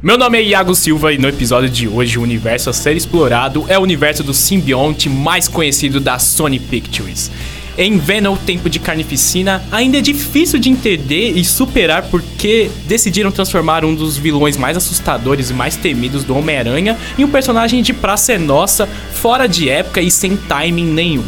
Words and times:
Meu 0.00 0.16
nome 0.16 0.38
é 0.38 0.42
Iago 0.44 0.76
Silva 0.76 1.12
e 1.12 1.18
no 1.18 1.26
episódio 1.26 1.68
de 1.68 1.88
hoje 1.88 2.20
o 2.20 2.22
universo 2.22 2.70
a 2.70 2.72
ser 2.72 2.96
explorado 2.96 3.64
é 3.66 3.76
o 3.76 3.82
universo 3.82 4.22
do 4.22 4.32
simbionte 4.32 5.08
mais 5.08 5.48
conhecido 5.48 5.98
da 5.98 6.20
Sony 6.20 6.60
Pictures. 6.60 7.28
Em 7.76 7.98
Venom, 7.98 8.36
Tempo 8.36 8.70
de 8.70 8.78
Carnificina, 8.78 9.60
ainda 9.72 9.98
é 9.98 10.00
difícil 10.00 10.60
de 10.60 10.70
entender 10.70 11.32
e 11.36 11.44
superar 11.44 12.04
porque 12.04 12.70
decidiram 12.86 13.32
transformar 13.32 13.84
um 13.84 13.92
dos 13.92 14.16
vilões 14.16 14.56
mais 14.56 14.76
assustadores 14.76 15.50
e 15.50 15.54
mais 15.54 15.74
temidos 15.74 16.22
do 16.22 16.36
Homem-Aranha 16.36 16.96
em 17.18 17.24
um 17.24 17.30
personagem 17.30 17.82
de 17.82 17.92
praça 17.92 18.34
é 18.34 18.38
nossa, 18.38 18.86
fora 18.86 19.48
de 19.48 19.68
época 19.68 20.00
e 20.00 20.12
sem 20.12 20.36
timing 20.36 20.92
nenhum. 20.92 21.24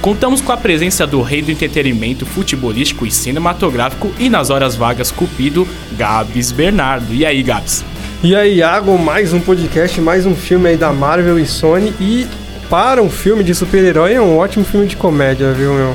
Contamos 0.00 0.40
com 0.40 0.50
a 0.50 0.56
presença 0.56 1.06
do 1.06 1.20
rei 1.20 1.42
do 1.42 1.50
entretenimento 1.50 2.24
futebolístico 2.24 3.04
e 3.04 3.10
cinematográfico 3.10 4.10
e 4.18 4.30
nas 4.30 4.48
horas 4.48 4.74
vagas 4.74 5.10
cupido, 5.10 5.68
Gabs 5.92 6.52
Bernardo. 6.52 7.12
E 7.12 7.26
aí, 7.26 7.42
Gabs? 7.42 7.84
E 8.24 8.34
aí, 8.34 8.54
Iago, 8.54 8.96
mais 8.98 9.34
um 9.34 9.40
podcast, 9.40 10.00
mais 10.00 10.24
um 10.24 10.34
filme 10.34 10.70
aí 10.70 10.78
da 10.78 10.90
Marvel 10.90 11.38
e 11.38 11.44
Sony. 11.44 11.92
E 12.00 12.26
para 12.70 13.02
um 13.02 13.10
filme 13.10 13.44
de 13.44 13.54
super-herói 13.54 14.14
é 14.14 14.20
um 14.20 14.38
ótimo 14.38 14.64
filme 14.64 14.86
de 14.86 14.96
comédia, 14.96 15.52
viu, 15.52 15.74
meu? 15.74 15.94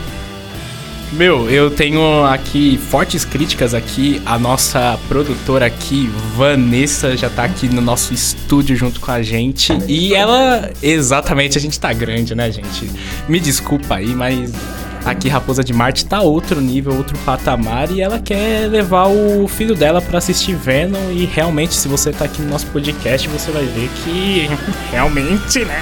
Meu, 1.11 1.49
eu 1.49 1.71
tenho 1.71 2.23
aqui 2.25 2.77
fortes 2.77 3.25
críticas 3.25 3.73
aqui. 3.73 4.21
A 4.27 4.37
nossa 4.37 4.99
produtora 5.07 5.65
aqui, 5.65 6.07
Vanessa, 6.35 7.17
já 7.17 7.31
tá 7.31 7.45
aqui 7.45 7.67
no 7.67 7.81
nosso 7.81 8.13
estúdio 8.13 8.75
junto 8.75 8.99
com 8.99 9.09
a 9.09 9.23
gente. 9.23 9.75
E 9.87 10.13
ela, 10.13 10.69
exatamente, 10.83 11.57
a 11.57 11.61
gente 11.61 11.79
tá 11.79 11.91
grande, 11.93 12.35
né, 12.35 12.51
gente? 12.51 12.91
Me 13.27 13.39
desculpa 13.39 13.95
aí, 13.95 14.13
mas 14.13 14.51
Aqui 15.05 15.29
Raposa 15.29 15.63
de 15.63 15.73
Marte 15.73 16.05
tá 16.05 16.21
outro 16.21 16.61
nível, 16.61 16.95
outro 16.95 17.17
patamar 17.19 17.89
e 17.91 18.01
ela 18.01 18.19
quer 18.19 18.67
levar 18.67 19.07
o 19.07 19.47
filho 19.47 19.75
dela 19.75 20.01
para 20.01 20.17
assistir 20.17 20.55
Venom 20.55 21.11
e 21.11 21.25
realmente 21.25 21.73
se 21.73 21.87
você 21.87 22.11
tá 22.11 22.25
aqui 22.25 22.41
no 22.41 22.49
nosso 22.49 22.67
podcast, 22.67 23.27
você 23.27 23.51
vai 23.51 23.65
ver 23.65 23.89
que 24.03 24.49
realmente, 24.91 25.65
né? 25.65 25.81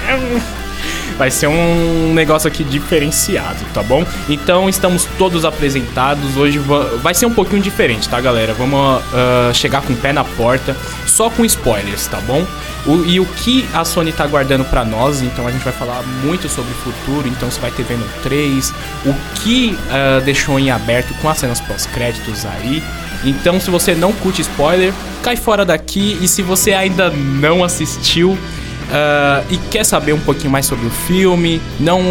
Vai 1.18 1.32
ser 1.32 1.48
um 1.48 2.14
negócio 2.14 2.46
aqui 2.46 2.62
diferenciado, 2.62 3.58
tá 3.74 3.82
bom? 3.82 4.06
Então 4.28 4.68
estamos 4.68 5.04
todos 5.18 5.44
apresentados. 5.44 6.36
Hoje 6.36 6.58
vai 7.02 7.12
ser 7.12 7.26
um 7.26 7.34
pouquinho 7.34 7.60
diferente, 7.60 8.08
tá, 8.08 8.20
galera? 8.20 8.54
Vamos 8.54 9.02
uh, 9.02 9.52
chegar 9.52 9.82
com 9.82 9.92
o 9.92 9.96
pé 9.96 10.12
na 10.12 10.22
porta, 10.22 10.76
só 11.06 11.28
com 11.28 11.44
spoilers, 11.44 12.06
tá 12.06 12.20
bom? 12.20 12.46
O, 12.86 13.04
e 13.04 13.18
o 13.18 13.26
que 13.26 13.68
a 13.74 13.84
Sony 13.84 14.12
tá 14.12 14.26
guardando 14.28 14.64
para 14.64 14.84
nós, 14.84 15.20
então 15.20 15.46
a 15.46 15.50
gente 15.50 15.64
vai 15.64 15.72
falar 15.72 16.02
muito 16.22 16.48
sobre 16.48 16.70
o 16.70 16.76
futuro. 16.76 17.26
Então 17.26 17.50
você 17.50 17.60
vai 17.60 17.72
ter 17.72 17.82
Venom 17.82 18.06
3, 18.22 18.72
o 19.04 19.14
que 19.40 19.76
uh, 19.76 20.20
deixou 20.20 20.56
em 20.56 20.70
aberto 20.70 21.12
com 21.20 21.28
as 21.28 21.38
cenas 21.38 21.60
pós-créditos 21.60 22.46
aí. 22.46 22.80
Então, 23.24 23.58
se 23.58 23.70
você 23.70 23.94
não 23.94 24.12
curte 24.12 24.42
spoiler, 24.42 24.92
cai 25.22 25.36
fora 25.36 25.64
daqui. 25.64 26.16
E 26.20 26.28
se 26.28 26.42
você 26.42 26.72
ainda 26.72 27.10
não 27.10 27.64
assistiu, 27.64 28.38
Uh, 28.88 29.44
e 29.50 29.58
quer 29.70 29.84
saber 29.84 30.14
um 30.14 30.20
pouquinho 30.20 30.50
mais 30.50 30.64
sobre 30.64 30.86
o 30.86 30.90
filme, 30.90 31.60
não, 31.78 32.02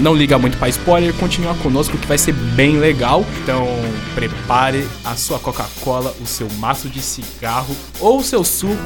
não 0.00 0.14
liga 0.14 0.38
muito 0.38 0.56
para 0.56 0.68
spoiler, 0.70 1.12
continua 1.14 1.54
conosco 1.56 1.96
que 1.98 2.06
vai 2.06 2.16
ser 2.16 2.32
bem 2.32 2.78
legal. 2.78 3.24
Então 3.42 3.66
prepare 4.14 4.88
a 5.04 5.14
sua 5.14 5.38
Coca-Cola, 5.38 6.14
o 6.22 6.26
seu 6.26 6.48
maço 6.58 6.88
de 6.88 7.02
cigarro 7.02 7.76
ou 8.00 8.18
o 8.18 8.22
seu 8.22 8.42
suco, 8.42 8.76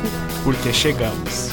porque 0.42 0.72
chegamos. 0.72 1.50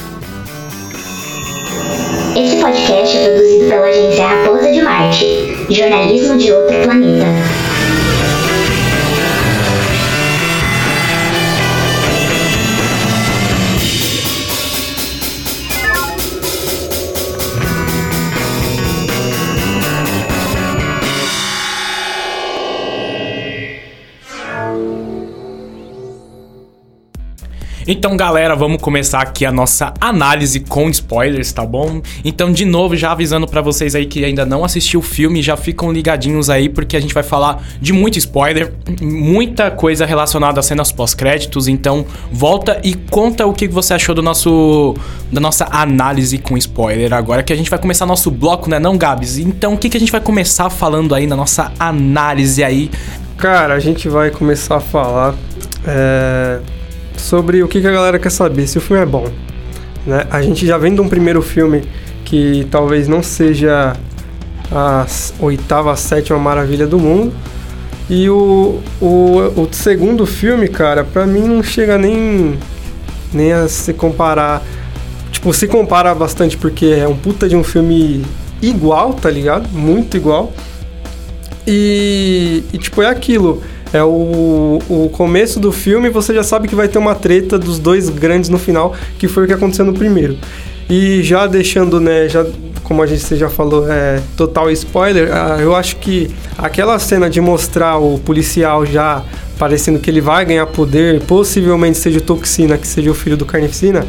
Este 2.36 2.58
podcast 2.62 3.18
é 3.18 3.30
produzido 3.30 3.70
pela 3.70 3.88
agência 3.88 4.28
Raposa 4.28 4.72
de 4.72 4.82
Marte, 4.82 5.74
jornalismo 5.74 6.38
de 6.38 6.52
outro 6.52 6.76
planeta. 6.84 7.67
Então, 27.90 28.18
galera, 28.18 28.54
vamos 28.54 28.82
começar 28.82 29.22
aqui 29.22 29.46
a 29.46 29.52
nossa 29.52 29.94
análise 30.02 30.60
com 30.60 30.90
spoilers, 30.90 31.54
tá 31.54 31.66
bom? 31.66 32.02
Então, 32.22 32.52
de 32.52 32.66
novo, 32.66 32.98
já 32.98 33.14
avisando 33.14 33.48
para 33.48 33.62
vocês 33.62 33.96
aí 33.96 34.06
que 34.06 34.26
ainda 34.26 34.46
não 34.46 34.66
assistiu 34.66 35.00
o 35.00 35.04
filme, 35.04 35.42
já 35.42 35.56
ficam 35.56 35.90
ligadinhos 35.90 36.50
aí 36.50 36.68
porque 36.68 36.98
a 36.98 37.00
gente 37.00 37.14
vai 37.14 37.24
falar 37.24 37.64
de 37.80 37.94
muito 37.94 38.18
spoiler, 38.18 38.74
muita 39.02 39.72
coisa 39.72 40.06
relacionada 40.06 40.60
às 40.60 40.66
cenas 40.66 40.92
pós-créditos. 40.92 41.70
Então, 41.70 42.06
volta 42.30 42.78
e 42.84 42.94
conta 42.94 43.46
o 43.46 43.54
que 43.54 43.70
você 43.70 43.94
achou 43.94 44.14
do 44.14 44.22
nosso 44.22 44.94
da 45.32 45.40
nossa 45.40 45.66
análise 45.72 46.38
com 46.40 46.58
spoiler 46.58 47.14
agora 47.14 47.42
que 47.42 47.54
a 47.54 47.56
gente 47.56 47.70
vai 47.70 47.80
começar 47.80 48.06
nosso 48.06 48.30
bloco, 48.30 48.70
né, 48.70 48.80
não, 48.80 48.98
Gabs? 48.98 49.38
Então, 49.38 49.76
o 49.76 49.78
que 49.78 49.90
que 49.90 49.96
a 49.96 50.00
gente 50.00 50.12
vai 50.12 50.20
começar 50.20 50.70
falando 50.70 51.16
aí 51.16 51.26
na 51.26 51.38
nossa 51.38 51.72
análise 51.80 52.62
aí? 52.66 52.92
Cara, 53.38 53.76
a 53.76 53.80
gente 53.80 54.10
vai 54.10 54.30
começar 54.30 54.76
a 54.76 54.82
falar 54.82 55.36
é 55.86 56.60
sobre 57.18 57.64
o 57.64 57.68
que, 57.68 57.80
a 57.80 57.92
galera 57.92 58.20
quer 58.20 58.32
saber, 58.32 58.68
se 58.68 58.78
o 58.78 58.82
filme 58.82 59.02
é 59.02 59.06
bom. 59.06 59.28
Né? 60.06 60.26
A 60.30 60.42
gente 60.42 60.66
já 60.66 60.78
vem 60.78 60.94
de 60.94 61.02
um 61.02 61.10
primeiro 61.10 61.42
filme 61.42 61.84
que 62.24 62.68
talvez 62.72 63.08
não 63.08 63.22
seja 63.24 63.96
a 64.72 65.06
oitava, 65.40 65.92
a 65.92 65.96
sétima 65.96 66.40
maravilha 66.40 66.88
do 66.88 67.00
mundo. 67.00 67.34
E 68.10 68.30
o, 68.30 68.80
o, 69.02 69.38
o 69.56 69.68
segundo 69.72 70.26
filme, 70.26 70.68
cara, 70.68 71.04
pra 71.04 71.26
mim 71.26 71.42
não 71.42 71.62
chega 71.62 71.98
nem, 71.98 72.58
nem 73.34 73.52
a 73.52 73.68
se 73.68 73.94
comparar. 73.94 74.64
Tipo, 75.32 75.54
se 75.54 75.68
compara 75.68 76.16
bastante 76.16 76.58
porque 76.58 76.86
é 76.86 77.08
um 77.08 77.16
puta 77.16 77.50
de 77.50 77.56
um 77.56 77.64
filme 77.64 78.26
igual, 78.62 79.14
tá 79.14 79.30
ligado? 79.30 79.68
Muito 79.70 80.16
igual. 80.16 80.54
E, 81.66 82.64
e 82.72 82.78
tipo, 82.78 83.02
é 83.02 83.08
aquilo 83.08 83.62
é 83.94 84.04
o, 84.04 84.80
o 84.90 85.10
começo 85.10 85.60
do 85.60 85.72
filme 85.72 86.10
você 86.10 86.34
já 86.34 86.44
sabe 86.44 86.68
que 86.68 86.76
vai 86.76 86.88
ter 86.88 86.98
uma 86.98 87.16
treta 87.16 87.58
dos 87.58 87.80
dois 87.80 88.10
grandes 88.10 88.50
no 88.50 88.58
final, 88.58 88.96
que 89.18 89.28
foi 89.28 89.46
o 89.46 89.48
que 89.48 89.54
aconteceu 89.54 89.86
no 89.86 89.94
primeiro. 89.94 90.38
E 90.90 91.22
já 91.22 91.48
deixando, 91.48 92.00
né, 92.00 92.30
já, 92.30 92.46
como 92.84 93.02
a 93.02 93.08
gente 93.08 93.36
já 93.36 93.50
falou, 93.50 93.92
é 93.92 94.22
total 94.38 94.72
spoiler, 94.72 95.30
ah, 95.34 95.58
eu 95.60 95.76
acho 95.76 95.98
que 95.98 96.30
aquela 96.58 96.98
cena 96.98 97.30
de 97.30 97.42
mostrar 97.42 97.98
o 97.98 98.18
policial 98.20 98.86
já 98.86 99.24
parecendo 99.60 100.00
que 100.00 100.10
ele 100.10 100.22
vai 100.22 100.46
ganhar 100.46 100.66
poder, 100.68 101.22
possivelmente 101.22 101.98
seja 101.98 102.20
o 102.20 102.22
Toxina, 102.22 102.78
que 102.78 102.88
seja 102.88 103.12
o 103.12 103.14
filho 103.14 103.36
do 103.36 103.46
Carnificina, 103.46 104.06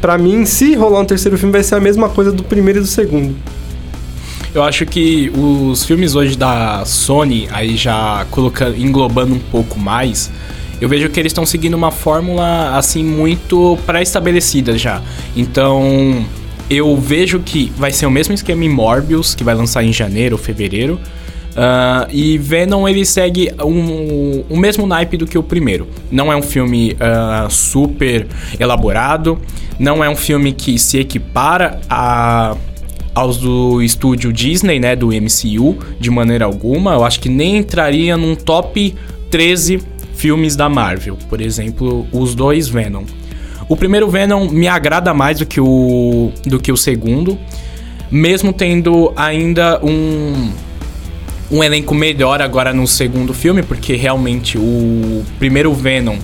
para 0.00 0.16
mim, 0.16 0.46
se 0.46 0.74
rolar 0.74 1.00
um 1.00 1.04
terceiro 1.04 1.36
filme, 1.36 1.52
vai 1.52 1.62
ser 1.62 1.74
a 1.74 1.80
mesma 1.80 2.08
coisa 2.08 2.32
do 2.32 2.42
primeiro 2.42 2.78
e 2.78 2.82
do 2.82 2.88
segundo. 2.88 3.36
Eu 4.52 4.64
acho 4.64 4.84
que 4.84 5.30
os 5.30 5.84
filmes 5.84 6.16
hoje 6.16 6.36
da 6.36 6.84
Sony, 6.84 7.48
aí 7.52 7.76
já 7.76 8.26
colocando, 8.32 8.76
englobando 8.76 9.34
um 9.34 9.38
pouco 9.38 9.78
mais, 9.78 10.30
eu 10.80 10.88
vejo 10.88 11.08
que 11.08 11.20
eles 11.20 11.30
estão 11.30 11.46
seguindo 11.46 11.74
uma 11.74 11.92
fórmula 11.92 12.76
assim 12.76 13.04
muito 13.04 13.78
pré-estabelecida 13.86 14.76
já. 14.76 15.00
Então, 15.36 16.26
eu 16.68 16.96
vejo 16.96 17.38
que 17.38 17.70
vai 17.76 17.92
ser 17.92 18.06
o 18.06 18.10
mesmo 18.10 18.34
esquema 18.34 18.64
em 18.64 18.68
Morbius, 18.68 19.36
que 19.36 19.44
vai 19.44 19.54
lançar 19.54 19.84
em 19.84 19.92
janeiro 19.92 20.34
ou 20.34 20.42
fevereiro. 20.42 20.98
Uh, 21.50 22.08
e 22.10 22.38
Venom 22.38 22.88
ele 22.88 23.04
segue 23.04 23.52
um, 23.64 24.44
o 24.48 24.56
mesmo 24.56 24.86
naipe 24.86 25.16
do 25.16 25.26
que 25.26 25.38
o 25.38 25.42
primeiro. 25.42 25.86
Não 26.10 26.32
é 26.32 26.36
um 26.36 26.42
filme 26.42 26.92
uh, 26.94 27.50
super 27.50 28.26
elaborado, 28.58 29.38
não 29.78 30.02
é 30.02 30.08
um 30.08 30.16
filme 30.16 30.52
que 30.52 30.78
se 30.78 30.98
equipara 30.98 31.80
a 31.88 32.56
aos 33.14 33.38
do 33.38 33.82
estúdio 33.82 34.32
Disney, 34.32 34.78
né, 34.78 34.94
do 34.94 35.08
MCU, 35.08 35.76
de 35.98 36.10
maneira 36.10 36.44
alguma. 36.44 36.94
Eu 36.94 37.04
acho 37.04 37.20
que 37.20 37.28
nem 37.28 37.58
entraria 37.58 38.16
num 38.16 38.34
top 38.34 38.94
13 39.30 39.82
filmes 40.14 40.56
da 40.56 40.68
Marvel, 40.68 41.16
por 41.28 41.40
exemplo, 41.40 42.06
os 42.12 42.34
dois 42.34 42.68
Venom. 42.68 43.04
O 43.68 43.76
primeiro 43.76 44.08
Venom 44.10 44.48
me 44.48 44.68
agrada 44.68 45.14
mais 45.14 45.38
do 45.38 45.46
que 45.46 45.60
o 45.60 46.32
do 46.44 46.58
que 46.58 46.72
o 46.72 46.76
segundo, 46.76 47.38
mesmo 48.10 48.52
tendo 48.52 49.12
ainda 49.16 49.80
um 49.82 50.50
um 51.50 51.64
elenco 51.64 51.94
melhor 51.94 52.40
agora 52.40 52.72
no 52.72 52.86
segundo 52.86 53.34
filme, 53.34 53.62
porque 53.62 53.96
realmente 53.96 54.56
o 54.56 55.24
primeiro 55.38 55.72
Venom 55.74 56.16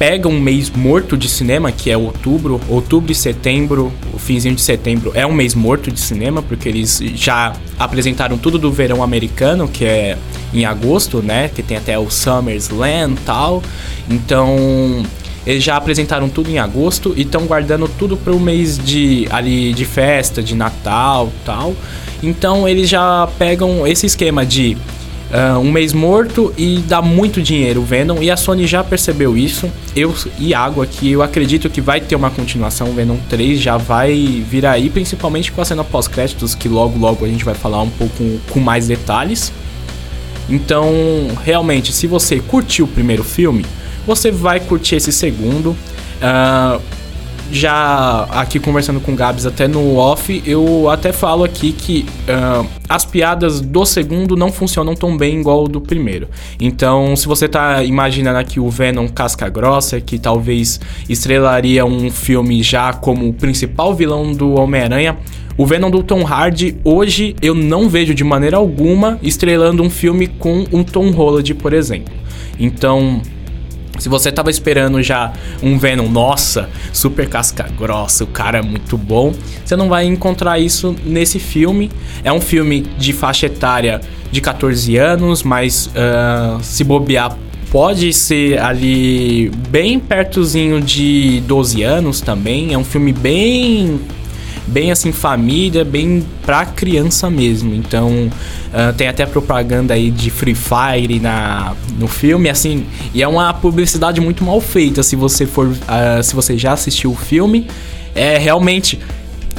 pega 0.00 0.26
um 0.26 0.40
mês 0.40 0.70
morto 0.70 1.14
de 1.14 1.28
cinema, 1.28 1.70
que 1.70 1.90
é 1.90 1.96
outubro, 1.96 2.58
outubro 2.70 3.12
e 3.12 3.14
setembro, 3.14 3.92
o 4.14 4.18
finzinho 4.18 4.54
de 4.54 4.62
setembro 4.62 5.12
é 5.14 5.26
um 5.26 5.32
mês 5.34 5.54
morto 5.54 5.92
de 5.92 6.00
cinema, 6.00 6.40
porque 6.40 6.70
eles 6.70 7.02
já 7.14 7.52
apresentaram 7.78 8.38
tudo 8.38 8.58
do 8.58 8.72
verão 8.72 9.02
americano, 9.02 9.68
que 9.68 9.84
é 9.84 10.16
em 10.54 10.64
agosto, 10.64 11.18
né? 11.20 11.50
Que 11.54 11.62
tem 11.62 11.76
até 11.76 11.98
o 11.98 12.08
SummerSlam 12.08 13.12
e 13.12 13.16
tal. 13.26 13.62
Então, 14.08 15.02
eles 15.46 15.62
já 15.62 15.76
apresentaram 15.76 16.30
tudo 16.30 16.50
em 16.50 16.58
agosto 16.58 17.12
e 17.14 17.20
estão 17.20 17.44
guardando 17.44 17.86
tudo 17.86 18.16
para 18.16 18.32
o 18.32 18.40
mês 18.40 18.78
de 18.78 19.28
ali 19.30 19.74
de 19.74 19.84
festa, 19.84 20.42
de 20.42 20.54
Natal, 20.54 21.30
tal. 21.44 21.76
Então, 22.22 22.66
eles 22.66 22.88
já 22.88 23.28
pegam 23.38 23.86
esse 23.86 24.06
esquema 24.06 24.46
de 24.46 24.78
uh, 25.30 25.58
um 25.58 25.70
mês 25.70 25.92
morto 25.92 26.52
e 26.56 26.78
dá 26.86 27.00
muito 27.00 27.40
dinheiro 27.40 27.80
o 27.80 27.84
Venom. 27.84 28.22
E 28.22 28.30
a 28.30 28.36
Sony 28.36 28.66
já 28.66 28.82
percebeu 28.82 29.36
isso. 29.36 29.70
Eu 29.94 30.14
e 30.38 30.54
Água 30.54 30.84
aqui, 30.84 31.10
eu 31.10 31.22
acredito 31.22 31.70
que 31.70 31.80
vai 31.80 32.00
ter 32.00 32.16
uma 32.16 32.30
continuação. 32.30 32.90
O 32.90 32.92
Venom 32.92 33.16
3 33.28 33.60
já 33.60 33.76
vai 33.76 34.44
vir 34.48 34.66
aí, 34.66 34.90
principalmente 34.90 35.52
com 35.52 35.60
a 35.60 35.64
cena 35.64 35.84
pós-créditos, 35.84 36.54
que 36.54 36.68
logo 36.68 36.98
logo 36.98 37.24
a 37.24 37.28
gente 37.28 37.44
vai 37.44 37.54
falar 37.54 37.82
um 37.82 37.90
pouco 37.90 38.40
com 38.50 38.60
mais 38.60 38.88
detalhes. 38.88 39.52
Então, 40.48 40.92
realmente, 41.44 41.92
se 41.92 42.06
você 42.06 42.40
curtiu 42.40 42.84
o 42.84 42.88
primeiro 42.88 43.22
filme, 43.22 43.64
você 44.06 44.30
vai 44.30 44.58
curtir 44.58 44.96
esse 44.96 45.12
segundo. 45.12 45.76
Uh, 46.20 46.80
já 47.50 48.24
aqui 48.30 48.58
conversando 48.58 49.00
com 49.00 49.12
o 49.12 49.16
Gabs 49.16 49.46
até 49.46 49.66
no 49.66 49.96
off, 49.96 50.42
eu 50.46 50.88
até 50.88 51.12
falo 51.12 51.44
aqui 51.44 51.72
que 51.72 52.06
uh, 52.28 52.66
as 52.88 53.04
piadas 53.04 53.60
do 53.60 53.84
segundo 53.84 54.36
não 54.36 54.52
funcionam 54.52 54.94
tão 54.94 55.16
bem 55.16 55.40
igual 55.40 55.66
do 55.66 55.80
primeiro. 55.80 56.28
Então, 56.60 57.16
se 57.16 57.26
você 57.26 57.48
tá 57.48 57.82
imaginando 57.82 58.38
aqui 58.38 58.60
o 58.60 58.70
Venom 58.70 59.08
casca 59.08 59.48
grossa, 59.48 60.00
que 60.00 60.18
talvez 60.18 60.80
estrelaria 61.08 61.84
um 61.84 62.10
filme 62.10 62.62
já 62.62 62.92
como 62.92 63.28
o 63.28 63.32
principal 63.32 63.94
vilão 63.94 64.32
do 64.32 64.54
Homem-Aranha, 64.54 65.16
o 65.56 65.66
Venom 65.66 65.90
do 65.90 66.02
Tom 66.02 66.24
Hardy, 66.24 66.76
hoje 66.84 67.36
eu 67.42 67.54
não 67.54 67.88
vejo 67.88 68.14
de 68.14 68.24
maneira 68.24 68.56
alguma 68.56 69.18
estrelando 69.22 69.82
um 69.82 69.90
filme 69.90 70.26
com 70.26 70.64
um 70.72 70.82
Tom 70.82 71.10
Holland, 71.10 71.52
por 71.54 71.72
exemplo. 71.72 72.14
Então, 72.58 73.20
se 74.00 74.08
você 74.08 74.32
tava 74.32 74.50
esperando 74.50 75.02
já 75.02 75.32
um 75.62 75.78
Venom, 75.78 76.08
nossa, 76.08 76.68
super 76.92 77.28
casca 77.28 77.68
grossa, 77.78 78.24
o 78.24 78.26
cara 78.26 78.58
é 78.58 78.62
muito 78.62 78.96
bom, 78.96 79.32
você 79.64 79.76
não 79.76 79.88
vai 79.88 80.06
encontrar 80.06 80.58
isso 80.58 80.96
nesse 81.04 81.38
filme. 81.38 81.90
É 82.24 82.32
um 82.32 82.40
filme 82.40 82.80
de 82.98 83.12
faixa 83.12 83.46
etária 83.46 84.00
de 84.32 84.40
14 84.40 84.96
anos, 84.96 85.42
mas 85.42 85.86
uh, 85.88 86.62
se 86.62 86.82
bobear 86.82 87.36
pode 87.70 88.12
ser 88.12 88.58
ali 88.58 89.50
bem 89.68 90.00
pertozinho 90.00 90.80
de 90.80 91.42
12 91.46 91.82
anos 91.82 92.20
também. 92.20 92.72
É 92.72 92.78
um 92.78 92.84
filme 92.84 93.12
bem 93.12 94.00
bem 94.66 94.90
assim 94.92 95.10
família, 95.12 95.84
bem 95.84 96.24
pra 96.44 96.64
criança 96.64 97.28
mesmo. 97.28 97.74
Então 97.74 98.30
uh, 98.72 98.92
tem 98.94 99.08
até 99.08 99.26
propaganda 99.26 99.94
aí 99.94 100.10
de 100.10 100.30
Free 100.30 100.54
Fire 100.54 101.20
na, 101.20 101.74
no 101.98 102.08
filme, 102.08 102.48
assim, 102.48 102.86
e 103.14 103.22
é 103.22 103.28
uma 103.28 103.52
publicidade 103.52 104.20
muito 104.20 104.44
mal 104.44 104.60
feita 104.60 105.02
se 105.02 105.16
você 105.16 105.46
for, 105.46 105.68
uh, 105.68 106.22
se 106.22 106.34
você 106.34 106.56
já 106.56 106.72
assistiu 106.72 107.12
o 107.12 107.16
filme. 107.16 107.66
É 108.14 108.38
realmente 108.38 108.98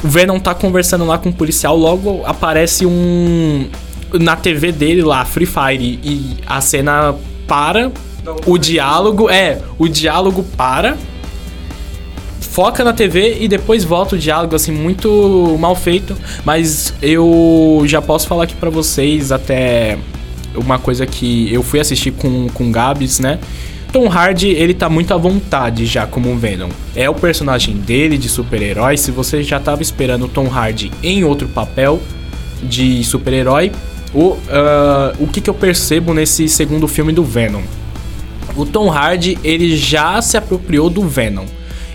o 0.02 0.08
Venom 0.08 0.38
tá 0.38 0.54
conversando 0.54 1.04
lá 1.04 1.16
com 1.16 1.28
o 1.28 1.32
policial, 1.32 1.76
logo 1.76 2.22
aparece 2.24 2.84
um 2.84 3.68
na 4.12 4.36
TV 4.36 4.72
dele 4.72 5.02
lá, 5.02 5.24
Free 5.24 5.46
Fire, 5.46 5.98
e 6.02 6.36
a 6.46 6.60
cena 6.60 7.14
para, 7.46 7.90
o 8.46 8.58
diálogo 8.58 9.30
é, 9.30 9.60
o 9.78 9.88
diálogo 9.88 10.44
para 10.56 10.96
foca 12.42 12.84
na 12.84 12.92
TV 12.92 13.38
e 13.40 13.48
depois 13.48 13.84
volta 13.84 14.16
o 14.16 14.18
diálogo, 14.18 14.54
assim, 14.54 14.72
muito 14.72 15.56
mal 15.58 15.74
feito. 15.74 16.16
Mas 16.44 16.94
eu 17.00 17.82
já 17.86 18.02
posso 18.02 18.26
falar 18.26 18.44
aqui 18.44 18.54
para 18.54 18.70
vocês 18.70 19.32
até 19.32 19.98
uma 20.54 20.78
coisa 20.78 21.06
que 21.06 21.52
eu 21.52 21.62
fui 21.62 21.80
assistir 21.80 22.12
com, 22.12 22.48
com 22.48 22.70
Gabs, 22.70 23.20
né? 23.20 23.38
Tom 23.92 24.08
Hardy, 24.08 24.48
ele 24.48 24.72
tá 24.72 24.88
muito 24.88 25.12
à 25.12 25.18
vontade 25.18 25.84
já 25.84 26.06
como 26.06 26.34
Venom. 26.36 26.70
É 26.96 27.10
o 27.10 27.14
personagem 27.14 27.76
dele 27.76 28.16
de 28.16 28.28
super-herói. 28.28 28.96
Se 28.96 29.10
você 29.10 29.42
já 29.42 29.60
tava 29.60 29.82
esperando 29.82 30.24
o 30.24 30.28
Tom 30.28 30.48
Hardy 30.48 30.90
em 31.02 31.24
outro 31.24 31.46
papel 31.46 32.00
de 32.62 33.04
super-herói, 33.04 33.70
o, 34.14 34.30
uh, 34.30 34.38
o 35.18 35.26
que, 35.26 35.42
que 35.42 35.50
eu 35.50 35.54
percebo 35.54 36.14
nesse 36.14 36.48
segundo 36.48 36.88
filme 36.88 37.12
do 37.12 37.22
Venom? 37.22 37.62
O 38.56 38.64
Tom 38.64 38.90
Hardy, 38.90 39.38
ele 39.44 39.76
já 39.76 40.20
se 40.22 40.38
apropriou 40.38 40.88
do 40.88 41.02
Venom. 41.02 41.44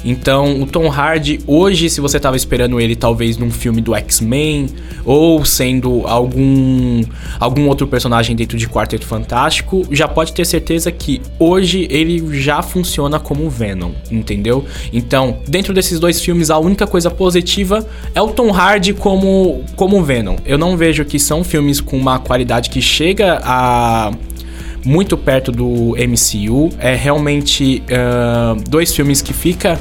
Então, 0.10 0.62
o 0.62 0.66
Tom 0.66 0.90
Hardy, 0.90 1.42
hoje, 1.46 1.90
se 1.90 2.00
você 2.00 2.16
estava 2.16 2.38
esperando 2.38 2.80
ele 2.80 2.96
talvez 2.96 3.36
num 3.36 3.52
filme 3.52 3.82
do 3.82 3.94
X-Men 3.94 4.70
ou 5.04 5.44
sendo 5.44 6.08
algum 6.08 7.04
algum 7.38 7.68
outro 7.68 7.86
personagem 7.86 8.34
dentro 8.34 8.58
de 8.58 8.70
Quarteto 8.70 9.06
Fantástico, 9.06 9.86
já 9.92 10.08
pode 10.08 10.32
ter 10.32 10.46
certeza 10.46 10.90
que 10.94 11.22
hoje 11.38 11.90
ele 11.92 12.24
já 12.40 12.62
funciona 12.62 13.20
como 13.20 13.50
Venom, 13.50 13.92
entendeu? 14.10 14.64
Então, 14.94 15.40
dentro 15.46 15.74
desses 15.74 16.00
dois 16.00 16.22
filmes, 16.22 16.50
a 16.50 16.58
única 16.58 16.88
coisa 16.88 17.12
positiva 17.12 17.86
é 18.16 18.22
o 18.22 18.30
Tom 18.30 18.54
Hardy 18.54 18.94
como 18.94 19.62
como 19.76 20.02
Venom. 20.02 20.38
Eu 20.46 20.58
não 20.58 20.78
vejo 20.78 21.04
que 21.04 21.20
são 21.20 21.44
filmes 21.44 21.82
com 21.82 21.98
uma 21.98 22.18
qualidade 22.18 22.70
que 22.70 22.82
chega 22.82 23.42
a 23.44 24.14
muito 24.88 25.18
perto 25.18 25.52
do 25.52 25.96
MCU. 25.98 26.70
É 26.80 26.96
realmente 26.96 27.84
uh, 27.92 28.56
dois 28.70 28.96
filmes 28.96 29.22
que 29.22 29.34
fica 29.34 29.78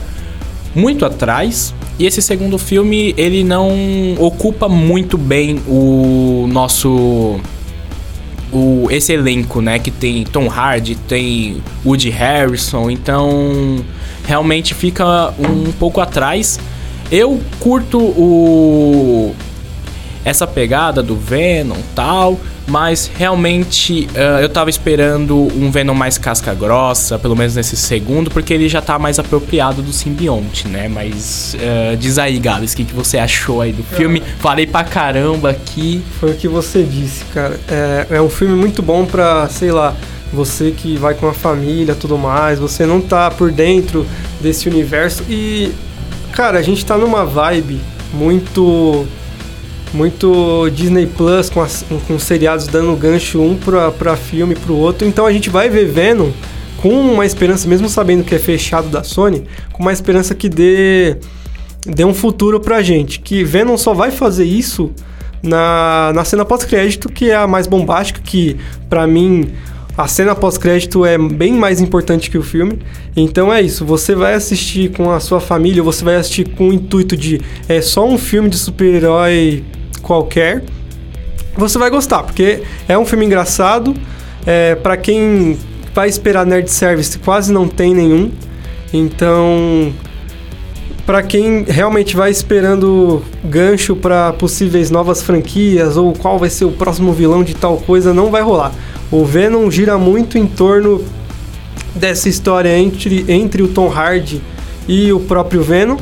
muito 0.75 1.05
atrás. 1.05 1.73
E 1.97 2.05
esse 2.05 2.21
segundo 2.21 2.59
filme, 2.59 3.15
ele 3.17 3.45
não 3.45 3.71
ocupa 4.19 4.69
muito 4.69 5.17
bem 5.17 5.61
o 5.67 6.47
nosso 6.51 7.41
o 8.53 8.89
esse 8.91 9.13
elenco, 9.13 9.61
né, 9.61 9.79
que 9.79 9.91
tem 9.91 10.25
Tom 10.25 10.49
Hardy, 10.49 10.95
tem 10.95 11.63
Woody 11.85 12.11
Harrison, 12.11 12.89
então 12.91 13.85
realmente 14.25 14.75
fica 14.75 15.33
um 15.39 15.73
pouco 15.73 16.01
atrás. 16.01 16.59
Eu 17.11 17.41
curto 17.61 17.99
o 17.99 19.35
essa 20.27 20.45
pegada 20.45 21.05
do 21.05 21.15
Venom 21.15 21.77
tal, 21.95 22.37
mas 22.67 23.09
realmente 23.17 24.09
uh, 24.11 24.41
eu 24.41 24.49
tava 24.49 24.69
esperando 24.69 25.37
um 25.57 25.71
Venom 25.71 25.95
mais 25.95 26.19
casca 26.19 26.53
grossa, 26.53 27.17
pelo 27.17 27.37
menos 27.37 27.55
nesse 27.55 27.77
segundo, 27.77 28.29
porque 28.29 28.53
ele 28.53 28.69
já 28.69 28.83
tá 28.83 28.99
mais 28.99 29.21
apropriado 29.21 29.83
do 29.83 29.93
simbionte, 29.93 30.67
né? 30.67 30.89
Mas 30.89 31.55
uh, 31.55 31.97
diz 31.97 32.19
aí, 32.19 32.41
Gabs, 32.41 32.73
o 32.73 32.77
que, 32.77 32.85
que 32.85 32.93
você 32.93 33.19
achou 33.19 33.61
aí 33.61 33.73
do 33.73 33.85
filme? 33.85 34.21
Falei 34.41 34.67
pra 34.67 34.83
caramba 34.83 35.51
aqui. 35.51 36.03
Foi 36.19 36.33
o 36.33 36.35
que 36.35 36.49
você 36.49 36.83
disse, 36.83 37.25
cara. 37.27 37.61
É, 37.69 38.07
é 38.11 38.21
um 38.21 38.29
filme 38.29 38.57
muito 38.57 38.83
bom 38.83 39.07
pra, 39.07 39.49
sei 39.49 39.71
lá, 39.71 39.95
você 40.33 40.73
que 40.73 40.97
vai 40.97 41.15
com 41.15 41.29
a 41.29 41.35
família 41.35 41.95
tudo 41.95 42.19
mais, 42.19 42.59
você 42.59 42.85
não 42.85 43.01
tá 43.01 43.31
por 43.31 43.53
dentro 43.53 44.05
desse 44.41 44.69
universo 44.69 45.23
e, 45.29 45.73
cara, 46.33 46.59
a 46.59 46.63
gente 46.63 46.85
tá 46.85 46.99
numa 46.99 47.25
vibe 47.25 47.81
muito 48.13 49.07
muito 49.93 50.69
Disney 50.71 51.07
Plus 51.07 51.51
com, 51.51 51.61
as, 51.61 51.85
com 52.07 52.19
seriados 52.19 52.67
dando 52.67 52.95
gancho 52.97 53.41
um 53.41 53.57
pra, 53.57 53.91
pra 53.91 54.17
filme 54.17 54.55
pro 54.55 54.75
outro. 54.75 55.07
Então 55.07 55.27
a 55.27 55.33
gente 55.33 55.51
vai 55.51 55.69
ver 55.69 55.87
Venom 55.87 56.31
com 56.77 56.91
uma 56.91 57.25
esperança, 57.25 57.67
mesmo 57.69 57.89
sabendo 57.89 58.25
que 58.25 58.35
é 58.35 58.39
fechado 58.39 58.89
da 58.89 59.03
Sony, 59.03 59.45
com 59.73 59.83
uma 59.83 59.93
esperança 59.93 60.35
que 60.35 60.49
dê, 60.49 61.17
dê 61.85 62.05
um 62.05 62.15
futuro 62.15 62.61
pra 62.61 62.83
gente. 62.83 63.21
Que 63.21 63.43
Venom 63.43 63.77
só 63.77 63.95
vai 63.95 64.11
fazer 64.11 64.45
isso 64.45 64.91
na, 65.43 66.13
na 66.15 66.25
cena 66.25 66.45
pós-crédito, 66.45 67.09
que 67.09 67.31
é 67.31 67.37
a 67.37 67.47
mais 67.47 67.67
bombástica, 67.67 68.21
que 68.23 68.57
para 68.89 69.07
mim 69.07 69.53
a 69.97 70.07
cena 70.07 70.35
pós-crédito 70.35 71.05
é 71.05 71.17
bem 71.17 71.53
mais 71.53 71.81
importante 71.81 72.31
que 72.31 72.37
o 72.37 72.43
filme. 72.43 72.79
Então 73.17 73.53
é 73.53 73.63
isso, 73.63 73.85
você 73.85 74.15
vai 74.15 74.35
assistir 74.35 74.91
com 74.93 75.11
a 75.11 75.21
sua 75.21 75.41
família, 75.41 75.83
você 75.83 76.05
vai 76.05 76.17
assistir 76.17 76.49
com 76.51 76.69
o 76.69 76.73
intuito 76.73 77.17
de 77.17 77.41
é 77.69 77.81
só 77.81 78.07
um 78.07 78.19
filme 78.19 78.49
de 78.49 78.59
super-herói 78.59 79.65
qualquer, 80.03 80.63
você 81.57 81.79
vai 81.79 81.89
gostar, 81.89 82.23
porque 82.23 82.63
é 82.87 82.99
um 82.99 83.07
filme 83.07 83.25
engraçado. 83.25 83.95
É, 84.47 84.75
para 84.77 84.97
quem 84.97 85.59
vai 85.95 86.09
esperar 86.09 86.45
nerd 86.45 86.71
service, 86.71 87.19
quase 87.19 87.53
não 87.53 87.67
tem 87.67 87.95
nenhum. 87.95 88.31
Então, 88.93 89.93
para 91.07 91.23
quem 91.23 91.65
realmente 91.65 92.15
vai 92.15 92.31
esperando 92.31 93.23
gancho 93.45 93.97
para 93.97 94.33
possíveis 94.35 94.91
novas 94.91 95.23
franquias 95.23 95.97
ou 95.97 96.13
qual 96.13 96.39
vai 96.39 96.51
ser 96.51 96.67
o 96.67 96.71
próximo 96.73 97.13
vilão 97.13 97.43
de 97.43 97.55
tal 97.55 97.79
coisa, 97.79 98.13
não 98.13 98.31
vai 98.31 98.43
rolar. 98.43 98.73
O 99.11 99.25
Venom 99.25 99.71
gira 99.71 99.97
muito 99.97 100.37
em 100.37 100.47
torno 100.47 101.05
dessa 101.95 102.29
história 102.29 102.77
entre, 102.77 103.25
entre 103.29 103.63
o 103.63 103.69
Tom 103.69 103.89
Hardy 103.89 104.43
e 104.89 105.13
o 105.13 105.21
próprio 105.21 105.63
Venom 105.63 105.97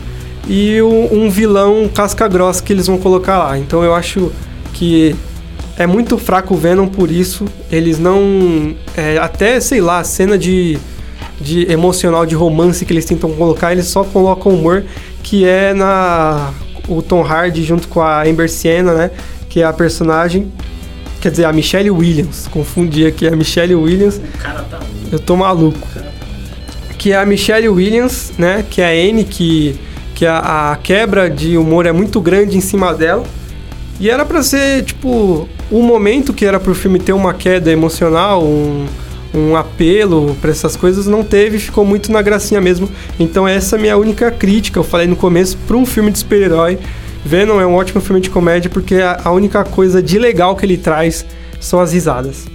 e 0.46 0.80
o, 0.80 1.08
um 1.12 1.30
vilão 1.30 1.88
casca 1.88 2.28
grossa 2.28 2.62
que 2.62 2.72
eles 2.72 2.86
vão 2.86 2.98
colocar 2.98 3.38
lá. 3.38 3.58
Então 3.58 3.82
eu 3.82 3.94
acho 3.94 4.30
que 4.72 5.14
é 5.76 5.86
muito 5.86 6.18
fraco 6.18 6.54
o 6.54 6.56
Venom 6.56 6.86
por 6.86 7.10
isso. 7.10 7.44
Eles 7.70 7.98
não. 7.98 8.74
É, 8.96 9.18
até, 9.18 9.58
sei 9.60 9.80
lá, 9.80 9.98
a 9.98 10.04
cena 10.04 10.38
de, 10.38 10.78
de 11.40 11.70
emocional, 11.70 12.24
de 12.26 12.34
romance 12.34 12.84
que 12.84 12.92
eles 12.92 13.04
tentam 13.04 13.30
colocar, 13.30 13.72
eles 13.72 13.86
só 13.86 14.04
colocam 14.04 14.52
humor, 14.52 14.84
que 15.22 15.44
é 15.44 15.72
na. 15.74 16.52
O 16.86 17.00
Tom 17.00 17.22
Hardy 17.22 17.64
junto 17.64 17.88
com 17.88 18.02
a 18.02 18.24
Amber 18.24 18.50
Sienna, 18.50 18.92
né? 18.92 19.10
Que 19.48 19.62
é 19.62 19.64
a 19.64 19.72
personagem. 19.72 20.52
Quer 21.24 21.30
dizer, 21.30 21.46
a 21.46 21.52
Michelle 21.54 21.90
Williams. 21.90 22.46
Confundi 22.48 23.06
aqui, 23.06 23.26
a 23.26 23.30
Michelle 23.30 23.74
Williams. 23.74 24.18
O 24.18 24.38
cara 24.38 24.62
tá 24.64 24.78
Eu 25.10 25.18
tô 25.18 25.34
maluco. 25.34 25.88
Que 26.98 27.12
é 27.12 27.16
a 27.16 27.24
Michelle 27.24 27.66
Williams, 27.66 28.34
né? 28.36 28.62
Que 28.68 28.82
é 28.82 28.88
a 28.88 28.94
N 28.94 29.24
que 29.24 29.74
que 30.14 30.26
a, 30.26 30.72
a, 30.72 30.76
quebra 30.76 31.30
de 31.30 31.56
humor 31.56 31.86
é 31.86 31.92
muito 31.92 32.20
grande 32.20 32.58
em 32.58 32.60
cima 32.60 32.92
dela. 32.92 33.24
E 33.98 34.10
era 34.10 34.22
pra 34.26 34.42
ser, 34.42 34.84
tipo, 34.84 35.48
o 35.70 35.82
momento 35.82 36.34
que 36.34 36.44
era 36.44 36.60
pro 36.60 36.74
filme 36.74 36.98
ter 36.98 37.14
uma 37.14 37.32
queda 37.32 37.72
emocional, 37.72 38.44
um, 38.44 38.84
um 39.34 39.56
apelo 39.56 40.36
pra 40.42 40.50
essas 40.50 40.76
coisas, 40.76 41.06
não 41.06 41.24
teve, 41.24 41.58
ficou 41.58 41.86
muito 41.86 42.12
na 42.12 42.20
gracinha 42.20 42.60
mesmo. 42.60 42.86
Então 43.18 43.48
essa 43.48 43.76
é 43.76 43.78
a 43.78 43.80
minha 43.80 43.96
única 43.96 44.30
crítica, 44.30 44.78
eu 44.78 44.84
falei 44.84 45.06
no 45.06 45.16
começo, 45.16 45.56
pra 45.66 45.74
um 45.74 45.86
filme 45.86 46.10
de 46.10 46.18
super-herói. 46.18 46.78
Venom 47.24 47.60
é 47.60 47.66
um 47.66 47.74
ótimo 47.74 48.00
filme 48.00 48.20
de 48.20 48.28
comédia 48.28 48.70
porque 48.70 48.96
a, 48.96 49.30
única 49.30 49.64
coisa 49.64 50.02
de 50.02 50.18
legal 50.18 50.54
que 50.54 50.66
ele 50.66 50.76
traz 50.76 51.24
são 51.60 51.80
as 51.80 51.92
risadas. 51.92 52.46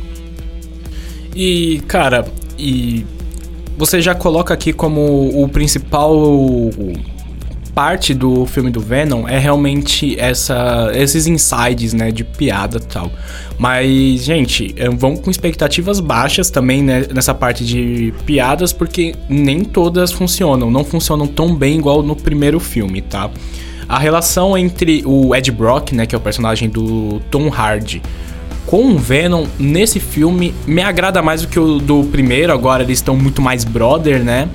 E, 1.36 1.82
cara, 1.88 2.26
e 2.58 3.06
você 3.78 4.02
já 4.02 4.14
coloca 4.14 4.54
aqui 4.54 4.72
como 4.72 5.44
o 5.44 5.48
principal 5.50 6.14
parte 7.74 8.14
do 8.14 8.46
filme 8.46 8.70
do 8.70 8.82
Venom 8.82 9.26
é 9.26 9.40
realmente 9.40 10.20
essa, 10.20 10.92
esses 10.94 11.28
insides, 11.28 11.94
né, 11.94 12.12
de 12.12 12.26
piada 12.26 12.78
e 12.78 12.82
tal. 12.82 13.10
Mas, 13.58 14.24
gente, 14.24 14.74
é, 14.76 14.90
vão 14.90 15.16
com 15.16 15.32
expectativas 15.32 16.02
baixas 16.02 16.50
também 16.50 16.84
né, 16.84 17.06
nessa 17.14 17.34
parte 17.34 17.64
de 17.64 18.14
piadas, 18.26 18.74
porque 18.74 19.16
nem 19.30 19.64
todas 19.64 20.12
funcionam, 20.12 20.70
não 20.70 20.84
funcionam 20.84 21.26
tão 21.26 21.56
bem 21.56 21.78
igual 21.78 22.04
no 22.04 22.18
primeiro 22.18 22.60
filme, 22.60 23.02
tá? 23.02 23.30
A 23.90 23.98
relação 23.98 24.56
entre 24.56 25.02
o 25.04 25.36
Ed 25.36 25.52
Brock, 25.52 25.94
né, 25.94 26.06
que 26.06 26.14
é 26.14 26.18
o 26.18 26.22
personagem 26.22 26.70
do 26.70 27.20
Tom 27.32 27.50
Hardy, 27.50 28.02
com 28.68 28.92
o 28.92 29.00
Venom 29.00 29.48
nesse 29.58 30.00
filme 30.00 30.54
me 30.68 30.84
agrada 30.84 31.24
mais 31.24 31.42
do 31.42 31.48
que 31.48 31.60
o 31.60 31.80
do 31.80 32.04
primeiro. 32.04 32.54
Agora 32.54 32.84
eles 32.84 33.00
estão 33.00 33.16
muito 33.16 33.42
mais 33.42 33.64
brother, 33.64 34.24
né? 34.24 34.48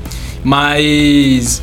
Mas 0.45 1.61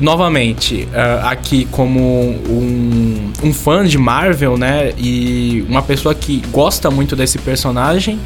novamente, 0.00 0.88
uh, 0.92 1.26
aqui 1.26 1.64
como 1.70 2.00
um, 2.00 3.32
um, 3.42 3.52
fã 3.52 3.84
de 3.84 3.96
Marvel, 3.96 4.58
né? 4.58 4.92
E 4.98 5.64
uma 5.68 5.82
pessoa 5.82 6.12
que 6.12 6.42
gosta 6.50 6.90
muito 6.90 7.14
desse 7.14 7.38
personagem, 7.38 8.18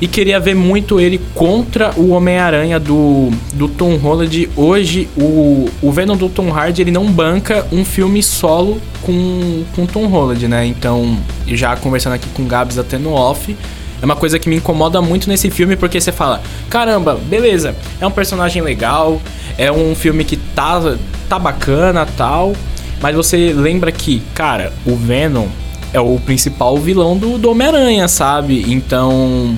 e 0.00 0.08
queria 0.08 0.40
ver 0.40 0.54
muito 0.54 1.00
ele 1.00 1.20
contra 1.34 1.92
o 1.96 2.10
Homem-Aranha 2.10 2.80
do, 2.80 3.30
do 3.52 3.68
Tom 3.68 3.96
Holland. 3.96 4.50
Hoje, 4.56 5.08
o, 5.16 5.68
o 5.80 5.92
Venom 5.92 6.16
do 6.16 6.28
Tom 6.28 6.52
Hardy, 6.52 6.82
ele 6.82 6.90
não 6.90 7.10
banca 7.10 7.66
um 7.72 7.84
filme 7.84 8.22
solo 8.22 8.80
com, 9.02 9.64
com 9.74 9.86
Tom 9.86 10.06
Holland, 10.06 10.48
né? 10.48 10.66
Então, 10.66 11.16
já 11.46 11.76
conversando 11.76 12.14
aqui 12.14 12.28
com 12.34 12.42
o 12.42 12.46
Gabs 12.46 12.78
até 12.78 12.98
no 12.98 13.12
off, 13.12 13.56
é 14.02 14.04
uma 14.04 14.16
coisa 14.16 14.38
que 14.38 14.48
me 14.48 14.56
incomoda 14.56 15.00
muito 15.00 15.28
nesse 15.28 15.50
filme, 15.50 15.76
porque 15.76 16.00
você 16.00 16.12
fala, 16.12 16.42
caramba, 16.68 17.14
beleza, 17.14 17.74
é 18.00 18.06
um 18.06 18.10
personagem 18.10 18.60
legal, 18.60 19.20
é 19.56 19.70
um 19.70 19.94
filme 19.94 20.24
que 20.24 20.36
tá, 20.36 20.96
tá 21.28 21.38
bacana 21.38 22.06
tal, 22.16 22.52
mas 23.00 23.14
você 23.14 23.52
lembra 23.54 23.90
que, 23.92 24.20
cara, 24.34 24.72
o 24.84 24.96
Venom 24.96 25.46
é 25.92 26.00
o 26.00 26.18
principal 26.18 26.76
vilão 26.76 27.16
do, 27.16 27.38
do 27.38 27.50
Homem-Aranha, 27.50 28.08
sabe? 28.08 28.64
Então 28.68 29.54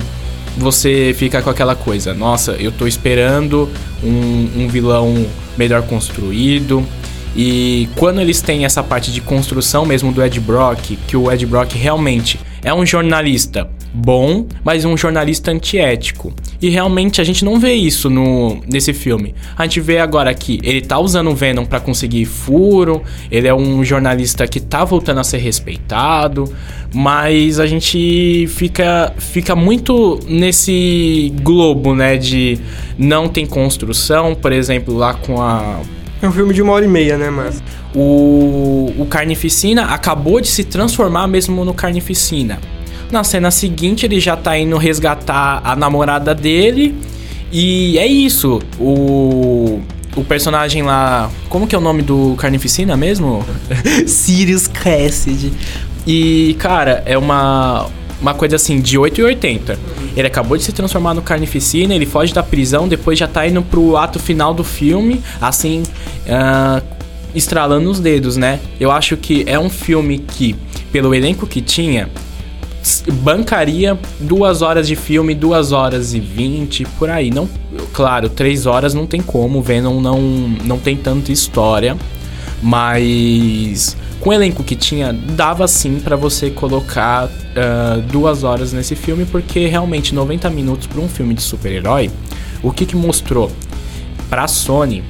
você 0.57 1.13
fica 1.15 1.41
com 1.41 1.49
aquela 1.49 1.75
coisa, 1.75 2.13
nossa, 2.13 2.53
eu 2.53 2.71
tô 2.71 2.87
esperando 2.87 3.69
um, 4.03 4.63
um 4.63 4.67
vilão 4.67 5.25
melhor 5.57 5.83
construído. 5.83 6.85
E 7.35 7.87
quando 7.95 8.19
eles 8.19 8.41
têm 8.41 8.65
essa 8.65 8.83
parte 8.83 9.11
de 9.11 9.21
construção 9.21 9.85
mesmo 9.85 10.11
do 10.11 10.23
Ed 10.23 10.39
Brock, 10.39 10.97
que 11.07 11.15
o 11.15 11.31
Ed 11.31 11.45
Brock 11.45 11.73
realmente 11.73 12.39
é 12.63 12.73
um 12.73 12.85
jornalista 12.85 13.69
bom, 13.97 14.45
mas 14.63 14.85
um 14.85 14.95
jornalista 14.95 15.51
antiético. 15.51 16.31
E 16.61 16.69
realmente 16.69 17.19
a 17.19 17.23
gente 17.23 17.43
não 17.43 17.59
vê 17.59 17.73
isso 17.73 18.09
no 18.09 18.61
nesse 18.67 18.93
filme. 18.93 19.33
A 19.57 19.63
gente 19.63 19.81
vê 19.81 19.97
agora 19.99 20.33
que 20.33 20.59
ele 20.63 20.81
tá 20.81 20.99
usando 20.99 21.31
o 21.31 21.35
Venom 21.35 21.65
para 21.65 21.79
conseguir 21.79 22.25
furo, 22.25 23.01
ele 23.31 23.47
é 23.47 23.53
um 23.53 23.83
jornalista 23.83 24.47
que 24.47 24.59
tá 24.59 24.85
voltando 24.85 25.19
a 25.19 25.23
ser 25.23 25.39
respeitado, 25.39 26.53
mas 26.93 27.59
a 27.59 27.65
gente 27.65 28.47
fica 28.47 29.13
fica 29.17 29.55
muito 29.55 30.19
nesse 30.27 31.33
globo, 31.41 31.95
né, 31.95 32.17
de 32.17 32.59
não 32.97 33.27
tem 33.27 33.45
construção, 33.45 34.35
por 34.35 34.51
exemplo, 34.51 34.95
lá 34.95 35.13
com 35.15 35.41
a 35.41 35.79
é 36.21 36.27
um 36.27 36.31
filme 36.31 36.51
de 36.53 36.61
uma 36.63 36.73
hora 36.73 36.83
e 36.83 36.87
meia, 36.87 37.15
né, 37.17 37.29
mas 37.29 37.61
o, 37.93 38.91
o 38.97 39.05
Carnificina 39.07 39.85
acabou 39.85 40.41
de 40.41 40.47
se 40.47 40.63
transformar 40.63 41.27
mesmo 41.27 41.63
no 41.63 41.73
Carnificina. 41.73 42.59
Na 43.11 43.23
cena 43.23 43.51
seguinte, 43.51 44.05
ele 44.05 44.19
já 44.19 44.35
tá 44.35 44.57
indo 44.57 44.77
resgatar 44.77 45.61
a 45.63 45.75
namorada 45.75 46.35
dele. 46.35 46.95
E 47.51 47.97
é 47.97 48.05
isso. 48.05 48.61
O. 48.79 49.79
O 50.15 50.23
personagem 50.23 50.81
lá. 50.81 51.29
Como 51.47 51.67
que 51.67 51.75
é 51.75 51.77
o 51.77 51.81
nome 51.81 52.01
do 52.01 52.35
Carnificina 52.37 52.97
mesmo? 52.97 53.45
Sirius 54.07 54.67
Cassidy. 54.67 55.53
E, 56.05 56.55
cara, 56.59 57.03
é 57.05 57.17
uma. 57.17 57.87
Uma 58.19 58.33
coisa 58.33 58.55
assim, 58.55 58.81
de 58.81 58.97
8,80. 58.97 59.77
Ele 60.15 60.25
acabou 60.25 60.57
de 60.57 60.63
se 60.63 60.71
transformar 60.71 61.13
no 61.13 61.21
Carnificina, 61.21 61.93
ele 61.93 62.07
foge 62.07 62.33
da 62.33 62.41
prisão, 62.41 62.87
depois 62.87 63.19
já 63.19 63.27
tá 63.27 63.47
indo 63.47 63.61
pro 63.61 63.95
ato 63.95 64.17
final 64.17 64.55
do 64.55 64.63
filme, 64.63 65.21
assim, 65.39 65.83
uh, 66.25 66.83
estralando 67.35 67.91
os 67.91 67.99
dedos, 67.99 68.35
né? 68.35 68.59
Eu 68.79 68.89
acho 68.89 69.15
que 69.17 69.43
é 69.45 69.59
um 69.59 69.69
filme 69.69 70.17
que, 70.17 70.55
pelo 70.91 71.13
elenco 71.13 71.45
que 71.45 71.61
tinha, 71.61 72.09
bancaria 73.21 73.97
duas 74.19 74.61
horas 74.61 74.87
de 74.87 74.95
filme, 74.95 75.33
duas 75.33 75.71
horas 75.71 76.13
e 76.13 76.19
vinte, 76.19 76.85
por 76.97 77.09
aí. 77.09 77.29
Não, 77.29 77.49
claro, 77.93 78.29
três 78.29 78.65
horas 78.65 78.93
não 78.93 79.05
tem 79.05 79.21
como, 79.21 79.61
Venom 79.61 79.99
não, 79.99 80.21
não 80.63 80.77
tem 80.77 80.95
tanta 80.95 81.31
história, 81.31 81.97
mas 82.61 83.95
com 84.19 84.31
o 84.31 84.33
elenco 84.33 84.63
que 84.63 84.75
tinha, 84.75 85.13
dava 85.13 85.67
sim 85.67 85.99
para 85.99 86.15
você 86.15 86.49
colocar 86.49 87.25
uh, 87.25 88.01
duas 88.11 88.43
horas 88.43 88.73
nesse 88.73 88.95
filme, 88.95 89.25
porque 89.25 89.67
realmente 89.67 90.13
90 90.13 90.49
minutos 90.49 90.87
para 90.87 90.99
um 90.99 91.07
filme 91.07 91.33
de 91.33 91.41
super-herói, 91.41 92.09
o 92.61 92.71
que, 92.71 92.85
que 92.85 92.95
mostrou? 92.95 93.51
Pra 94.29 94.47
Sony, 94.47 95.03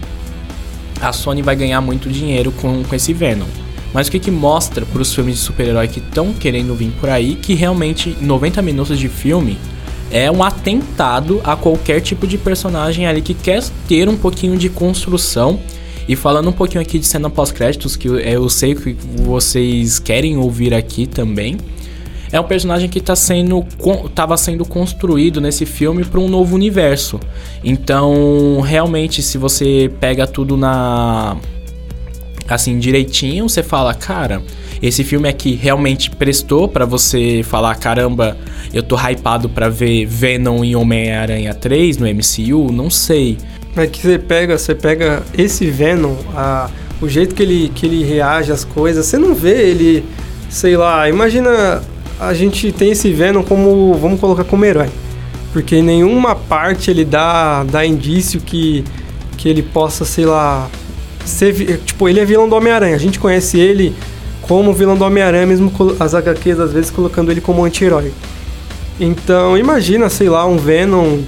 a 1.01 1.11
Sony 1.13 1.41
vai 1.41 1.55
ganhar 1.55 1.81
muito 1.81 2.09
dinheiro 2.09 2.51
com, 2.51 2.83
com 2.83 2.95
esse 2.95 3.13
Venom. 3.13 3.47
Mas 3.93 4.07
o 4.07 4.11
que, 4.11 4.19
que 4.19 4.31
mostra 4.31 4.85
para 4.85 5.01
os 5.01 5.13
filmes 5.13 5.35
de 5.35 5.41
super-herói 5.41 5.87
que 5.87 5.99
estão 5.99 6.33
querendo 6.33 6.75
vir 6.75 6.91
por 6.99 7.09
aí 7.09 7.35
que 7.35 7.53
realmente 7.53 8.15
90 8.21 8.61
minutos 8.61 8.99
de 8.99 9.07
filme 9.09 9.57
é 10.11 10.31
um 10.31 10.43
atentado 10.43 11.41
a 11.43 11.55
qualquer 11.55 12.01
tipo 12.01 12.25
de 12.27 12.37
personagem 12.37 13.07
ali 13.07 13.21
que 13.21 13.33
quer 13.33 13.63
ter 13.87 14.07
um 14.07 14.17
pouquinho 14.17 14.57
de 14.57 14.69
construção. 14.69 15.59
E 16.07 16.15
falando 16.15 16.49
um 16.49 16.53
pouquinho 16.53 16.81
aqui 16.81 16.97
de 16.97 17.05
cena 17.05 17.29
pós-créditos, 17.29 17.97
que 17.97 18.07
eu 18.07 18.47
sei 18.47 18.73
que 18.73 18.95
vocês 19.23 19.99
querem 19.99 20.37
ouvir 20.37 20.73
aqui 20.73 21.05
também. 21.05 21.57
É 22.31 22.39
um 22.39 22.45
personagem 22.45 22.89
que 22.89 23.01
tá 23.01 23.15
sendo, 23.15 23.65
tava 24.15 24.37
sendo 24.37 24.65
construído 24.65 25.41
nesse 25.41 25.65
filme 25.65 26.05
para 26.05 26.19
um 26.19 26.29
novo 26.29 26.55
universo. 26.55 27.19
Então, 27.61 28.61
realmente, 28.61 29.21
se 29.21 29.37
você 29.37 29.91
pega 29.99 30.25
tudo 30.25 30.55
na 30.55 31.37
assim 32.47 32.79
direitinho, 32.79 33.47
você 33.47 33.61
fala, 33.61 33.93
cara, 33.93 34.41
esse 34.81 35.03
filme 35.03 35.27
aqui 35.27 35.53
realmente 35.55 36.09
prestou 36.09 36.67
para 36.67 36.85
você 36.85 37.41
falar, 37.43 37.75
caramba, 37.75 38.37
eu 38.73 38.83
tô 38.83 38.95
hypado 38.95 39.49
para 39.49 39.69
ver 39.69 40.05
Venom 40.05 40.63
e 40.63 40.75
Homem-Aranha 40.75 41.53
3 41.53 41.97
no 41.97 42.07
MCU, 42.07 42.71
não 42.71 42.89
sei. 42.89 43.37
É 43.75 43.85
que 43.85 44.01
você 44.01 44.17
pega, 44.17 44.57
você 44.57 44.73
pega 44.73 45.23
esse 45.37 45.69
Venom, 45.69 46.15
a, 46.35 46.69
o 47.01 47.07
jeito 47.07 47.35
que 47.35 47.43
ele, 47.43 47.71
que 47.73 47.85
ele 47.85 48.03
reage 48.03 48.51
às 48.51 48.63
coisas, 48.63 49.05
você 49.05 49.17
não 49.17 49.33
vê 49.35 49.69
ele, 49.69 50.05
sei 50.49 50.75
lá, 50.75 51.09
imagina 51.09 51.81
a 52.19 52.33
gente 52.33 52.71
tem 52.71 52.91
esse 52.91 53.11
Venom 53.11 53.43
como, 53.43 53.93
vamos 53.93 54.19
colocar 54.19 54.43
como 54.43 54.65
herói. 54.65 54.89
Porque 55.53 55.77
em 55.77 55.83
nenhuma 55.83 56.35
parte 56.35 56.91
ele 56.91 57.05
dá, 57.05 57.63
dá 57.63 57.85
indício 57.85 58.39
que, 58.41 58.83
que 59.37 59.47
ele 59.47 59.61
possa, 59.61 60.03
sei 60.05 60.25
lá, 60.25 60.69
ser, 61.27 61.79
tipo, 61.85 62.07
ele 62.07 62.19
é 62.19 62.25
vilão 62.25 62.47
do 62.47 62.55
Homem-Aranha. 62.55 62.95
A 62.95 62.99
gente 62.99 63.19
conhece 63.19 63.59
ele 63.59 63.95
como 64.41 64.73
vilão 64.73 64.95
do 64.95 65.03
Homem-Aranha, 65.03 65.45
mesmo 65.45 65.71
as 65.99 66.15
HQs 66.15 66.59
às 66.59 66.71
vezes 66.71 66.89
colocando 66.89 67.31
ele 67.31 67.41
como 67.41 67.63
anti-herói. 67.63 68.11
Então, 68.99 69.57
imagina, 69.57 70.09
sei 70.09 70.29
lá, 70.29 70.45
um 70.45 70.57
Venom 70.57 71.19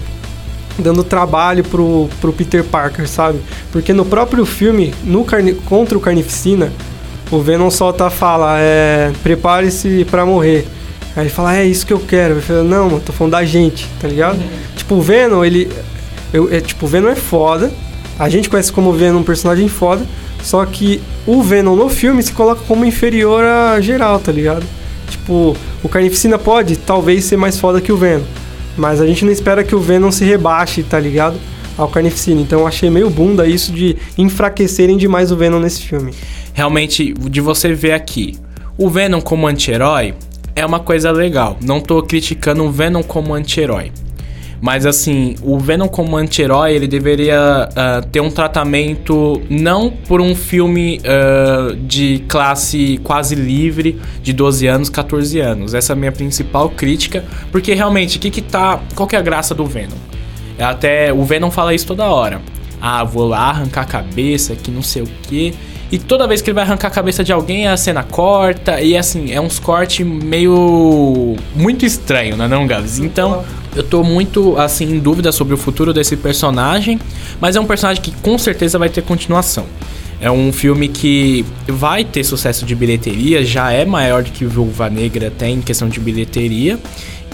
dando 0.77 1.03
trabalho 1.03 1.63
pro, 1.63 2.10
pro 2.22 2.34
Peter 2.34 2.63
Parker, 2.63 3.08
sabe? 3.08 3.39
Porque 3.72 3.94
no 3.94 4.06
próprio 4.06 4.46
filme, 4.46 4.94
no 5.03 5.25
contra 5.65 5.98
o 5.98 6.01
Carnificina, 6.01 6.72
o 7.29 7.39
Venom 7.39 7.70
solta 7.70 8.08
a 8.08 8.10
fala, 8.10 8.58
é, 8.60 9.12
prepare-se 9.22 10.06
para 10.10 10.25
morrer. 10.25 10.65
Aí 11.15 11.24
ele 11.24 11.29
fala, 11.29 11.58
é 11.58 11.65
isso 11.65 11.86
que 11.86 11.94
eu 11.94 12.00
quero. 12.00 12.36
Ele 12.36 12.41
fala, 12.41 12.63
não, 12.63 13.00
tô 13.00 13.12
falando 13.12 13.34
da 13.34 13.44
gente, 13.46 13.88
tá 14.00 14.08
ligado? 14.08 14.38
Uhum. 14.38 14.50
Tipo, 14.75 14.96
o 14.96 15.01
Venom, 15.01 15.44
ele. 15.44 15.70
Eu, 16.34 16.51
é, 16.51 16.62
tipo, 16.62 16.86
o 16.86 16.89
Venom 16.89 17.10
é 17.10 17.15
foda, 17.15 17.72
a 18.19 18.27
gente 18.29 18.49
conhece 18.49 18.71
como 18.71 18.91
Venom 18.91 19.19
um 19.19 19.23
personagem 19.23 19.69
foda, 19.69 20.05
só 20.43 20.65
que 20.65 21.01
o 21.25 21.41
Venom 21.41 21.75
no 21.75 21.89
filme 21.89 22.21
se 22.21 22.33
coloca 22.33 22.61
como 22.67 22.85
inferior 22.85 23.43
a 23.43 23.79
geral, 23.79 24.19
tá 24.19 24.31
ligado? 24.31 24.65
Tipo, 25.09 25.55
o 25.81 25.89
Carnificina 25.89 26.38
pode 26.38 26.75
talvez 26.75 27.23
ser 27.23 27.38
mais 27.38 27.57
foda 27.57 27.79
que 27.81 27.91
o 27.91 27.97
Venom, 27.97 28.23
mas 28.77 29.01
a 29.01 29.07
gente 29.07 29.23
não 29.23 29.31
espera 29.31 29.63
que 29.63 29.73
o 29.73 29.79
Venom 29.79 30.11
se 30.11 30.25
rebaixe, 30.25 30.83
tá 30.83 30.99
ligado? 30.99 31.38
Ao 31.77 31.88
Carnificina. 31.88 32.41
Então 32.41 32.59
eu 32.59 32.67
achei 32.67 32.89
meio 32.89 33.09
bunda 33.09 33.47
isso 33.47 33.71
de 33.71 33.95
enfraquecerem 34.17 34.97
demais 34.97 35.31
o 35.31 35.38
Venom 35.38 35.59
nesse 35.59 35.81
filme. 35.81 36.13
Realmente, 36.53 37.13
de 37.13 37.39
você 37.39 37.73
ver 37.73 37.93
aqui, 37.93 38.38
O 38.81 38.89
Venom 38.89 39.19
como 39.19 39.45
anti-herói 39.45 40.13
é 40.55 40.65
uma 40.65 40.79
coisa 40.79 41.11
legal. 41.11 41.57
Não 41.61 41.81
tô 41.81 42.01
criticando 42.01 42.63
o 42.63 42.71
Venom 42.71 43.03
como 43.03 43.33
anti-herói. 43.33 43.91
Mas 44.62 44.86
assim, 44.86 45.36
o 45.42 45.58
Venom 45.58 45.88
como 45.88 46.18
anti-herói, 46.18 46.74
ele 46.74 46.88
deveria 46.88 47.70
uh, 47.70 48.06
ter 48.08 48.20
um 48.20 48.30
tratamento 48.30 49.42
não 49.50 49.89
por 49.89 50.20
um 50.20 50.36
filme 50.36 51.00
uh, 51.00 51.75
de 51.75 52.24
classe 52.28 53.00
quase 53.04 53.36
livre, 53.36 54.00
de 54.22 54.34
12 54.34 54.68
anos, 54.68 54.89
14 54.89 55.39
anos. 55.39 55.74
Essa 55.74 55.94
é 55.94 55.96
a 55.96 55.98
minha 55.98 56.12
principal 56.12 56.70
crítica, 56.70 57.24
porque 57.51 57.74
realmente, 57.74 58.18
o 58.18 58.20
que 58.20 58.30
que 58.30 58.42
tá... 58.42 58.82
Qual 58.96 59.08
que 59.08 59.16
é 59.16 59.20
a 59.20 59.22
graça 59.22 59.56
do 59.56 59.66
Venom? 59.66 59.96
É 60.58 60.63
até... 60.63 61.13
O 61.13 61.24
Venom 61.24 61.50
fala 61.50 61.74
isso 61.74 61.88
toda 61.88 62.06
hora. 62.06 62.42
Ah, 62.82 63.04
vou 63.04 63.28
lá 63.28 63.50
arrancar 63.50 63.82
a 63.82 63.86
cabeça, 63.86 64.56
que 64.56 64.72
não 64.72 64.82
sei 64.82 65.04
o 65.04 65.08
que. 65.24 65.54
E 65.92 65.98
toda 65.98 66.28
vez 66.28 66.42
que 66.42 66.50
ele 66.50 66.56
vai 66.56 66.63
arrancar 66.63 66.89
a 66.89 66.92
cabeça 66.92 67.24
de 67.24 67.34
alguém, 67.34 67.68
a 67.68 67.75
cena 67.75 68.04
corta. 68.04 68.80
E 68.80 68.96
assim, 68.96 69.32
é 69.32 69.42
uns 69.42 69.60
cortes 69.60 70.06
meio. 70.06 71.36
muito 71.56 71.86
estranho, 71.86 72.38
né, 72.38 72.48
não, 72.48 72.68
Gabs? 72.68 73.00
Então, 73.00 73.44
eu 73.75 73.83
tô 73.83 74.03
muito, 74.03 74.57
assim, 74.57 74.85
em 74.85 74.99
dúvida 74.99 75.31
sobre 75.31 75.53
o 75.53 75.57
futuro 75.57 75.93
desse 75.93 76.17
personagem. 76.17 76.99
Mas 77.39 77.55
é 77.55 77.59
um 77.59 77.65
personagem 77.65 78.01
que 78.01 78.11
com 78.11 78.38
certeza 78.38 78.77
vai 78.77 78.89
ter 78.89 79.01
continuação. 79.03 79.65
É 80.21 80.29
um 80.29 80.51
filme 80.51 80.89
que 80.89 81.45
vai 81.67 82.03
ter 82.03 82.25
sucesso 82.25 82.65
de 82.65 82.75
bilheteria, 82.75 83.43
já 83.45 83.71
é 83.71 83.85
maior 83.85 84.21
do 84.21 84.31
que 84.31 84.43
Viúva 84.43 84.89
Negra 84.89 85.27
até 85.27 85.47
em 85.47 85.61
questão 85.61 85.88
de 85.88 85.97
bilheteria. 85.99 86.77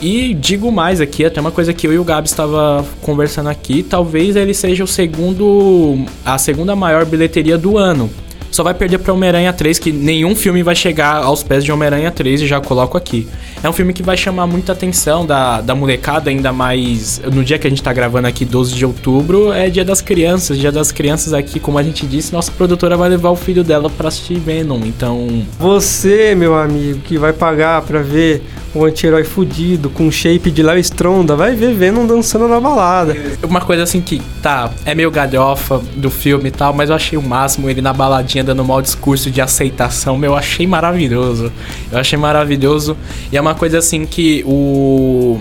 E 0.02 0.34
digo 0.36 0.72
mais 0.72 1.02
aqui, 1.02 1.26
até 1.26 1.42
uma 1.42 1.52
coisa 1.52 1.74
que 1.74 1.88
eu 1.88 1.94
e 1.94 1.98
o 1.98 2.04
Gabi 2.04 2.28
estava 2.28 2.86
conversando 3.02 3.50
aqui, 3.50 3.82
talvez 3.82 4.36
ele 4.36 4.54
seja 4.54 4.84
o 4.84 4.88
segundo 4.88 6.06
a 6.24 6.38
segunda 6.38 6.76
maior 6.76 7.06
bilheteria 7.06 7.58
do 7.58 7.78
ano 7.78 8.10
só 8.56 8.64
vai 8.64 8.74
perder 8.74 9.00
pra 9.00 9.14
Homem-Aranha 9.14 9.52
3, 9.52 9.78
que 9.78 9.92
nenhum 9.92 10.34
filme 10.34 10.64
vai 10.64 10.76
chegar 10.76 11.18
aos 11.18 11.44
pés 11.44 11.64
de 11.64 11.72
Homem-Aranha 11.74 12.10
3 12.10 12.42
e 12.42 12.48
já 12.48 12.62
coloco 12.62 12.98
aqui. 12.98 13.28
É 13.62 13.70
um 13.70 13.74
filme 13.74 13.94
que 13.94 14.02
vai 14.02 14.16
chamar 14.16 14.48
muita 14.48 14.72
atenção 14.72 15.26
da, 15.26 15.60
da 15.60 15.76
molecada, 15.76 16.30
ainda 16.30 16.54
mais 16.54 17.22
no 17.34 17.44
dia 17.44 17.60
que 17.60 17.68
a 17.68 17.70
gente 17.70 17.84
tá 17.84 17.92
gravando 17.92 18.28
aqui, 18.28 18.46
12 18.46 18.74
de 18.74 18.86
outubro, 18.86 19.52
é 19.52 19.70
dia 19.70 19.84
das 19.84 20.02
crianças. 20.02 20.58
Dia 20.58 20.72
das 20.72 20.92
crianças 20.92 21.34
aqui, 21.34 21.60
como 21.60 21.78
a 21.78 21.84
gente 21.84 22.06
disse, 22.06 22.32
nossa 22.32 22.52
produtora 22.52 22.96
vai 22.96 23.10
levar 23.10 23.30
o 23.30 23.36
filho 23.36 23.64
dela 23.64 23.90
pra 23.90 24.08
assistir 24.08 24.40
Venom, 24.40 24.80
então... 24.86 25.46
Você, 25.60 26.34
meu 26.34 26.56
amigo, 26.58 27.00
que 27.00 27.18
vai 27.18 27.34
pagar 27.34 27.82
pra 27.82 28.02
ver 28.02 28.42
um 28.74 28.86
anti-herói 28.86 29.24
fudido, 29.24 29.90
com 29.90 30.12
shape 30.12 30.52
de 30.52 30.62
Léo 30.62 30.78
Stronda, 30.80 31.36
vai 31.36 31.56
ver 31.56 31.74
Venom 31.74 32.06
dançando 32.06 32.48
na 32.48 32.60
balada. 32.60 33.16
Uma 33.44 33.62
coisa 33.62 33.84
assim 33.84 34.02
que, 34.02 34.22
tá, 34.42 34.72
é 34.86 34.94
meio 34.94 35.10
galhofa 35.10 35.82
do 35.96 36.10
filme 36.10 36.50
e 36.50 36.52
tal, 36.52 36.74
mas 36.74 36.90
eu 36.90 36.96
achei 36.96 37.18
o 37.18 37.22
máximo 37.22 37.70
ele 37.70 37.82
na 37.82 37.94
baladinha 37.94 38.44
dando 38.46 38.62
um 38.62 38.66
mau 38.66 38.82
discurso 38.82 39.30
de 39.30 39.42
aceitação, 39.42 40.18
meu, 40.18 40.32
eu 40.32 40.38
achei 40.38 40.66
maravilhoso. 40.66 41.52
Eu 41.92 42.00
achei 42.00 42.18
maravilhoso. 42.18 42.96
E 43.32 43.38
é 43.38 43.42
uma 43.42 43.56
coisa 43.56 43.80
assim 43.80 44.06
que 44.06 44.44
o. 44.46 45.40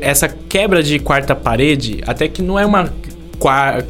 Essa 0.00 0.28
quebra 0.28 0.82
de 0.82 0.98
quarta 0.98 1.34
parede, 1.34 2.02
até 2.06 2.28
que 2.28 2.42
não 2.42 2.58
é 2.58 2.66
uma 2.66 2.92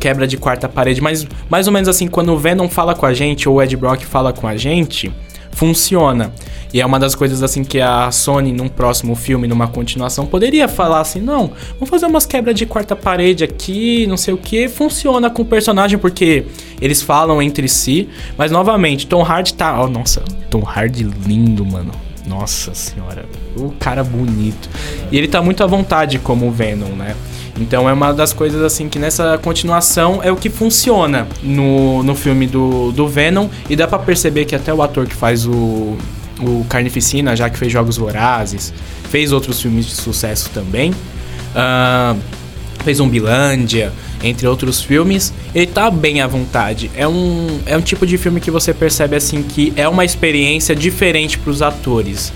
quebra 0.00 0.26
de 0.26 0.36
quarta 0.36 0.68
parede, 0.68 1.00
mas 1.00 1.26
mais 1.50 1.66
ou 1.66 1.72
menos 1.72 1.88
assim, 1.88 2.06
quando 2.06 2.32
o 2.32 2.38
Venom 2.38 2.68
fala 2.68 2.94
com 2.94 3.04
a 3.04 3.12
gente, 3.12 3.48
ou 3.48 3.56
o 3.56 3.62
Ed 3.62 3.76
Brock 3.76 4.02
fala 4.02 4.32
com 4.32 4.46
a 4.46 4.56
gente, 4.56 5.12
funciona. 5.52 6.32
E 6.72 6.80
é 6.80 6.86
uma 6.86 6.98
das 6.98 7.14
coisas 7.14 7.42
assim 7.42 7.62
que 7.62 7.80
a 7.80 8.10
Sony, 8.10 8.52
num 8.52 8.68
próximo 8.68 9.14
filme, 9.14 9.46
numa 9.46 9.68
continuação, 9.68 10.26
poderia 10.26 10.66
falar 10.66 11.00
assim: 11.00 11.20
não, 11.20 11.52
vamos 11.74 11.90
fazer 11.90 12.06
umas 12.06 12.24
quebras 12.24 12.54
de 12.54 12.64
quarta 12.64 12.96
parede 12.96 13.44
aqui, 13.44 14.06
não 14.06 14.16
sei 14.16 14.32
o 14.32 14.38
que. 14.38 14.68
Funciona 14.68 15.28
com 15.28 15.42
o 15.42 15.44
personagem 15.44 15.98
porque 15.98 16.46
eles 16.80 17.02
falam 17.02 17.42
entre 17.42 17.68
si. 17.68 18.08
Mas 18.36 18.50
novamente, 18.50 19.06
Tom 19.06 19.22
Hardy 19.22 19.54
tá. 19.54 19.82
Oh, 19.82 19.88
nossa, 19.88 20.22
Tom 20.48 20.62
Hardy 20.66 21.04
lindo, 21.26 21.64
mano. 21.64 21.92
Nossa 22.26 22.72
senhora, 22.72 23.26
o 23.56 23.70
cara 23.72 24.02
bonito. 24.02 24.70
E 25.10 25.18
ele 25.18 25.28
tá 25.28 25.42
muito 25.42 25.62
à 25.62 25.66
vontade 25.66 26.18
como 26.18 26.50
Venom, 26.50 26.90
né? 26.90 27.14
Então 27.58 27.88
é 27.88 27.92
uma 27.92 28.12
das 28.12 28.32
coisas 28.32 28.62
assim 28.62 28.88
que 28.88 28.98
nessa 28.98 29.38
continuação 29.38 30.20
é 30.22 30.32
o 30.32 30.36
que 30.36 30.48
funciona 30.48 31.28
no, 31.42 32.02
no 32.02 32.14
filme 32.14 32.46
do, 32.46 32.92
do 32.92 33.06
Venom. 33.06 33.48
E 33.68 33.76
dá 33.76 33.86
para 33.86 33.98
perceber 33.98 34.44
que 34.44 34.54
até 34.54 34.72
o 34.72 34.82
ator 34.82 35.06
que 35.06 35.14
faz 35.14 35.46
o, 35.46 35.96
o 36.40 36.64
Carnificina, 36.68 37.36
já 37.36 37.50
que 37.50 37.58
fez 37.58 37.70
Jogos 37.70 37.96
Vorazes, 37.96 38.72
fez 39.10 39.32
outros 39.32 39.60
filmes 39.60 39.86
de 39.86 39.92
sucesso 39.92 40.50
também. 40.54 40.90
Uh, 40.90 42.18
fez 42.82 42.98
Zumbilândia, 42.98 43.92
entre 44.22 44.46
outros 44.46 44.80
filmes, 44.80 45.32
ele 45.54 45.66
tá 45.66 45.90
bem 45.90 46.20
à 46.20 46.26
vontade. 46.26 46.90
É 46.96 47.06
um, 47.06 47.60
é 47.66 47.76
um 47.76 47.80
tipo 47.80 48.06
de 48.06 48.16
filme 48.16 48.40
que 48.40 48.50
você 48.50 48.72
percebe 48.72 49.16
assim 49.16 49.42
que 49.42 49.72
é 49.76 49.88
uma 49.88 50.04
experiência 50.04 50.74
diferente 50.74 51.38
para 51.38 51.50
os 51.50 51.62
atores. 51.62 52.32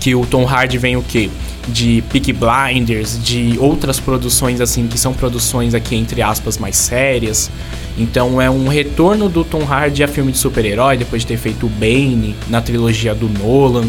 Que 0.00 0.14
o 0.14 0.24
Tom 0.24 0.46
Hardy 0.46 0.78
vem 0.78 0.96
o 0.96 1.02
quê? 1.02 1.30
De 1.66 2.02
Peaky 2.10 2.32
Blinders, 2.32 3.18
de 3.22 3.56
outras 3.58 3.98
produções 3.98 4.60
assim 4.60 4.86
que 4.86 4.98
são 4.98 5.14
produções 5.14 5.74
aqui 5.74 5.96
entre 5.96 6.20
aspas 6.20 6.58
mais 6.58 6.76
sérias. 6.76 7.50
Então 7.96 8.40
é 8.40 8.50
um 8.50 8.68
retorno 8.68 9.28
do 9.28 9.44
Tom 9.44 9.62
Hardy 9.64 10.02
a 10.02 10.08
filme 10.08 10.32
de 10.32 10.38
super-herói 10.38 10.96
depois 10.96 11.22
de 11.22 11.28
ter 11.28 11.36
feito 11.36 11.66
o 11.66 11.68
Bane 11.68 12.34
na 12.48 12.60
trilogia 12.60 13.14
do 13.14 13.28
Nolan. 13.28 13.88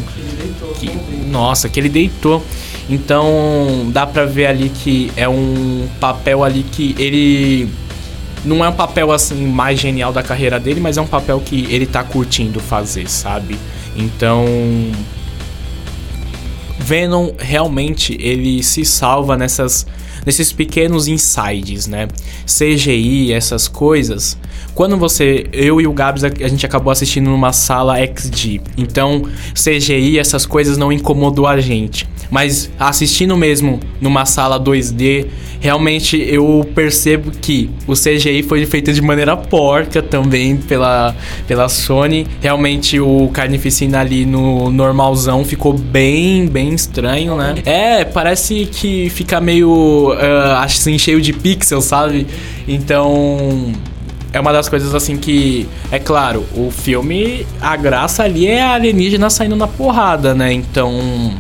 Que, 0.80 0.92
nossa, 1.28 1.68
que 1.68 1.80
ele 1.80 1.90
deitou. 1.90 2.44
Então 2.90 3.90
dá 3.92 4.06
pra 4.06 4.26
ver 4.26 4.46
ali 4.46 4.70
que 4.70 5.12
é 5.18 5.28
um 5.28 5.88
papel 6.00 6.44
ali 6.44 6.64
que 6.64 6.96
ele 7.00 7.68
não 8.46 8.64
é 8.64 8.70
um 8.70 8.74
papel 8.74 9.12
assim 9.12 9.48
mais 9.48 9.80
genial 9.80 10.14
da 10.14 10.22
carreira 10.22 10.60
dele, 10.60 10.80
mas 10.80 10.98
é 10.98 11.02
um 11.02 11.08
papel 11.08 11.42
que 11.44 11.66
ele 11.70 11.88
tá 11.88 12.04
curtindo 12.04 12.60
fazer, 12.60 13.10
sabe? 13.10 13.58
Então 13.96 14.46
Venom 16.86 17.32
realmente 17.40 18.16
ele 18.20 18.62
se 18.62 18.86
salva 18.86 19.36
nessas 19.36 19.88
nesses 20.24 20.52
pequenos 20.52 21.08
insides, 21.08 21.88
né? 21.88 22.08
CGI, 22.46 23.32
essas 23.32 23.68
coisas. 23.68 24.38
Quando 24.74 24.98
você, 24.98 25.48
eu 25.54 25.80
e 25.80 25.88
o 25.88 25.94
Gabs, 25.94 26.24
a 26.24 26.30
gente 26.48 26.66
acabou 26.66 26.92
assistindo 26.92 27.30
numa 27.30 27.54
sala 27.54 27.96
XD. 27.98 28.62
Então, 28.78 29.24
CGI, 29.54 30.18
essas 30.18 30.46
coisas 30.46 30.78
não 30.78 30.92
incomodou 30.92 31.46
a 31.46 31.60
gente. 31.60 32.08
Mas 32.30 32.70
assistindo 32.80 33.36
mesmo 33.38 33.80
numa 34.02 34.26
sala 34.26 34.60
2D, 34.60 35.28
realmente 35.60 36.18
eu 36.18 36.68
percebo 36.76 37.32
que 37.32 37.70
o 37.88 37.94
CGI 37.94 38.44
foi 38.44 38.66
feito 38.66 38.94
de 38.94 39.02
maneira 39.02 39.36
porca 39.36 40.02
também 40.02 40.58
pela, 40.58 41.16
pela 41.48 41.70
Sony. 41.70 42.28
Realmente 42.42 43.00
o 43.00 43.30
Carnificina 43.34 44.00
ali 44.00 44.26
no 44.26 44.70
normalzão 44.70 45.44
ficou 45.44 45.74
bem, 45.74 46.48
bem 46.48 46.74
estranho, 46.74 47.36
né? 47.36 47.56
É, 47.66 48.06
parece 48.06 48.66
que 48.66 49.10
fica 49.10 49.40
meio 49.42 50.14
uh, 50.14 50.56
assim, 50.64 50.98
cheio 50.98 51.22
de 51.22 51.34
pixels, 51.34 51.86
sabe? 51.86 52.28
Então 52.68 53.74
é 54.36 54.40
uma 54.40 54.52
das 54.52 54.68
coisas 54.68 54.94
assim 54.94 55.16
que, 55.16 55.66
é 55.90 55.98
claro, 55.98 56.46
o 56.56 56.70
filme, 56.70 57.48
a 57.62 57.76
graça 57.78 58.22
ali 58.24 58.46
é 58.48 58.62
a 58.62 58.74
alienígena 58.74 59.30
saindo 59.30 59.56
na 59.56 59.66
porrada, 59.66 60.36
né? 60.36 60.52
Então, 60.52 61.32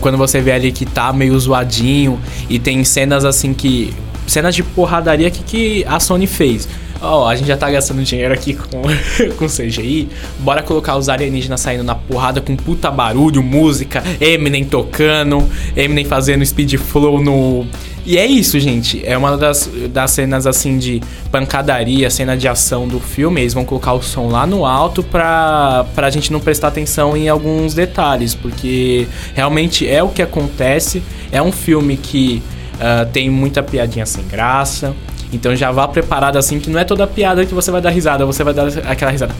quando 0.00 0.18
você 0.18 0.40
vê 0.40 0.52
ali 0.52 0.72
que 0.72 0.86
tá 0.86 1.12
meio 1.12 1.38
zoadinho 1.38 2.20
e 2.48 2.58
tem 2.58 2.84
cenas 2.84 3.24
assim 3.24 3.52
que. 3.52 3.94
cenas 4.26 4.54
de 4.54 4.62
porradaria 4.62 5.30
que, 5.30 5.42
que 5.42 5.84
a 5.86 5.98
Sony 6.00 6.26
fez. 6.26 6.68
Ó, 7.02 7.24
oh, 7.24 7.28
a 7.28 7.34
gente 7.34 7.46
já 7.48 7.56
tá 7.56 7.70
gastando 7.70 8.02
dinheiro 8.02 8.34
aqui 8.34 8.54
com, 8.54 8.82
com 9.38 9.46
CGI. 9.46 10.08
Bora 10.40 10.62
colocar 10.62 10.96
os 10.96 11.08
alienígenas 11.08 11.60
saindo 11.62 11.82
na 11.82 11.94
porrada 11.94 12.42
com 12.42 12.54
puta 12.54 12.90
barulho, 12.90 13.42
música, 13.42 14.04
Eminem 14.20 14.64
tocando, 14.64 15.48
Eminem 15.74 16.04
fazendo 16.04 16.44
speed 16.44 16.74
flow 16.76 17.22
no. 17.22 17.66
E 18.10 18.18
é 18.18 18.26
isso, 18.26 18.58
gente. 18.58 19.00
É 19.06 19.16
uma 19.16 19.36
das, 19.36 19.70
das 19.90 20.10
cenas 20.10 20.44
assim 20.44 20.78
de 20.78 21.00
pancadaria, 21.30 22.10
cena 22.10 22.36
de 22.36 22.48
ação 22.48 22.88
do 22.88 22.98
filme. 22.98 23.40
Eles 23.40 23.54
vão 23.54 23.64
colocar 23.64 23.92
o 23.92 24.02
som 24.02 24.26
lá 24.26 24.44
no 24.44 24.66
alto 24.66 25.00
pra, 25.00 25.86
pra 25.94 26.10
gente 26.10 26.32
não 26.32 26.40
prestar 26.40 26.66
atenção 26.66 27.16
em 27.16 27.28
alguns 27.28 27.72
detalhes, 27.72 28.34
porque 28.34 29.06
realmente 29.32 29.88
é 29.88 30.02
o 30.02 30.08
que 30.08 30.20
acontece. 30.22 31.00
É 31.30 31.40
um 31.40 31.52
filme 31.52 31.96
que 31.96 32.42
uh, 32.74 33.08
tem 33.12 33.30
muita 33.30 33.62
piadinha 33.62 34.04
sem 34.04 34.26
graça. 34.26 34.92
Então 35.32 35.54
já 35.54 35.70
vá 35.70 35.86
preparado 35.86 36.36
assim 36.36 36.58
que 36.58 36.68
não 36.68 36.80
é 36.80 36.84
toda 36.84 37.06
piada 37.06 37.46
que 37.46 37.54
você 37.54 37.70
vai 37.70 37.80
dar 37.80 37.90
risada, 37.90 38.26
você 38.26 38.42
vai 38.42 38.52
dar 38.52 38.66
aquela 38.88 39.12
risada. 39.12 39.32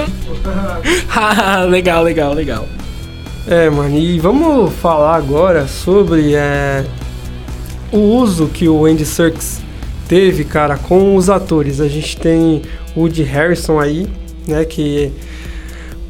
legal, 1.68 2.02
legal, 2.02 2.32
legal. 2.32 2.66
É, 3.46 3.68
mano, 3.68 3.98
e 3.98 4.18
vamos 4.18 4.72
falar 4.72 5.16
agora 5.16 5.66
sobre 5.66 6.34
é, 6.34 6.82
o 7.94 8.16
uso 8.16 8.48
que 8.48 8.68
o 8.68 8.86
Andy 8.86 9.06
Serkis 9.06 9.62
teve, 10.08 10.44
cara, 10.44 10.76
com 10.76 11.14
os 11.14 11.30
atores. 11.30 11.80
A 11.80 11.86
gente 11.86 12.16
tem 12.16 12.62
o 12.96 13.00
Woody 13.00 13.22
Harrison 13.22 13.78
aí, 13.78 14.06
né, 14.48 14.64
que 14.64 15.12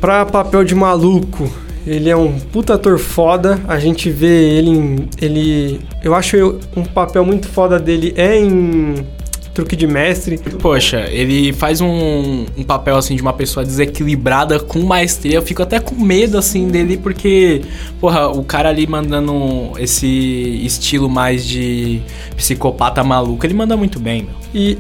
pra 0.01 0.25
papel 0.25 0.65
de 0.65 0.75
maluco 0.75 1.51
ele 1.87 2.09
é 2.09 2.17
um 2.17 2.39
puta 2.41 2.75
ator 2.75 2.99
foda. 2.99 3.61
A 3.69 3.79
gente 3.79 4.09
vê 4.11 4.57
ele 4.57 4.71
em. 4.71 5.09
Ele. 5.21 5.81
Eu 6.03 6.15
acho 6.15 6.59
um 6.75 6.83
papel 6.83 7.25
muito 7.25 7.47
foda 7.49 7.79
dele 7.79 8.15
é 8.17 8.39
em 8.39 9.07
truque 9.55 9.77
de 9.77 9.87
mestre. 9.87 10.37
Poxa, 10.61 11.07
ele 11.11 11.53
faz 11.53 11.81
um, 11.81 12.45
um 12.57 12.65
papel 12.65 12.97
assim 12.97 13.15
de 13.15 13.23
uma 13.23 13.33
pessoa 13.33 13.65
desequilibrada 13.65 14.59
com 14.59 14.81
maestria. 14.81 15.37
Eu 15.37 15.43
fico 15.43 15.63
até 15.63 15.79
com 15.79 15.95
medo 15.95 16.37
assim 16.37 16.67
dele, 16.69 16.97
porque, 16.97 17.63
porra, 18.01 18.29
o 18.29 18.43
cara 18.45 18.69
ali 18.69 18.87
mandando 18.87 19.71
esse 19.79 20.07
estilo 20.65 21.09
mais 21.09 21.47
de 21.47 22.03
psicopata 22.37 23.03
maluco, 23.05 23.47
ele 23.47 23.55
manda 23.55 23.77
muito 23.77 23.99
bem, 24.01 24.23
meu. 24.25 24.35
E, 24.53 24.77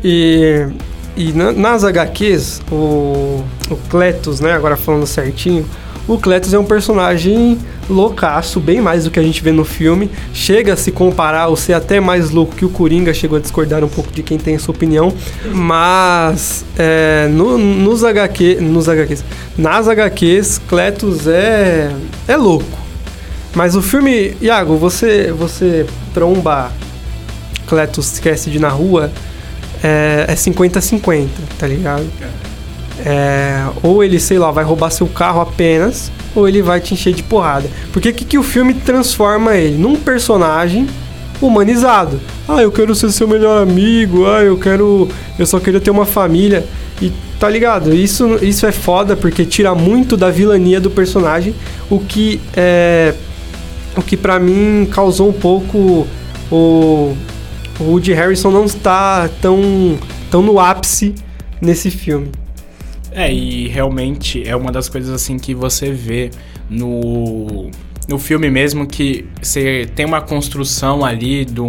e, 1.16 1.24
e 1.28 1.32
na- 1.32 1.52
nas 1.52 1.84
HQs, 1.84 2.60
o, 2.70 3.44
o 3.70 3.76
Cletus, 3.88 4.40
né, 4.40 4.52
agora 4.52 4.76
falando 4.76 5.06
certinho, 5.06 5.64
o 6.06 6.18
Cletus 6.18 6.52
é 6.52 6.58
um 6.58 6.64
personagem 6.64 7.58
loucaço, 7.88 8.60
bem 8.60 8.80
mais 8.80 9.04
do 9.04 9.10
que 9.10 9.18
a 9.18 9.22
gente 9.22 9.42
vê 9.42 9.52
no 9.52 9.64
filme. 9.64 10.10
Chega 10.32 10.74
a 10.74 10.76
se 10.76 10.90
comparar 10.92 11.48
ou 11.48 11.56
ser 11.56 11.72
até 11.74 12.00
mais 12.00 12.30
louco 12.30 12.54
que 12.54 12.64
o 12.64 12.68
Coringa, 12.68 13.12
chegou 13.14 13.38
a 13.38 13.40
discordar 13.40 13.82
um 13.84 13.88
pouco 13.88 14.10
de 14.12 14.22
quem 14.22 14.38
tem 14.38 14.54
essa 14.54 14.70
opinião. 14.70 15.12
Mas 15.52 16.64
é, 16.78 17.28
no- 17.30 17.56
nos, 17.58 18.04
HQ, 18.04 18.58
nos 18.60 18.88
HQs, 18.88 19.24
nas 19.56 19.88
HQs, 19.88 20.60
Cletus 20.68 21.26
é, 21.26 21.90
é 22.28 22.36
louco. 22.36 22.78
Mas 23.54 23.74
o 23.76 23.80
filme, 23.82 24.36
Iago, 24.42 24.76
você, 24.76 25.32
você 25.32 25.86
tromba 26.12 26.70
Cletus 27.66 28.18
Cassidy 28.18 28.58
na 28.58 28.68
rua, 28.68 29.10
é, 29.82 30.26
é 30.28 30.34
50-50, 30.34 31.26
tá 31.58 31.66
ligado? 31.66 32.04
É, 33.00 33.66
ou 33.82 34.04
ele, 34.04 34.20
sei 34.20 34.38
lá, 34.38 34.50
vai 34.50 34.64
roubar 34.64 34.90
seu 34.90 35.06
carro 35.06 35.40
apenas, 35.40 36.12
ou 36.34 36.48
ele 36.48 36.62
vai 36.62 36.80
te 36.80 36.94
encher 36.94 37.12
de 37.12 37.22
porrada. 37.22 37.68
Porque 37.92 38.12
que, 38.12 38.24
que 38.24 38.38
o 38.38 38.42
filme 38.42 38.74
transforma 38.74 39.56
ele? 39.56 39.76
Num 39.76 39.96
personagem 39.96 40.86
humanizado. 41.40 42.20
Ah, 42.48 42.62
eu 42.62 42.70
quero 42.70 42.94
ser 42.94 43.10
seu 43.12 43.26
melhor 43.26 43.62
amigo, 43.62 44.26
ah, 44.26 44.42
eu 44.42 44.56
quero. 44.56 45.08
Eu 45.38 45.46
só 45.46 45.58
queria 45.58 45.80
ter 45.80 45.90
uma 45.90 46.06
família. 46.06 46.64
E 47.00 47.12
tá 47.40 47.48
ligado? 47.48 47.94
Isso, 47.94 48.38
isso 48.42 48.66
é 48.66 48.72
foda 48.72 49.16
porque 49.16 49.44
tira 49.44 49.74
muito 49.74 50.16
da 50.16 50.30
vilania 50.30 50.80
do 50.80 50.90
personagem, 50.90 51.54
o 51.90 51.98
que 51.98 52.40
é. 52.56 53.14
O 53.96 54.02
que 54.02 54.16
pra 54.16 54.38
mim 54.38 54.88
causou 54.90 55.28
um 55.28 55.32
pouco 55.32 56.06
o. 56.50 57.14
O 57.80 57.90
Woody 57.90 58.12
Harrison 58.12 58.52
não 58.52 58.66
está 58.66 59.28
tão, 59.42 59.98
tão 60.30 60.42
no 60.42 60.60
ápice 60.60 61.12
nesse 61.60 61.90
filme. 61.90 62.30
É, 63.14 63.32
e 63.32 63.68
realmente 63.68 64.42
é 64.46 64.56
uma 64.56 64.72
das 64.72 64.88
coisas 64.88 65.14
assim 65.14 65.38
que 65.38 65.54
você 65.54 65.92
vê 65.92 66.30
no, 66.68 67.70
no 68.08 68.18
filme 68.18 68.50
mesmo 68.50 68.88
que 68.88 69.24
você 69.40 69.88
tem 69.94 70.04
uma 70.04 70.20
construção 70.20 71.04
ali 71.04 71.44
do 71.44 71.68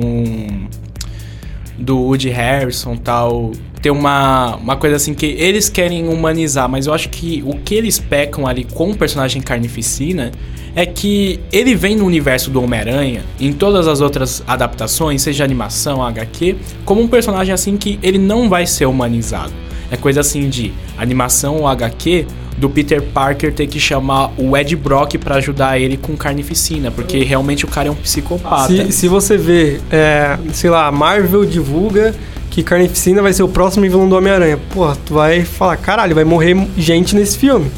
do 1.77 1.97
Woody 1.97 2.29
Harrison 2.29 2.95
tal. 2.95 3.51
Tem 3.81 3.91
uma, 3.91 4.55
uma 4.55 4.75
coisa 4.75 4.95
assim 4.95 5.13
que 5.13 5.27
eles 5.27 5.69
querem 5.69 6.07
humanizar, 6.07 6.67
mas 6.67 6.87
eu 6.87 6.93
acho 6.93 7.09
que 7.09 7.43
o 7.45 7.57
que 7.57 7.75
eles 7.75 7.99
pecam 7.99 8.47
ali 8.47 8.63
com 8.63 8.89
o 8.89 8.97
personagem 8.97 9.41
Carnificina 9.41 10.31
é 10.75 10.85
que 10.85 11.39
ele 11.51 11.75
vem 11.75 11.95
no 11.95 12.05
universo 12.05 12.49
do 12.49 12.61
Homem-Aranha, 12.63 13.23
em 13.39 13.53
todas 13.53 13.87
as 13.87 14.01
outras 14.01 14.43
adaptações, 14.47 15.21
seja 15.21 15.43
animação, 15.43 16.03
HQ, 16.03 16.55
como 16.83 17.01
um 17.01 17.07
personagem 17.07 17.53
assim 17.53 17.77
que 17.77 17.99
ele 18.01 18.17
não 18.17 18.49
vai 18.49 18.65
ser 18.65 18.87
humanizado. 18.87 19.64
É 19.91 19.97
coisa 19.97 20.21
assim 20.21 20.49
de 20.49 20.73
animação 20.97 21.57
ou 21.57 21.67
HQ 21.67 22.25
do 22.57 22.69
Peter 22.69 23.01
Parker 23.01 23.53
ter 23.53 23.67
que 23.67 23.79
chamar 23.79 24.31
o 24.37 24.55
Ed 24.55 24.75
Brock 24.75 25.17
pra 25.17 25.35
ajudar 25.35 25.79
ele 25.79 25.97
com 25.97 26.15
carnificina, 26.15 26.89
porque 26.89 27.23
realmente 27.23 27.65
o 27.65 27.67
cara 27.67 27.89
é 27.89 27.91
um 27.91 27.95
psicopata. 27.95 28.73
Se, 28.73 28.91
se 28.91 29.07
você 29.07 29.37
vê, 29.37 29.81
é, 29.91 30.37
sei 30.53 30.69
lá, 30.69 30.89
Marvel 30.91 31.45
divulga 31.45 32.15
que 32.49 32.63
Carnificina 32.63 33.21
vai 33.21 33.33
ser 33.33 33.43
o 33.43 33.49
próximo 33.49 33.83
vilão 33.83 34.07
do 34.07 34.15
Homem-Aranha. 34.15 34.57
Porra, 34.73 34.97
tu 35.05 35.15
vai 35.15 35.43
falar, 35.43 35.75
caralho, 35.75 36.15
vai 36.15 36.23
morrer 36.23 36.55
gente 36.77 37.13
nesse 37.13 37.37
filme, 37.37 37.69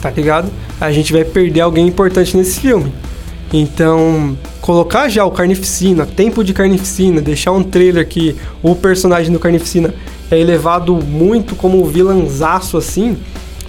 tá 0.00 0.10
ligado? 0.10 0.50
A 0.80 0.90
gente 0.90 1.12
vai 1.12 1.22
perder 1.22 1.60
alguém 1.60 1.86
importante 1.86 2.34
nesse 2.34 2.58
filme. 2.58 2.90
Então, 3.52 4.34
colocar 4.62 5.10
já 5.10 5.26
o 5.26 5.30
Carnificina, 5.30 6.06
tempo 6.06 6.42
de 6.42 6.54
Carnificina, 6.54 7.20
deixar 7.20 7.52
um 7.52 7.62
trailer 7.62 8.08
que 8.08 8.34
o 8.62 8.74
personagem 8.74 9.30
do 9.30 9.38
Carnificina 9.38 9.94
é 10.34 10.38
elevado 10.38 10.94
muito 10.94 11.54
como 11.54 11.84
vilãzaço 11.84 12.76
assim, 12.76 13.18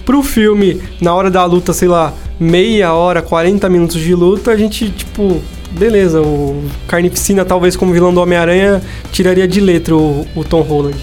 pro 0.04 0.22
filme, 0.22 0.80
na 1.00 1.14
hora 1.14 1.30
da 1.30 1.44
luta, 1.44 1.72
sei 1.72 1.88
lá, 1.88 2.12
meia 2.38 2.92
hora, 2.92 3.22
40 3.22 3.68
minutos 3.68 4.00
de 4.00 4.14
luta, 4.14 4.50
a 4.50 4.56
gente, 4.56 4.90
tipo, 4.90 5.40
beleza, 5.70 6.20
o 6.20 6.62
Carnificina, 6.86 7.44
talvez 7.44 7.76
como 7.76 7.92
vilão 7.92 8.12
do 8.12 8.20
Homem-Aranha, 8.20 8.82
tiraria 9.10 9.48
de 9.48 9.60
letra 9.60 9.94
o, 9.94 10.26
o 10.34 10.44
Tom 10.44 10.60
Holland. 10.62 10.96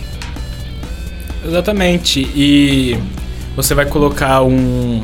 Exatamente. 1.45 2.21
E 2.35 2.97
você 3.55 3.73
vai 3.73 3.85
colocar 3.85 4.43
um, 4.43 5.01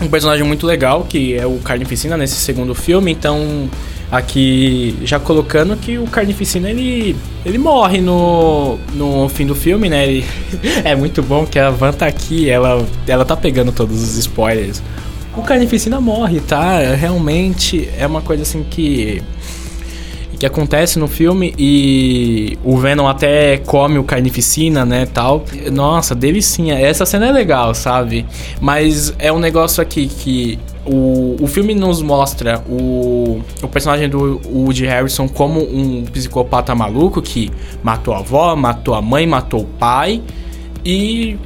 um 0.00 0.08
personagem 0.08 0.44
muito 0.46 0.66
legal, 0.66 1.06
que 1.08 1.34
é 1.34 1.46
o 1.46 1.58
Carnificina 1.58 2.16
nesse 2.16 2.36
segundo 2.36 2.74
filme, 2.74 3.10
então 3.10 3.68
aqui 4.10 4.96
já 5.04 5.20
colocando 5.20 5.76
que 5.76 5.98
o 5.98 6.06
Carnificina 6.06 6.68
ele, 6.68 7.16
ele 7.44 7.58
morre 7.58 8.00
no, 8.00 8.78
no 8.94 9.28
fim 9.28 9.46
do 9.46 9.54
filme, 9.54 9.88
né? 9.88 10.04
Ele, 10.06 10.24
é 10.84 10.94
muito 10.96 11.22
bom 11.22 11.46
que 11.46 11.58
a 11.58 11.70
Van 11.70 11.92
tá 11.92 12.06
aqui, 12.06 12.50
ela, 12.50 12.84
ela 13.06 13.24
tá 13.24 13.36
pegando 13.36 13.72
todos 13.72 14.02
os 14.02 14.16
spoilers. 14.16 14.82
O 15.36 15.42
Carnificina 15.42 16.00
morre, 16.00 16.40
tá? 16.40 16.78
Realmente 16.94 17.88
é 17.96 18.06
uma 18.06 18.20
coisa 18.20 18.42
assim 18.42 18.64
que 18.68 19.22
que 20.40 20.46
acontece 20.46 20.98
no 20.98 21.06
filme 21.06 21.54
e 21.58 22.58
o 22.64 22.78
Venom 22.78 23.06
até 23.06 23.58
come 23.58 23.98
o 23.98 24.04
Carnificina, 24.04 24.86
né, 24.86 25.04
tal. 25.04 25.44
Nossa, 25.70 26.14
delicinha. 26.14 26.80
Essa 26.80 27.04
cena 27.04 27.26
é 27.26 27.30
legal, 27.30 27.74
sabe? 27.74 28.24
Mas 28.58 29.12
é 29.18 29.30
um 29.30 29.38
negócio 29.38 29.82
aqui 29.82 30.06
que 30.08 30.58
o, 30.86 31.36
o 31.40 31.46
filme 31.46 31.74
nos 31.74 32.00
mostra 32.00 32.62
o, 32.68 33.42
o 33.62 33.68
personagem 33.68 34.08
do 34.08 34.40
Woody 34.46 34.86
Harrison 34.86 35.28
como 35.28 35.60
um 35.60 36.04
psicopata 36.04 36.74
maluco 36.74 37.20
que 37.20 37.50
matou 37.82 38.14
a 38.14 38.18
avó, 38.18 38.56
matou 38.56 38.94
a 38.94 39.02
mãe, 39.02 39.26
matou 39.26 39.60
o 39.60 39.64
pai 39.64 40.22
e 40.84 41.38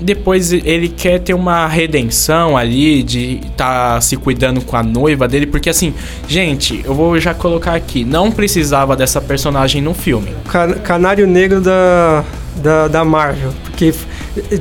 depois 0.00 0.52
ele 0.52 0.88
quer 0.88 1.18
ter 1.18 1.34
uma 1.34 1.66
redenção 1.66 2.56
ali 2.56 3.02
de 3.02 3.40
estar 3.44 3.94
tá 3.94 4.00
se 4.00 4.16
cuidando 4.16 4.60
com 4.60 4.76
a 4.76 4.82
noiva 4.82 5.26
dele, 5.26 5.46
porque 5.46 5.68
assim, 5.68 5.92
gente, 6.28 6.82
eu 6.84 6.94
vou 6.94 7.18
já 7.18 7.34
colocar 7.34 7.74
aqui, 7.74 8.04
não 8.04 8.30
precisava 8.30 8.94
dessa 8.96 9.20
personagem 9.20 9.82
no 9.82 9.94
filme. 9.94 10.28
Can 10.48 10.74
Canário 10.84 11.26
Negro 11.26 11.60
da, 11.60 12.24
da, 12.56 12.88
da 12.88 13.04
Marvel. 13.04 13.52
Porque 13.64 13.92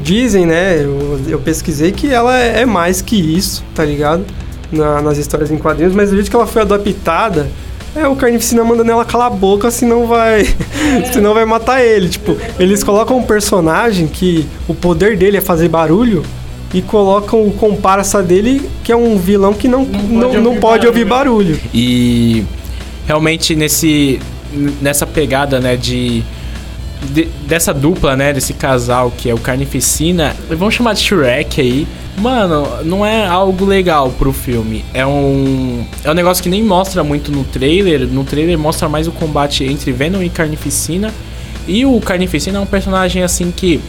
dizem, 0.02 0.46
né? 0.46 0.84
Eu, 0.84 1.20
eu 1.28 1.40
pesquisei 1.40 1.92
que 1.92 2.12
ela 2.12 2.38
é 2.38 2.66
mais 2.66 3.02
que 3.02 3.16
isso, 3.16 3.64
tá 3.74 3.84
ligado? 3.84 4.26
Na, 4.72 5.02
nas 5.02 5.18
histórias 5.18 5.50
em 5.50 5.58
quadrinhos, 5.58 5.94
mas 5.94 6.10
do 6.10 6.16
jeito 6.16 6.30
que 6.30 6.36
ela 6.36 6.48
foi 6.48 6.62
adaptada. 6.62 7.48
É, 7.96 8.08
o 8.08 8.16
Carnificina 8.16 8.64
manda 8.64 8.84
nela 8.84 9.04
calar 9.06 9.28
a 9.28 9.30
boca, 9.30 9.72
senão 9.72 10.06
vai. 10.06 10.46
senão 11.12 11.34
vai 11.34 11.46
matar 11.46 11.84
ele. 11.84 12.10
Tipo, 12.10 12.38
eles 12.60 12.84
colocam 12.84 13.18
um 13.18 13.24
personagem 13.24 14.08
que 14.08 14.46
o 14.68 14.74
poder 14.74 15.18
dele 15.18 15.38
é 15.38 15.42
fazer 15.42 15.68
barulho 15.68 16.24
e 16.74 16.82
colocam 16.82 17.46
o 17.46 17.52
comparsa 17.52 18.22
dele, 18.22 18.70
que 18.84 18.92
é 18.92 18.96
um 18.96 19.18
vilão 19.18 19.54
que 19.54 19.68
não, 19.68 19.86
não, 19.86 20.34
não, 20.34 20.42
não 20.42 20.56
pode 20.58 20.86
ouvir 20.86 21.06
barulho. 21.06 21.60
E 21.74 22.44
realmente 23.06 23.56
nesse. 23.56 24.20
nessa 24.82 25.06
pegada, 25.06 25.60
né, 25.60 25.76
de. 25.76 26.24
De 27.02 27.26
dessa 27.48 27.74
dupla, 27.74 28.16
né, 28.16 28.34
desse 28.34 28.54
casal 28.54 29.12
que 29.16 29.30
é 29.30 29.34
o 29.34 29.38
Carnificina, 29.38 30.36
vamos 30.50 30.74
chamar 30.74 30.94
de 30.94 31.02
Shrek 31.02 31.62
aí. 31.62 31.88
Mano, 32.18 32.84
não 32.84 33.06
é 33.06 33.28
algo 33.28 33.64
legal 33.64 34.10
pro 34.10 34.34
filme. 34.34 34.84
É 34.92 35.06
um. 35.06 35.86
É 36.04 36.10
um 36.10 36.16
negócio 36.16 36.42
que 36.42 36.50
nem 36.50 36.64
mostra 36.64 37.04
muito 37.04 37.32
no 37.32 37.44
trailer. 37.44 38.08
No 38.08 38.24
trailer 38.24 38.58
mostra 38.58 38.90
mais 38.90 39.08
o 39.08 39.12
combate 39.12 39.64
entre 39.64 39.92
Venom 39.92 40.24
e 40.24 40.30
Carnificina. 40.30 41.14
E 41.68 41.86
o 41.86 42.00
Carnificina 42.00 42.58
é 42.58 42.62
um 42.62 42.66
personagem 42.66 43.22
assim 43.22 43.52
que. 43.52 43.80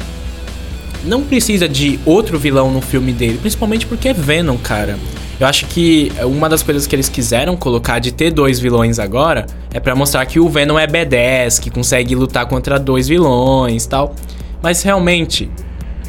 Não 1.05 1.23
precisa 1.23 1.66
de 1.66 1.99
outro 2.05 2.38
vilão 2.38 2.71
no 2.71 2.83
filme 2.83 3.12
dele. 3.12 3.38
Principalmente 3.38 3.87
porque 3.87 4.09
é 4.09 4.12
Venom, 4.12 4.59
cara. 4.59 4.99
Eu 5.40 5.46
acho 5.46 5.66
que 5.66 6.11
uma 6.24 6.48
das 6.48 6.62
coisas 6.62 6.87
que 6.87 6.96
eles 6.96 7.09
quiseram 7.09 7.57
colocar 7.57 7.98
de 7.98 8.12
ter 8.12 8.31
dois 8.31 8.59
vilões 8.59 8.98
agora 8.98 9.46
é 9.72 9.79
para 9.79 9.94
mostrar 9.94 10.27
que 10.27 10.40
o 10.40 10.48
Venom 10.48 10.79
é 10.79 10.87
B10, 10.87 11.61
que 11.61 11.70
consegue 11.70 12.14
lutar 12.14 12.46
contra 12.46 12.79
dois 12.79 13.07
vilões 13.07 13.87
tal. 13.87 14.14
Mas 14.61 14.83
realmente, 14.83 15.48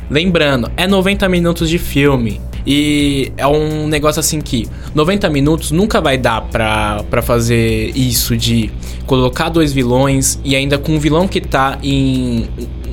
Lembrando, 0.09 0.71
é 0.75 0.87
90 0.87 1.29
minutos 1.29 1.69
de 1.69 1.77
filme. 1.77 2.41
E 2.65 3.31
é 3.37 3.47
um 3.47 3.87
negócio 3.87 4.19
assim 4.19 4.41
que 4.41 4.67
90 4.93 5.29
minutos 5.29 5.71
nunca 5.71 6.01
vai 6.01 6.17
dar 6.17 6.41
pra, 6.41 7.03
pra 7.09 7.21
fazer 7.21 7.95
isso 7.95 8.35
de 8.35 8.71
colocar 9.05 9.49
dois 9.49 9.71
vilões 9.71 10.39
e 10.43 10.55
ainda 10.55 10.77
com 10.77 10.93
um 10.93 10.99
vilão 10.99 11.27
que 11.27 11.39
tá 11.39 11.77
em. 11.83 12.47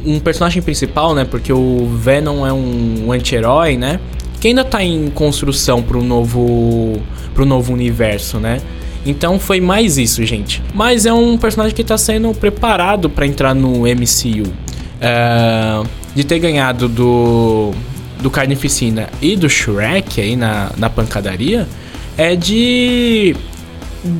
Um 0.05 0.21
personagem 0.21 0.63
principal, 0.63 1.15
né? 1.17 1.25
Porque 1.25 1.53
o 1.53 1.89
Venom 1.97 2.47
é 2.47 2.53
um, 2.53 3.07
um 3.07 3.13
anti-herói, 3.13 3.77
né? 3.77 3.99
Que 4.41 4.49
ainda 4.49 4.65
tá 4.65 4.83
em 4.83 5.09
construção 5.11 5.83
pro 5.83 6.03
novo. 6.03 7.01
pro 7.35 7.45
novo 7.45 7.73
universo, 7.73 8.39
né? 8.39 8.61
Então 9.05 9.39
foi 9.39 9.61
mais 9.61 9.99
isso, 9.99 10.25
gente. 10.25 10.63
Mas 10.75 11.07
é 11.07 11.13
um 11.13 11.39
personagem 11.39 11.75
que 11.75 11.85
tá 11.85 11.97
sendo 11.97 12.35
preparado 12.35 13.09
para 13.09 13.27
entrar 13.27 13.55
no 13.55 13.83
MCU. 13.83 14.53
É, 15.01 15.83
de 16.15 16.25
ter 16.25 16.39
ganhado 16.39 16.89
do, 16.89 17.73
do 18.21 18.31
Carnificina 18.31 19.09
e 19.21 19.37
do 19.37 19.49
Shrek 19.49 20.21
aí 20.21 20.35
na, 20.35 20.73
na 20.77 20.89
pancadaria, 20.89 21.69
é 22.17 22.35
de 22.35 23.37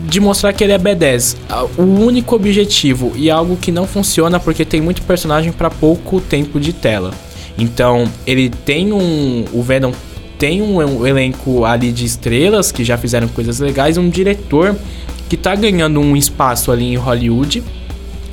de 0.09 0.19
mostrar 0.19 0.53
que 0.53 0.65
ele 0.65 0.73
é 0.73 0.79
B10. 0.79 1.37
O 1.79 1.83
único 1.83 2.35
objetivo 2.35 3.13
e 3.15 3.31
algo 3.31 3.57
que 3.57 3.71
não 3.71 3.87
funciona 3.87 4.41
porque 4.41 4.65
tem 4.65 4.81
muito 4.81 5.01
personagem 5.03 5.53
para 5.53 5.71
pouco 5.71 6.21
tempo 6.21 6.59
de 6.59 6.73
tela. 6.73 7.13
Então, 7.59 8.05
ele 8.27 8.51
tem 8.51 8.93
um. 8.93 9.45
O 9.53 9.63
Venom 9.63 9.93
tem 10.39 10.61
um 10.61 11.07
elenco 11.07 11.65
ali 11.65 11.91
de 11.91 12.05
estrelas 12.05 12.71
que 12.71 12.85
já 12.85 12.99
fizeram 12.99 13.29
coisas 13.29 13.59
legais, 13.59 13.97
um 13.97 14.09
diretor 14.09 14.77
que 15.29 15.37
tá 15.37 15.55
ganhando 15.55 16.01
um 16.01 16.17
espaço 16.17 16.71
ali 16.71 16.85
em 16.85 16.97
Hollywood, 16.97 17.63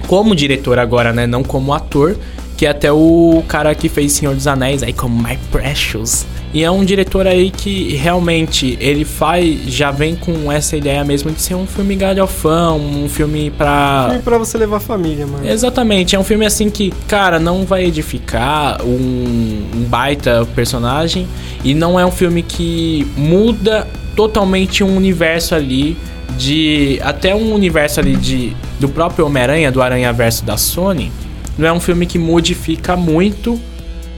como 0.08 0.36
diretor 0.36 0.78
agora, 0.78 1.14
né? 1.14 1.26
Não 1.26 1.44
como 1.44 1.74
ator, 1.74 2.18
que 2.58 2.66
é 2.66 2.70
até 2.70 2.92
o 2.92 3.44
cara 3.48 3.74
que 3.74 3.90
fez 3.90 4.12
Senhor 4.12 4.36
dos 4.36 4.48
Anéis 4.48 4.84
aí 4.84 4.94
como 4.94 5.18
My 5.18 5.38
Precious. 5.52 6.26
E 6.54 6.64
é 6.64 6.70
um 6.70 6.86
diretor 6.86 7.26
aí 7.26 7.50
que 7.50 7.96
realmente 7.96 8.78
ele 8.80 9.04
faz, 9.04 9.62
já 9.66 9.90
vem 9.90 10.16
com 10.16 10.52
essa 10.52 10.78
ideia 10.78 11.04
mesmo 11.04 11.32
de 11.32 11.42
ser 11.42 11.56
um 11.56 11.66
filme 11.66 11.96
galhofão, 11.96 12.80
um 12.80 13.10
filme 13.10 13.50
pra. 13.50 14.06
Filme 14.10 14.24
pra 14.24 14.38
você 14.38 14.58
levar 14.58 14.78
a 14.78 14.80
família, 14.80 15.26
mano. 15.26 15.50
Exatamente, 15.50 16.16
é 16.16 16.20
um 16.20 16.24
filme 16.24 16.46
assim 16.46 16.70
que, 16.70 16.94
cara, 17.08 17.40
não 17.40 17.66
vai 17.66 17.86
edificar 17.86 18.84
um, 18.84 19.66
um 19.76 19.84
baita 19.88 20.48
personagem 20.54 21.28
e 21.64 21.74
não 21.74 22.00
é 22.00 22.06
um 22.06 22.12
filme 22.12 22.44
que 22.44 23.08
muda 23.18 23.88
totalmente 24.16 24.84
um 24.84 24.96
universo 24.96 25.56
ali 25.56 25.98
de 26.38 27.00
até 27.04 27.34
um 27.34 27.52
universo 27.52 28.00
ali 28.00 28.16
de 28.16 28.56
do 28.80 28.88
próprio 28.90 29.26
Homem-Aranha, 29.26 29.72
do 29.72 29.82
Aranha 29.82 30.14
Verso 30.14 30.46
da 30.46 30.58
Sony. 30.58 31.12
Não 31.58 31.68
é 31.68 31.74
um 31.74 31.80
filme 31.80 32.06
que 32.06 32.20
modifica 32.20 32.96
muito 32.96 33.60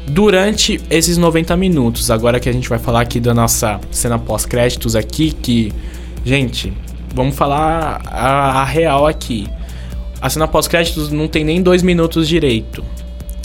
durante 0.08 0.80
esses 0.90 1.18
90 1.18 1.56
minutos. 1.58 2.12
Agora 2.12 2.40
que 2.40 2.50
a 2.50 2.54
gente 2.54 2.70
vai 2.70 2.80
falar 2.80 3.02
aqui 3.02 3.20
da 3.20 3.34
nossa 3.34 3.80
cena 3.92 4.18
pós-créditos 4.20 4.96
aqui, 4.96 5.32
que, 5.32 5.72
gente, 6.24 6.72
vamos 7.14 7.36
falar 7.36 8.02
a, 8.06 8.62
a 8.62 8.64
real 8.64 9.08
aqui. 9.08 9.48
A 10.22 10.30
cena 10.30 10.48
pós-créditos 10.48 11.12
não 11.12 11.28
tem 11.28 11.44
nem 11.44 11.62
dois 11.62 11.84
minutos 11.84 12.28
direito. 12.28 12.84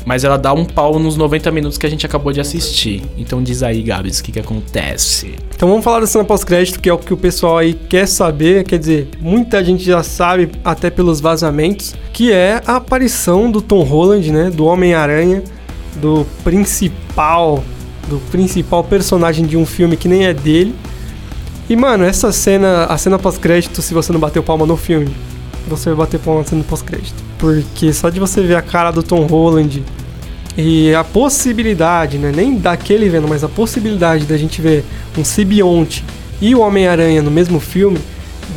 Mas 0.06 0.24
ela 0.24 0.38
dá 0.38 0.52
um 0.54 0.64
pau 0.64 0.98
nos 0.98 1.14
90 1.16 1.50
minutos 1.50 1.76
que 1.76 1.84
a 1.84 1.90
gente 1.90 2.06
acabou 2.06 2.32
de 2.32 2.40
assistir. 2.40 3.02
Então 3.18 3.42
diz 3.42 3.62
aí, 3.62 3.82
Gabs, 3.82 4.18
o 4.18 4.24
que, 4.24 4.32
que 4.32 4.40
acontece? 4.40 5.34
Então 5.54 5.68
vamos 5.68 5.84
falar 5.84 6.00
da 6.00 6.06
cena 6.06 6.24
pós-crédito, 6.24 6.80
que 6.80 6.88
é 6.88 6.92
o 6.92 6.96
que 6.96 7.12
o 7.12 7.18
pessoal 7.18 7.58
aí 7.58 7.74
quer 7.74 8.06
saber. 8.06 8.64
Quer 8.64 8.78
dizer, 8.78 9.08
muita 9.20 9.62
gente 9.62 9.84
já 9.84 10.02
sabe, 10.02 10.50
até 10.64 10.88
pelos 10.88 11.20
vazamentos, 11.20 11.94
que 12.14 12.32
é 12.32 12.62
a 12.66 12.76
aparição 12.76 13.50
do 13.50 13.60
Tom 13.60 13.82
Holland, 13.82 14.32
né? 14.32 14.50
Do 14.50 14.64
Homem-Aranha 14.64 15.42
do 15.96 16.26
principal, 16.44 17.62
do 18.08 18.18
principal 18.30 18.84
personagem 18.84 19.46
de 19.46 19.56
um 19.56 19.66
filme 19.66 19.96
que 19.96 20.08
nem 20.08 20.26
é 20.26 20.34
dele. 20.34 20.74
E 21.68 21.76
mano, 21.76 22.04
essa 22.04 22.32
cena, 22.32 22.84
a 22.86 22.98
cena 22.98 23.18
pós-crédito, 23.18 23.80
se 23.80 23.94
você 23.94 24.12
não 24.12 24.20
bateu 24.20 24.42
palma 24.42 24.66
no 24.66 24.76
filme, 24.76 25.08
você 25.68 25.90
vai 25.90 25.98
bater 26.06 26.18
palma 26.18 26.40
na 26.40 26.46
cena 26.46 26.64
pós-crédito. 26.64 27.22
Porque 27.38 27.92
só 27.92 28.10
de 28.10 28.18
você 28.18 28.42
ver 28.42 28.56
a 28.56 28.62
cara 28.62 28.90
do 28.90 29.02
Tom 29.02 29.24
Holland 29.26 29.82
e 30.56 30.94
a 30.94 31.04
possibilidade, 31.04 32.18
né, 32.18 32.32
nem 32.34 32.56
daquele 32.56 33.08
vendo, 33.08 33.28
mas 33.28 33.44
a 33.44 33.48
possibilidade 33.48 34.24
da 34.24 34.36
gente 34.36 34.60
ver 34.60 34.84
um 35.16 35.24
simbionte 35.24 36.04
e 36.40 36.54
o 36.54 36.60
Homem-Aranha 36.60 37.22
no 37.22 37.30
mesmo 37.30 37.60
filme, 37.60 37.98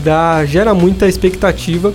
dá, 0.04 0.44
gera 0.46 0.74
muita 0.74 1.08
expectativa. 1.08 1.94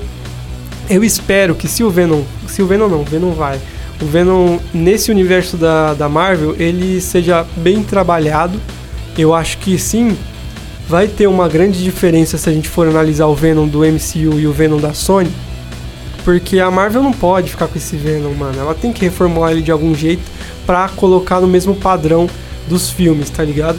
Eu 0.88 1.02
espero 1.02 1.54
que 1.54 1.66
se 1.66 1.82
o 1.82 1.90
Venom, 1.90 2.22
se 2.46 2.62
o 2.62 2.66
Venom 2.66 2.88
não, 2.88 3.00
o 3.00 3.04
Venom 3.04 3.32
vai, 3.32 3.58
o 4.00 4.06
Venom 4.06 4.58
nesse 4.72 5.10
universo 5.10 5.56
da, 5.56 5.94
da 5.94 6.08
Marvel 6.08 6.54
ele 6.58 7.00
seja 7.00 7.44
bem 7.56 7.82
trabalhado. 7.82 8.60
Eu 9.16 9.34
acho 9.34 9.58
que 9.58 9.78
sim, 9.78 10.16
vai 10.88 11.08
ter 11.08 11.26
uma 11.26 11.48
grande 11.48 11.82
diferença 11.82 12.38
se 12.38 12.48
a 12.48 12.52
gente 12.52 12.68
for 12.68 12.86
analisar 12.86 13.26
o 13.26 13.34
Venom 13.34 13.66
do 13.66 13.80
MCU 13.80 14.38
e 14.38 14.46
o 14.46 14.52
Venom 14.52 14.78
da 14.78 14.94
Sony. 14.94 15.30
Porque 16.24 16.60
a 16.60 16.70
Marvel 16.70 17.02
não 17.02 17.12
pode 17.12 17.50
ficar 17.50 17.66
com 17.66 17.76
esse 17.76 17.96
Venom, 17.96 18.32
mano. 18.34 18.60
Ela 18.60 18.74
tem 18.74 18.92
que 18.92 19.00
reformular 19.02 19.52
ele 19.52 19.62
de 19.62 19.70
algum 19.70 19.94
jeito 19.94 20.22
para 20.64 20.88
colocar 20.90 21.40
no 21.40 21.48
mesmo 21.48 21.74
padrão 21.74 22.28
dos 22.68 22.90
filmes, 22.90 23.30
tá 23.30 23.42
ligado? 23.42 23.78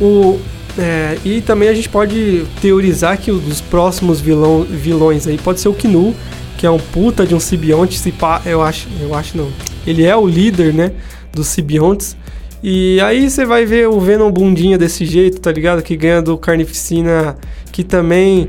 O, 0.00 0.38
é, 0.78 1.18
e 1.24 1.40
também 1.40 1.68
a 1.68 1.74
gente 1.74 1.88
pode 1.88 2.46
teorizar 2.60 3.18
que 3.18 3.30
os 3.30 3.60
próximos 3.60 4.20
vilão, 4.20 4.62
vilões 4.62 5.26
aí 5.26 5.38
pode 5.38 5.60
ser 5.60 5.68
o 5.68 5.74
Knu, 5.74 6.14
que 6.58 6.66
é 6.66 6.70
um 6.70 6.78
puta 6.78 7.24
de 7.24 7.36
um 7.36 7.40
simbionte, 7.40 7.96
se 7.96 8.10
pá, 8.10 8.42
eu 8.44 8.60
acho, 8.60 8.88
eu 9.00 9.14
acho 9.14 9.38
não. 9.38 9.48
Ele 9.86 10.04
é 10.04 10.14
o 10.14 10.26
líder, 10.26 10.74
né, 10.74 10.90
dos 11.32 11.46
simbiontes. 11.46 12.16
E 12.60 13.00
aí 13.00 13.30
você 13.30 13.46
vai 13.46 13.64
ver 13.64 13.88
o 13.88 14.00
Venom 14.00 14.28
bundinha 14.28 14.76
desse 14.76 15.06
jeito, 15.06 15.40
tá 15.40 15.52
ligado? 15.52 15.80
Que 15.80 15.96
ganha 15.96 16.20
do 16.20 16.36
Carnificina, 16.36 17.36
que 17.70 17.84
também 17.84 18.48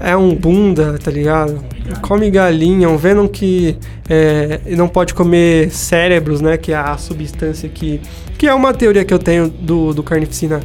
é 0.00 0.16
um 0.16 0.32
bunda, 0.36 0.96
tá 1.02 1.10
ligado? 1.10 1.60
Come 2.00 2.30
galinha, 2.30 2.88
um 2.88 2.96
Venom 2.96 3.26
que 3.26 3.76
é, 4.08 4.60
não 4.76 4.86
pode 4.86 5.12
comer 5.12 5.72
cérebros, 5.72 6.40
né? 6.40 6.56
Que 6.56 6.70
é 6.72 6.76
a 6.76 6.96
substância 6.96 7.68
que... 7.68 8.00
Que 8.38 8.46
é 8.46 8.54
uma 8.54 8.72
teoria 8.72 9.04
que 9.04 9.12
eu 9.12 9.18
tenho 9.18 9.48
do, 9.48 9.92
do 9.92 10.04
Carnificina 10.04 10.60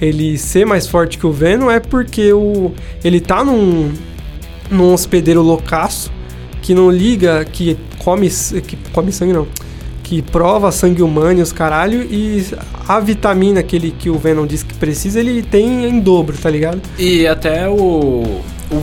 ele 0.00 0.38
ser 0.38 0.64
mais 0.64 0.86
forte 0.86 1.18
que 1.18 1.26
o 1.26 1.32
Venom, 1.32 1.68
é 1.68 1.80
porque 1.80 2.32
o, 2.32 2.72
ele 3.02 3.18
tá 3.18 3.42
num, 3.42 3.92
num 4.70 4.92
hospedeiro 4.92 5.42
loucaço 5.42 6.14
que 6.66 6.74
não 6.74 6.90
liga, 6.90 7.44
que 7.44 7.78
come, 7.98 8.28
que 8.28 8.76
come 8.92 9.12
sangue 9.12 9.32
não, 9.32 9.46
que 10.02 10.20
prova 10.20 10.72
sangue 10.72 11.00
humano 11.00 11.38
e 11.38 11.42
os 11.42 11.52
caralho, 11.52 12.02
e 12.02 12.44
a 12.88 12.98
vitamina 12.98 13.62
que, 13.62 13.76
ele, 13.76 13.94
que 13.96 14.10
o 14.10 14.18
Venom 14.18 14.44
diz 14.44 14.64
que 14.64 14.74
precisa, 14.74 15.20
ele 15.20 15.44
tem 15.44 15.84
em 15.84 16.00
dobro, 16.00 16.36
tá 16.36 16.50
ligado? 16.50 16.80
E 16.98 17.24
até 17.24 17.68
o, 17.68 18.40
o, 18.68 18.76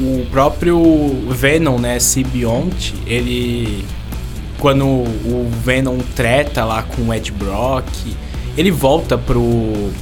o 0.00 0.26
próprio 0.32 0.82
Venom, 1.30 1.78
né, 1.78 2.00
Sibionte, 2.00 2.92
ele... 3.06 3.84
Quando 4.58 4.84
o 4.84 5.48
Venom 5.64 5.98
treta 6.16 6.64
lá 6.64 6.82
com 6.82 7.02
o 7.02 7.14
Ed 7.14 7.30
Brock, 7.30 7.86
ele 8.56 8.72
volta 8.72 9.16
pro, 9.16 9.92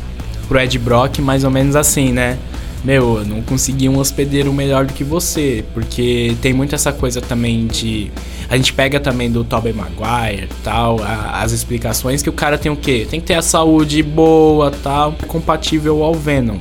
pro 0.48 0.58
Ed 0.58 0.78
Brock 0.78 1.18
mais 1.18 1.44
ou 1.44 1.50
menos 1.50 1.76
assim, 1.76 2.12
né? 2.12 2.38
Meu, 2.84 3.18
eu 3.18 3.24
não 3.24 3.42
consegui 3.42 3.88
um 3.88 3.98
hospedeiro 3.98 4.52
melhor 4.52 4.86
do 4.86 4.92
que 4.92 5.02
você, 5.02 5.64
porque 5.74 6.36
tem 6.40 6.52
muito 6.52 6.74
essa 6.74 6.92
coisa 6.92 7.20
também 7.20 7.66
de 7.66 8.10
a 8.48 8.56
gente 8.56 8.72
pega 8.72 9.00
também 9.00 9.30
do 9.30 9.42
Tobey 9.42 9.72
Maguire, 9.72 10.48
tal, 10.62 11.02
a, 11.02 11.42
as 11.42 11.52
explicações 11.52 12.22
que 12.22 12.30
o 12.30 12.32
cara 12.32 12.56
tem 12.56 12.70
o 12.70 12.76
quê? 12.76 13.06
Tem 13.08 13.20
que 13.20 13.26
ter 13.26 13.34
a 13.34 13.42
saúde 13.42 14.02
boa, 14.02 14.70
tal, 14.70 15.12
compatível 15.26 16.02
ao 16.04 16.14
Venom. 16.14 16.58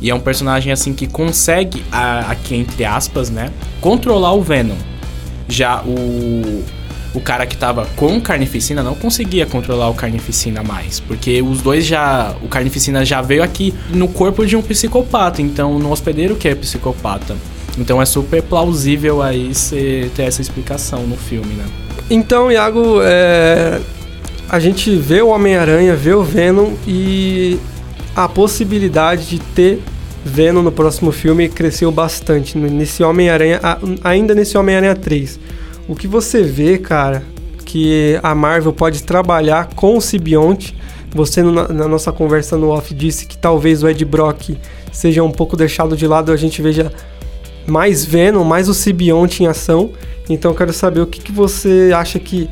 E 0.00 0.10
é 0.10 0.14
um 0.14 0.20
personagem 0.20 0.72
assim 0.72 0.92
que 0.92 1.06
consegue, 1.06 1.82
aqui 1.90 2.54
entre 2.54 2.84
aspas, 2.84 3.30
né, 3.30 3.50
controlar 3.80 4.34
o 4.34 4.42
Venom. 4.42 4.76
Já 5.48 5.82
o 5.82 6.64
o 7.14 7.20
cara 7.20 7.46
que 7.46 7.56
tava 7.56 7.86
com 7.96 8.20
carnificina 8.20 8.82
não 8.82 8.94
conseguia 8.94 9.46
controlar 9.46 9.88
o 9.88 9.94
carnificina 9.94 10.62
mais, 10.62 11.00
porque 11.00 11.40
os 11.40 11.62
dois 11.62 11.84
já, 11.84 12.34
o 12.42 12.48
carnificina 12.48 13.04
já 13.04 13.22
veio 13.22 13.42
aqui 13.42 13.74
no 13.90 14.08
corpo 14.08 14.44
de 14.44 14.56
um 14.56 14.62
psicopata, 14.62 15.40
então 15.40 15.78
no 15.78 15.90
hospedeiro 15.90 16.36
que 16.36 16.48
é 16.48 16.54
psicopata. 16.54 17.36
Então 17.78 18.00
é 18.00 18.06
super 18.06 18.42
plausível 18.42 19.22
aí 19.22 19.54
você 19.54 20.10
ter 20.14 20.22
essa 20.22 20.40
explicação 20.40 21.06
no 21.06 21.16
filme, 21.16 21.54
né? 21.54 21.64
Então, 22.08 22.50
Iago, 22.50 23.00
é... 23.02 23.80
a 24.48 24.58
gente 24.58 24.94
vê 24.96 25.20
o 25.20 25.28
Homem-Aranha, 25.28 25.94
vê 25.94 26.14
o 26.14 26.22
Venom 26.22 26.72
e 26.86 27.58
a 28.14 28.28
possibilidade 28.28 29.26
de 29.26 29.38
ter 29.38 29.82
Venom 30.24 30.62
no 30.62 30.72
próximo 30.72 31.12
filme 31.12 31.48
cresceu 31.48 31.92
bastante 31.92 32.56
nesse 32.56 33.02
Homem-Aranha, 33.02 33.60
ainda 34.02 34.34
nesse 34.34 34.56
Homem-Aranha 34.56 34.94
3 34.94 35.38
o 35.88 35.94
que 35.94 36.06
você 36.06 36.42
vê, 36.42 36.78
cara, 36.78 37.22
que 37.64 38.18
a 38.22 38.34
Marvel 38.34 38.72
pode 38.72 39.02
trabalhar 39.02 39.68
com 39.74 39.96
o 39.96 40.00
simbionte. 40.00 40.76
Você, 41.14 41.42
na 41.42 41.88
nossa 41.88 42.12
conversa 42.12 42.56
no 42.56 42.68
off, 42.68 42.92
disse 42.92 43.26
que 43.26 43.38
talvez 43.38 43.82
o 43.82 43.88
Ed 43.88 44.04
Brock 44.04 44.56
seja 44.92 45.22
um 45.22 45.30
pouco 45.30 45.56
deixado 45.56 45.96
de 45.96 46.06
lado, 46.06 46.32
a 46.32 46.36
gente 46.36 46.60
veja 46.60 46.92
mais 47.66 48.04
Venom, 48.04 48.44
mais 48.44 48.68
o 48.68 48.74
simbionte 48.74 49.42
em 49.42 49.46
ação. 49.46 49.90
Então 50.28 50.50
eu 50.50 50.56
quero 50.56 50.72
saber 50.72 51.00
o 51.00 51.06
que, 51.06 51.20
que 51.20 51.32
você 51.32 51.92
acha 51.94 52.18
que 52.18 52.48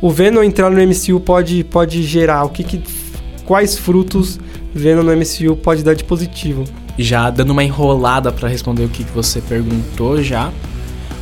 o 0.00 0.10
Venom 0.10 0.42
entrar 0.42 0.70
no 0.70 0.80
MCU 0.80 1.20
pode, 1.20 1.64
pode 1.64 2.02
gerar, 2.02 2.44
o 2.44 2.48
que, 2.48 2.62
que 2.62 2.82
quais 3.44 3.76
frutos 3.76 4.38
Venom 4.74 5.02
no 5.02 5.16
MCU 5.16 5.56
pode 5.56 5.82
dar 5.82 5.94
de 5.94 6.04
positivo. 6.04 6.64
Já 6.98 7.30
dando 7.30 7.50
uma 7.50 7.64
enrolada 7.64 8.30
para 8.30 8.48
responder 8.48 8.84
o 8.84 8.88
que, 8.88 9.04
que 9.04 9.12
você 9.12 9.40
perguntou 9.40 10.22
já. 10.22 10.52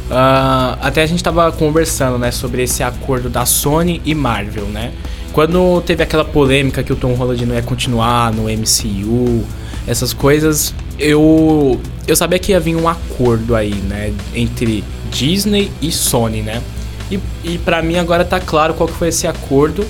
Uh, 0.07 0.79
até 0.81 1.03
a 1.03 1.07
gente 1.07 1.23
tava 1.23 1.51
conversando, 1.51 2.17
né, 2.17 2.31
sobre 2.31 2.63
esse 2.63 2.83
acordo 2.83 3.29
da 3.29 3.45
Sony 3.45 4.01
e 4.05 4.15
Marvel, 4.15 4.67
né? 4.67 4.93
Quando 5.33 5.83
teve 5.83 6.03
aquela 6.03 6.25
polêmica 6.25 6.83
que 6.83 6.93
o 6.93 6.97
Tom 6.97 7.15
Holland 7.15 7.45
não 7.45 7.55
ia 7.55 7.63
continuar 7.63 8.33
no 8.33 8.45
MCU, 8.45 9.45
essas 9.87 10.13
coisas, 10.13 10.73
eu 10.99 11.81
eu 12.07 12.15
sabia 12.15 12.39
que 12.39 12.53
ia 12.53 12.61
vir 12.61 12.77
um 12.77 12.89
acordo 12.89 13.57
aí, 13.57 13.75
né, 13.75 14.13
entre 14.35 14.85
Disney 15.11 15.71
e 15.83 15.91
Sony, 15.91 16.41
né? 16.41 16.63
E, 17.11 17.19
e 17.45 17.59
para 17.59 17.83
mim 17.83 17.97
agora 17.97 18.25
tá 18.25 18.41
claro 18.41 18.75
qual 18.75 18.89
que 18.89 18.95
foi 18.95 19.09
esse 19.09 19.27
acordo. 19.27 19.85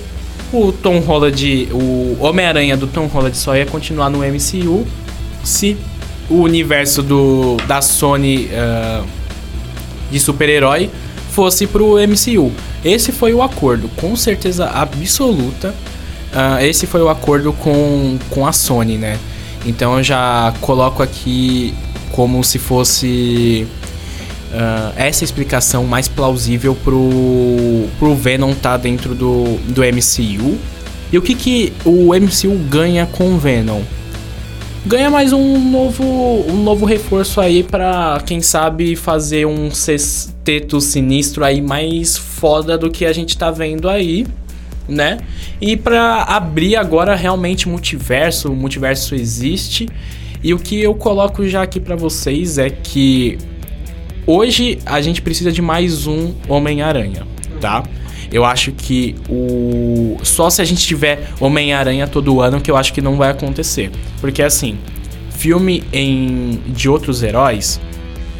O 0.51 0.71
Tom 0.71 0.99
Holland, 0.99 1.69
o 1.71 2.17
Homem-Aranha 2.19 2.75
do 2.75 2.87
Tom 2.87 3.05
Holland 3.05 3.37
só 3.37 3.55
ia 3.55 3.65
continuar 3.65 4.09
no 4.09 4.19
MCU 4.19 4.85
se 5.43 5.77
o 6.29 6.41
universo 6.41 7.03
do, 7.03 7.57
da 7.67 7.81
Sony 7.81 8.47
uh, 8.47 9.05
de 10.11 10.19
super-herói 10.19 10.89
fosse 11.31 11.67
pro 11.67 11.97
MCU. 11.97 12.51
Esse 12.83 13.11
foi 13.11 13.33
o 13.33 13.41
acordo, 13.41 13.89
com 13.97 14.15
certeza 14.15 14.65
absoluta. 14.65 15.73
Uh, 16.33 16.63
esse 16.63 16.85
foi 16.87 17.01
o 17.01 17.09
acordo 17.09 17.53
com, 17.53 18.17
com 18.29 18.45
a 18.45 18.51
Sony, 18.51 18.97
né? 18.97 19.17
Então 19.65 19.97
eu 19.97 20.03
já 20.03 20.53
coloco 20.61 21.03
aqui 21.03 21.73
como 22.11 22.43
se 22.43 22.57
fosse 22.57 23.67
uh, 24.51 24.93
essa 24.95 25.23
explicação 25.23 25.83
mais 25.83 26.07
plausível 26.07 26.75
pro, 26.75 27.87
pro 27.99 28.15
Venom 28.15 28.51
estar 28.51 28.71
tá 28.71 28.77
dentro 28.77 29.13
do, 29.13 29.57
do 29.67 29.81
MCU. 29.81 30.57
E 31.11 31.17
o 31.17 31.21
que, 31.21 31.35
que 31.35 31.73
o 31.85 32.13
MCU 32.13 32.57
ganha 32.69 33.05
com 33.05 33.35
o 33.35 33.37
Venom? 33.37 33.81
Ganha 34.87 35.09
mais 35.09 35.33
um 35.33 35.59
novo, 35.69 36.01
um 36.49 36.63
novo 36.63 36.85
reforço 36.85 37.41
aí 37.41 37.61
para 37.61 38.23
quem 38.25 38.41
sabe 38.41 38.95
fazer 38.95 39.45
um 39.45 39.69
sexteto 39.69 40.79
sinistro 40.79 41.43
aí 41.43 41.59
mais 41.59 42.17
foda 42.17 42.77
do 42.77 42.89
que 42.89 43.05
a 43.05 43.11
gente 43.11 43.37
tá 43.37 43.51
vendo 43.51 43.89
aí, 43.89 44.25
né? 44.87 45.17
E 45.59 45.75
para 45.75 46.23
abrir 46.23 46.77
agora 46.77 47.15
realmente 47.15 47.67
multiverso, 47.67 48.49
o 48.49 48.55
multiverso 48.55 49.13
existe 49.13 49.89
e 50.41 50.53
o 50.53 50.57
que 50.57 50.81
eu 50.81 50.95
coloco 50.95 51.45
já 51.45 51.63
aqui 51.63 51.81
para 51.81 51.97
vocês 51.97 52.57
é 52.57 52.69
que 52.69 53.37
hoje 54.25 54.79
a 54.85 55.01
gente 55.01 55.21
precisa 55.21 55.51
de 55.51 55.61
mais 55.61 56.07
um 56.07 56.33
Homem-Aranha, 56.47 57.27
tá? 57.59 57.83
Eu 58.31 58.43
acho 58.43 58.71
que 58.71 59.15
o 59.29 60.17
só 60.23 60.49
se 60.49 60.61
a 60.61 60.65
gente 60.65 60.85
tiver 60.85 61.29
Homem-Aranha 61.39 62.07
todo 62.07 62.41
ano 62.41 62.59
que 62.59 62.69
eu 62.69 62.77
acho 62.77 62.93
que 62.93 63.01
não 63.01 63.15
vai 63.15 63.29
acontecer. 63.29 63.91
Porque 64.19 64.41
assim, 64.41 64.77
filme 65.31 65.83
em 65.93 66.59
de 66.67 66.89
outros 66.89 67.23
heróis, 67.23 67.79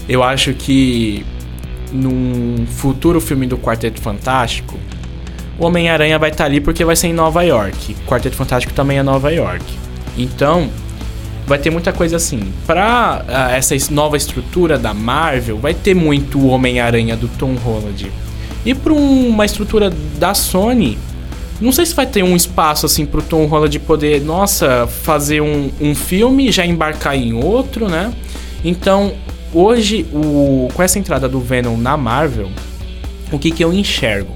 eu 0.09 0.23
acho 0.23 0.53
que 0.53 1.25
num 1.91 2.65
futuro 2.67 3.21
filme 3.21 3.47
do 3.47 3.57
Quarteto 3.57 4.01
Fantástico, 4.01 4.77
o 5.57 5.65
Homem-Aranha 5.65 6.19
vai 6.19 6.29
estar 6.29 6.43
tá 6.43 6.49
ali 6.49 6.59
porque 6.59 6.83
vai 6.83 6.95
ser 6.95 7.07
em 7.07 7.13
Nova 7.13 7.43
York. 7.43 7.93
O 7.93 8.09
Quarteto 8.09 8.35
Fantástico 8.35 8.73
também 8.73 8.97
é 8.97 9.03
Nova 9.03 9.31
York. 9.31 9.65
Então, 10.17 10.69
vai 11.47 11.57
ter 11.57 11.69
muita 11.69 11.93
coisa 11.93 12.17
assim. 12.17 12.51
Pra 12.65 13.23
uh, 13.25 13.53
essa 13.53 13.75
nova 13.91 14.17
estrutura 14.17 14.77
da 14.77 14.93
Marvel, 14.93 15.57
vai 15.57 15.73
ter 15.73 15.95
muito 15.95 16.45
Homem-Aranha 16.47 17.15
do 17.15 17.27
Tom 17.27 17.55
Holland. 17.55 18.11
E 18.67 18.75
um, 18.91 19.29
uma 19.29 19.45
estrutura 19.45 19.89
da 20.19 20.33
Sony, 20.33 20.97
não 21.61 21.71
sei 21.71 21.85
se 21.85 21.95
vai 21.95 22.05
ter 22.05 22.21
um 22.21 22.35
espaço 22.35 22.85
assim 22.85 23.05
pro 23.05 23.21
Tom 23.21 23.45
Holland 23.45 23.79
poder, 23.79 24.21
nossa, 24.21 24.85
fazer 24.85 25.39
um, 25.39 25.71
um 25.79 25.95
filme 25.95 26.49
e 26.49 26.51
já 26.51 26.65
embarcar 26.65 27.15
em 27.15 27.33
outro, 27.33 27.87
né? 27.87 28.13
Então, 28.65 29.13
hoje, 29.53 30.05
o, 30.11 30.67
com 30.73 30.83
essa 30.83 30.99
entrada 30.99 31.29
do 31.29 31.39
Venom 31.39 31.77
na 31.77 31.95
Marvel, 31.95 32.49
o 33.31 33.39
que, 33.39 33.51
que 33.51 33.63
eu 33.63 33.71
enxergo? 33.71 34.33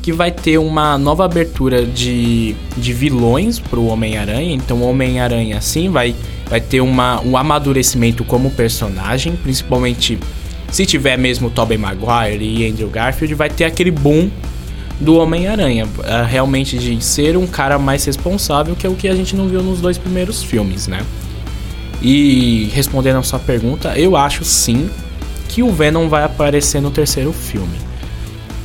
Que 0.00 0.12
vai 0.12 0.30
ter 0.30 0.58
uma 0.58 0.96
nova 0.96 1.24
abertura 1.24 1.84
de, 1.84 2.54
de 2.76 2.92
vilões 2.92 3.58
pro 3.58 3.86
Homem-Aranha. 3.86 4.54
Então, 4.54 4.78
o 4.78 4.88
Homem-Aranha, 4.88 5.60
sim, 5.60 5.90
vai 5.90 6.14
vai 6.48 6.60
ter 6.60 6.80
uma, 6.80 7.20
um 7.22 7.36
amadurecimento 7.36 8.24
como 8.24 8.50
personagem, 8.50 9.34
principalmente 9.34 10.16
se 10.76 10.84
tiver 10.84 11.16
mesmo 11.16 11.48
Tobey 11.48 11.78
Maguire 11.78 12.44
e 12.44 12.68
Andrew 12.68 12.90
Garfield, 12.90 13.34
vai 13.34 13.48
ter 13.48 13.64
aquele 13.64 13.90
boom 13.90 14.28
do 15.00 15.16
Homem-Aranha, 15.16 15.86
uh, 15.86 16.26
realmente 16.28 16.76
de 16.76 17.02
ser 17.02 17.34
um 17.34 17.46
cara 17.46 17.78
mais 17.78 18.04
responsável, 18.04 18.76
que 18.76 18.86
é 18.86 18.90
o 18.90 18.94
que 18.94 19.08
a 19.08 19.14
gente 19.14 19.34
não 19.34 19.48
viu 19.48 19.62
nos 19.62 19.80
dois 19.80 19.96
primeiros 19.96 20.42
filmes, 20.42 20.86
né? 20.86 21.02
E 22.02 22.70
respondendo 22.74 23.16
a 23.16 23.22
sua 23.22 23.38
pergunta, 23.38 23.98
eu 23.98 24.18
acho 24.18 24.44
sim 24.44 24.90
que 25.48 25.62
o 25.62 25.72
Venom 25.72 26.10
vai 26.10 26.24
aparecer 26.24 26.82
no 26.82 26.90
terceiro 26.90 27.32
filme. 27.32 27.78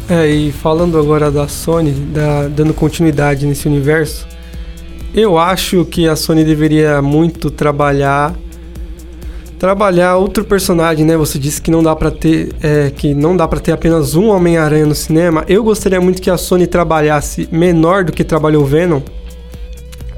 É, 0.10 0.28
e 0.28 0.52
falando 0.52 1.00
agora 1.00 1.32
da 1.32 1.48
Sony, 1.48 1.92
da, 1.92 2.50
dando 2.50 2.74
continuidade 2.74 3.46
nesse 3.46 3.70
universo, 3.70 4.28
eu 5.14 5.38
acho 5.38 5.86
que 5.86 6.10
a 6.10 6.18
Sony 6.18 6.44
deveria 6.44 7.02
muito 7.02 7.50
trabalhar 7.50 8.36
trabalhar 9.62 10.18
outro 10.18 10.44
personagem, 10.44 11.06
né? 11.06 11.16
Você 11.16 11.38
disse 11.38 11.62
que 11.62 11.70
não 11.70 11.84
dá 11.84 11.96
para 11.96 12.10
ter 12.10 12.50
é, 12.64 12.90
que 12.90 13.14
não 13.14 13.38
dá 13.38 13.48
para 13.48 13.60
ter 13.60 13.72
apenas 13.72 14.16
um 14.16 14.30
Homem-Aranha 14.30 14.88
no 14.88 14.96
cinema. 14.96 15.46
Eu 15.48 15.64
gostaria 15.64 16.02
muito 16.02 16.20
que 16.20 16.32
a 16.32 16.38
Sony 16.38 16.66
trabalhasse 16.66 17.48
menor 17.52 18.04
do 18.04 18.12
que 18.12 18.24
trabalhou 18.24 18.64
o 18.64 18.66
Venom, 18.66 19.02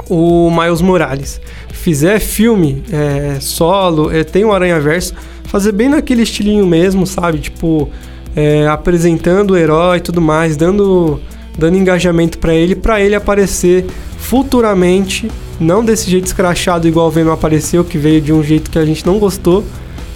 o 0.10 0.50
Miles 0.50 0.80
Morales. 0.80 1.42
Fizer 1.74 2.22
filme 2.22 2.84
é, 2.90 3.38
solo, 3.42 4.10
é, 4.10 4.24
tem 4.24 4.46
um 4.46 4.54
Aranha 4.54 4.80
Verso, 4.80 5.14
fazer 5.44 5.74
bem 5.74 5.90
naquele 5.90 6.22
estilinho 6.22 6.66
mesmo, 6.66 7.06
sabe? 7.06 7.40
Tipo 7.40 7.90
é, 8.34 8.66
apresentando 8.68 9.52
o 9.52 9.58
herói 9.58 9.98
e 9.98 10.02
tudo 10.02 10.22
mais, 10.22 10.56
dando 10.56 11.20
dando 11.58 11.76
engajamento 11.76 12.38
para 12.38 12.56
ele, 12.56 12.76
para 12.76 13.02
ele 13.02 13.14
aparecer 13.14 13.88
futuramente, 14.24 15.30
não 15.60 15.84
desse 15.84 16.10
jeito 16.10 16.26
escrachado 16.26 16.88
igual 16.88 17.08
o 17.08 17.12
Venom 17.12 17.32
apareceu, 17.32 17.84
que 17.84 17.98
veio 17.98 18.22
de 18.22 18.32
um 18.32 18.42
jeito 18.42 18.72
que 18.72 18.80
a 18.80 18.86
gente 18.86 19.06
não 19.06 19.20
gostou. 19.20 19.64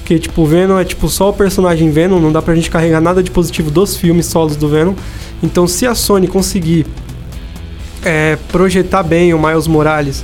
Que 0.06 0.18
tipo, 0.18 0.44
o 0.44 0.46
Venom 0.46 0.80
é 0.80 0.86
tipo 0.86 1.10
só 1.10 1.30
o 1.30 1.34
personagem 1.34 1.92
Venom, 1.92 2.18
não 2.20 2.32
dá 2.32 2.42
pra 2.42 2.56
gente 2.56 2.72
carregar 2.72 3.02
nada 3.02 3.22
de 3.22 3.30
positivo 3.30 3.70
dos 3.70 3.98
filmes 3.98 4.26
solos 4.26 4.56
do 4.56 4.70
Venom. 4.70 4.94
Então, 5.44 5.68
se 5.68 5.86
a 5.86 5.94
Sony 5.94 6.28
conseguir 6.28 6.86
é, 8.04 8.38
projetar 8.50 9.04
bem 9.04 9.34
o 9.34 9.40
Miles 9.40 9.68
Morales, 9.68 10.24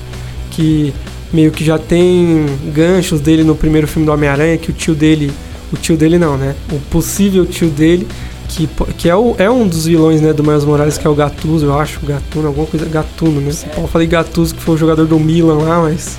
que 0.51 0.93
meio 1.33 1.51
que 1.51 1.65
já 1.65 1.77
tem 1.77 2.45
ganchos 2.73 3.19
dele 3.19 3.43
no 3.43 3.55
primeiro 3.55 3.85
filme 3.85 4.05
do 4.05 4.13
Homem-Aranha, 4.13 4.57
que 4.57 4.69
o 4.69 4.73
tio 4.73 4.95
dele. 4.95 5.31
O 5.71 5.75
tio 5.75 5.97
dele 5.97 6.17
não, 6.17 6.37
né? 6.37 6.55
O 6.71 6.79
possível 6.89 7.45
tio 7.45 7.67
dele 7.67 8.07
que, 8.53 8.69
que 8.97 9.09
é, 9.09 9.15
o, 9.15 9.35
é 9.37 9.49
um 9.49 9.67
dos 9.67 9.85
vilões 9.85 10.21
né, 10.21 10.31
do 10.31 10.43
Miles 10.43 10.63
Morales, 10.63 10.97
que 10.97 11.07
é 11.07 11.09
o 11.09 11.15
Gattuso, 11.15 11.65
eu 11.65 11.79
acho, 11.79 11.99
Gatuno, 12.05 12.47
alguma 12.47 12.67
coisa, 12.67 12.85
Gatuno, 12.85 13.41
né? 13.41 13.51
Eu 13.75 13.87
falei 13.87 14.07
Gattuso, 14.07 14.53
que 14.53 14.61
foi 14.61 14.75
o 14.75 14.77
jogador 14.77 15.07
do 15.07 15.19
Milan 15.19 15.57
lá, 15.57 15.81
mas 15.81 16.17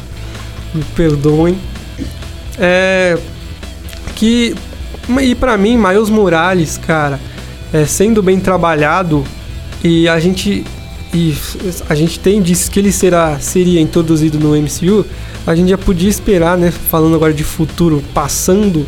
me 0.75 0.83
perdoem. 0.97 1.57
É, 2.59 3.16
que, 4.16 4.55
e 5.23 5.35
para 5.35 5.57
mim, 5.57 5.77
Miles 5.77 6.11
Morales, 6.11 6.79
cara, 6.79 7.20
é, 7.73 7.87
sendo 7.87 8.23
bem 8.23 8.40
trabalhado, 8.40 9.25
e 9.83 10.09
a 10.09 10.18
gente 10.18 10.64
e 11.12 11.33
a 11.88 11.94
gente 11.94 12.18
tem 12.18 12.42
disse 12.42 12.68
que 12.68 12.81
ele 12.81 12.90
será 12.90 13.38
seria 13.38 13.81
introduzido 13.81 14.40
no 14.40 14.57
MCU, 14.57 15.07
a 15.47 15.55
gente 15.55 15.68
já 15.68 15.79
podia 15.79 16.09
esperar, 16.09 16.59
né, 16.59 16.73
falando 16.73 17.14
agora 17.14 17.33
de 17.33 17.44
futuro, 17.44 18.03
passando 18.12 18.85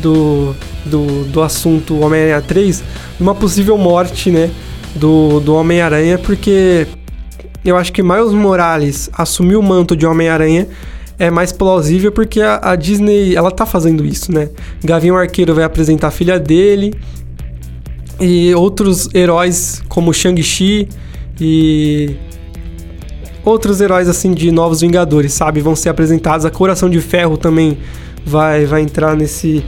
do 0.00 0.54
do, 0.84 1.24
do 1.24 1.42
assunto 1.42 1.98
Homem-Aranha 2.00 2.42
3, 2.42 2.82
uma 3.20 3.34
possível 3.34 3.76
morte, 3.78 4.30
né, 4.30 4.50
do, 4.94 5.40
do 5.40 5.54
Homem-Aranha, 5.54 6.18
porque 6.18 6.86
eu 7.64 7.76
acho 7.76 7.92
que 7.92 8.02
Miles 8.02 8.32
Morales 8.32 9.10
assumir 9.12 9.56
o 9.56 9.62
manto 9.62 9.96
de 9.96 10.06
Homem-Aranha 10.06 10.68
é 11.18 11.30
mais 11.30 11.52
plausível 11.52 12.10
porque 12.10 12.40
a, 12.40 12.58
a, 12.70 12.76
Disney, 12.76 13.36
ela 13.36 13.50
tá 13.50 13.64
fazendo 13.64 14.04
isso, 14.04 14.32
né? 14.32 14.48
Gavião 14.82 15.16
Arqueiro 15.16 15.54
vai 15.54 15.62
apresentar 15.62 16.08
a 16.08 16.10
filha 16.10 16.40
dele 16.40 16.94
e 18.18 18.52
outros 18.54 19.08
heróis 19.14 19.82
como 19.88 20.12
Shang-Chi 20.12 20.88
e 21.40 22.16
outros 23.44 23.80
heróis 23.80 24.08
assim 24.08 24.32
de 24.32 24.50
Novos 24.50 24.80
Vingadores, 24.80 25.32
sabe? 25.32 25.60
Vão 25.60 25.76
ser 25.76 25.90
apresentados. 25.90 26.44
A 26.44 26.50
Coração 26.50 26.90
de 26.90 27.00
Ferro 27.00 27.36
também 27.36 27.78
vai 28.24 28.66
vai 28.66 28.82
entrar 28.82 29.16
nesse 29.16 29.64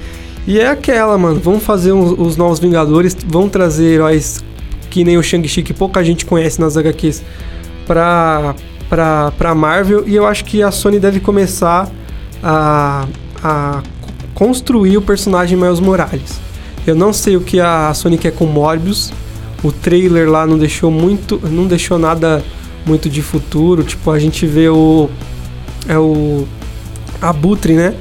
e 0.47 0.61
é 0.61 0.69
aquela, 0.69 1.17
mano. 1.17 1.41
Vamos 1.43 1.63
fazer 1.63 1.93
os, 1.93 2.13
os 2.19 2.37
novos 2.37 2.59
Vingadores, 2.59 3.17
vão 3.27 3.49
trazer 3.49 3.95
heróis 3.95 4.45
que 4.91 5.03
nem 5.03 5.17
o 5.17 5.23
Shang-Chi, 5.23 5.63
que 5.63 5.73
pouca 5.73 6.05
gente 6.05 6.25
conhece 6.27 6.61
nas 6.61 6.77
HQs, 6.77 7.23
pra, 7.87 8.55
pra, 8.89 9.33
pra 9.33 9.55
Marvel. 9.55 10.05
E 10.07 10.15
eu 10.15 10.27
acho 10.27 10.45
que 10.45 10.63
a 10.63 10.71
Sony 10.71 11.01
deve 11.01 11.19
começar 11.19 11.91
a, 12.43 13.07
a 13.43 13.83
construir 14.35 14.97
o 14.99 15.03
personagem 15.03 15.59
Miles 15.59 15.81
Morales. 15.81 16.41
Eu 16.87 16.95
não 16.95 17.13
sei 17.13 17.37
o 17.37 17.41
que 17.41 17.59
a 17.59 17.93
Sony 17.95 18.19
quer 18.19 18.33
com 18.33 18.45
Morbius. 18.45 19.13
O 19.63 19.73
trailer 19.73 20.31
lá 20.31 20.47
não 20.47 20.59
deixou 20.59 20.91
muito. 20.91 21.41
não 21.43 21.67
deixou 21.67 21.99
nada 21.99 22.45
muito 22.85 23.09
de 23.09 23.23
futuro. 23.23 23.83
Tipo, 23.83 24.11
a 24.11 24.19
gente 24.19 24.47
vê 24.47 24.69
o. 24.69 25.09
É 25.89 25.99
o. 25.99 26.47
Abutre, 27.23 27.73
né? 27.73 27.95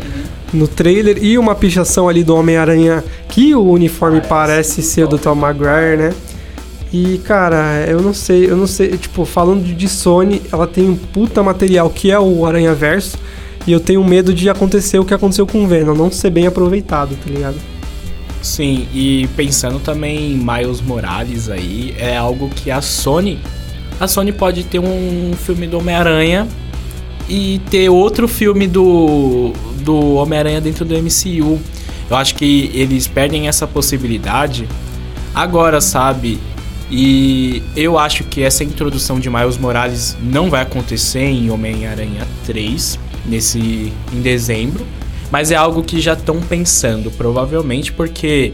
No 0.53 0.67
trailer 0.67 1.17
e 1.23 1.37
uma 1.37 1.55
pichação 1.55 2.07
ali 2.07 2.23
do 2.23 2.35
Homem-Aranha 2.35 3.03
que 3.27 3.55
o 3.55 3.63
uniforme 3.63 4.21
parece 4.21 4.81
ser 4.81 5.07
do 5.07 5.17
Tom 5.17 5.35
Maguire, 5.35 5.97
né? 5.97 6.13
E 6.93 7.17
cara, 7.19 7.85
eu 7.87 8.01
não 8.01 8.13
sei, 8.13 8.49
eu 8.49 8.55
não 8.55 8.67
sei, 8.67 8.95
tipo, 8.97 9.25
falando 9.25 9.63
de 9.63 9.89
Sony, 9.89 10.41
ela 10.51 10.67
tem 10.67 10.87
um 10.87 10.95
puta 10.95 11.41
material 11.41 11.89
que 11.89 12.11
é 12.11 12.19
o 12.19 12.45
Aranha 12.45 12.75
Verso. 12.75 13.17
E 13.65 13.71
eu 13.71 13.79
tenho 13.79 14.03
medo 14.03 14.33
de 14.33 14.49
acontecer 14.49 14.99
o 14.99 15.05
que 15.05 15.13
aconteceu 15.13 15.47
com 15.47 15.63
o 15.63 15.67
Venom, 15.67 15.95
não 15.95 16.11
ser 16.11 16.29
bem 16.29 16.45
aproveitado, 16.45 17.15
tá 17.15 17.31
ligado? 17.31 17.55
Sim, 18.41 18.87
e 18.93 19.27
pensando 19.37 19.79
também 19.79 20.33
em 20.33 20.37
Miles 20.37 20.81
Morales 20.81 21.49
aí, 21.49 21.95
é 21.97 22.17
algo 22.17 22.49
que 22.49 22.69
a 22.69 22.81
Sony. 22.81 23.39
A 23.99 24.07
Sony 24.07 24.33
pode 24.33 24.65
ter 24.65 24.79
um 24.79 25.31
filme 25.33 25.65
do 25.65 25.77
Homem-Aranha 25.77 26.45
e 27.27 27.61
ter 27.69 27.89
outro 27.89 28.27
filme 28.27 28.67
do, 28.67 29.53
do 29.79 30.15
Homem-Aranha 30.15 30.61
dentro 30.61 30.85
do 30.85 30.93
MCU. 30.95 31.59
Eu 32.09 32.17
acho 32.17 32.35
que 32.35 32.69
eles 32.73 33.07
perdem 33.07 33.47
essa 33.47 33.65
possibilidade 33.65 34.67
agora, 35.33 35.81
sabe? 35.81 36.39
E 36.91 37.63
eu 37.75 37.97
acho 37.97 38.23
que 38.25 38.43
essa 38.43 38.63
introdução 38.63 39.19
de 39.19 39.29
Miles 39.29 39.57
Morales 39.57 40.15
não 40.21 40.49
vai 40.49 40.61
acontecer 40.61 41.23
em 41.23 41.49
Homem-Aranha 41.49 42.27
3 42.45 42.99
nesse 43.25 43.91
em 44.13 44.21
dezembro, 44.21 44.85
mas 45.31 45.49
é 45.49 45.55
algo 45.55 45.81
que 45.81 45.99
já 45.99 46.13
estão 46.13 46.39
pensando, 46.41 47.09
provavelmente 47.09 47.91
porque 47.91 48.51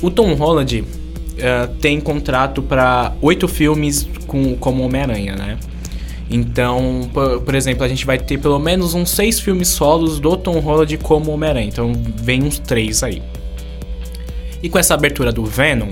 o 0.00 0.10
Tom 0.10 0.32
Holland 0.34 0.80
uh, 0.80 1.74
tem 1.80 2.00
contrato 2.00 2.62
para 2.62 3.12
oito 3.20 3.46
filmes 3.48 4.08
com 4.26 4.56
como 4.56 4.84
Homem-Aranha, 4.84 5.36
né? 5.36 5.58
Então, 6.30 7.10
por, 7.12 7.40
por, 7.42 7.54
exemplo, 7.54 7.84
a 7.84 7.88
gente 7.88 8.06
vai 8.06 8.18
ter 8.18 8.38
pelo 8.38 8.58
menos 8.58 8.94
uns 8.94 9.10
seis 9.10 9.38
filmes 9.38 9.68
solos 9.68 10.18
do 10.18 10.36
Tom 10.36 10.58
Holland 10.60 10.96
como 10.98 11.30
Homem-Aranha. 11.30 11.68
Então, 11.68 11.92
vem 12.16 12.42
uns 12.42 12.58
três 12.58 13.02
aí. 13.02 13.22
E 14.62 14.68
com 14.68 14.78
essa 14.78 14.94
abertura 14.94 15.32
do 15.32 15.44
Venom, 15.44 15.90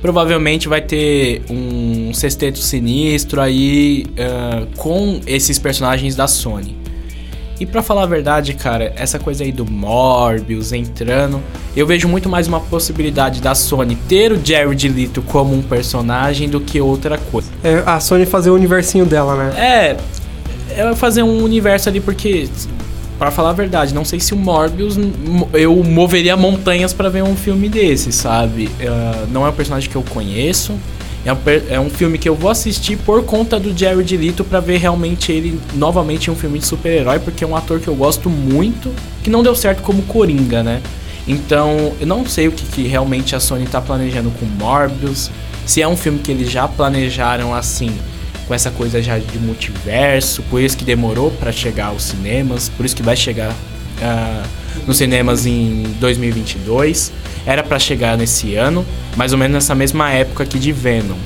provavelmente 0.00 0.68
vai 0.68 0.80
ter 0.80 1.42
um 1.50 2.14
sexteto 2.14 2.58
sinistro 2.58 3.40
aí 3.40 4.06
uh, 4.10 4.66
com 4.76 5.20
esses 5.26 5.58
personagens 5.58 6.16
da 6.16 6.26
Sony. 6.26 6.81
E 7.60 7.66
para 7.66 7.82
falar 7.82 8.02
a 8.02 8.06
verdade, 8.06 8.54
cara, 8.54 8.92
essa 8.96 9.18
coisa 9.18 9.44
aí 9.44 9.52
do 9.52 9.64
Morbius 9.64 10.72
entrando, 10.72 11.40
eu 11.76 11.86
vejo 11.86 12.08
muito 12.08 12.28
mais 12.28 12.48
uma 12.48 12.60
possibilidade 12.60 13.40
da 13.40 13.54
Sony 13.54 13.96
ter 14.08 14.32
o 14.32 14.44
Jared 14.44 14.88
Leto 14.88 15.22
como 15.22 15.54
um 15.54 15.62
personagem 15.62 16.48
do 16.48 16.60
que 16.60 16.80
outra 16.80 17.16
coisa. 17.18 17.48
É 17.62 17.82
a 17.86 18.00
Sony 18.00 18.26
fazer 18.26 18.50
o 18.50 18.54
universinho 18.54 19.06
dela, 19.06 19.36
né? 19.36 19.52
É, 19.56 19.96
é 20.80 20.94
fazer 20.94 21.22
um 21.22 21.42
universo 21.42 21.88
ali 21.88 22.00
porque 22.00 22.48
para 23.18 23.30
falar 23.30 23.50
a 23.50 23.52
verdade, 23.52 23.94
não 23.94 24.04
sei 24.04 24.18
se 24.18 24.34
o 24.34 24.36
Morbius 24.36 24.96
eu 25.52 25.76
moveria 25.84 26.36
montanhas 26.36 26.92
para 26.92 27.08
ver 27.08 27.22
um 27.22 27.36
filme 27.36 27.68
desse, 27.68 28.10
sabe? 28.10 28.64
Uh, 28.64 29.28
não 29.30 29.46
é 29.46 29.50
um 29.50 29.52
personagem 29.52 29.88
que 29.88 29.94
eu 29.94 30.02
conheço. 30.02 30.72
É 31.24 31.32
um, 31.32 31.38
é 31.70 31.80
um 31.80 31.88
filme 31.88 32.18
que 32.18 32.28
eu 32.28 32.34
vou 32.34 32.50
assistir 32.50 32.96
por 32.98 33.24
conta 33.24 33.58
do 33.58 33.76
Jared 33.76 34.16
Leto 34.16 34.42
para 34.42 34.58
ver 34.58 34.78
realmente 34.78 35.30
ele 35.30 35.60
novamente 35.74 36.28
em 36.28 36.32
um 36.32 36.36
filme 36.36 36.58
de 36.58 36.66
super-herói, 36.66 37.20
porque 37.20 37.44
é 37.44 37.46
um 37.46 37.56
ator 37.56 37.78
que 37.78 37.86
eu 37.86 37.94
gosto 37.94 38.28
muito, 38.28 38.92
que 39.22 39.30
não 39.30 39.42
deu 39.42 39.54
certo 39.54 39.82
como 39.82 40.02
Coringa, 40.02 40.62
né? 40.62 40.82
Então, 41.26 41.92
eu 42.00 42.06
não 42.06 42.26
sei 42.26 42.48
o 42.48 42.52
que, 42.52 42.64
que 42.66 42.88
realmente 42.88 43.36
a 43.36 43.40
Sony 43.40 43.66
tá 43.66 43.80
planejando 43.80 44.30
com 44.32 44.46
Morbius, 44.46 45.30
se 45.64 45.80
é 45.80 45.86
um 45.86 45.96
filme 45.96 46.18
que 46.18 46.32
eles 46.32 46.50
já 46.50 46.66
planejaram 46.66 47.54
assim 47.54 47.92
com 48.48 48.54
essa 48.54 48.72
coisa 48.72 49.00
já 49.00 49.18
de 49.18 49.38
multiverso, 49.38 50.42
por 50.50 50.60
isso 50.60 50.76
que 50.76 50.84
demorou 50.84 51.30
para 51.30 51.52
chegar 51.52 51.86
aos 51.86 52.02
cinemas, 52.02 52.68
por 52.68 52.84
isso 52.84 52.96
que 52.96 53.02
vai 53.02 53.16
chegar 53.16 53.50
uh, 53.52 54.48
nos 54.86 54.96
cinemas 54.96 55.46
em 55.46 55.82
2022. 56.00 57.12
Era 57.44 57.62
para 57.62 57.78
chegar 57.78 58.16
nesse 58.16 58.54
ano, 58.54 58.86
mais 59.16 59.32
ou 59.32 59.38
menos 59.38 59.54
nessa 59.54 59.74
mesma 59.74 60.10
época 60.10 60.44
aqui 60.44 60.58
de 60.58 60.72
Venom. 60.72 61.16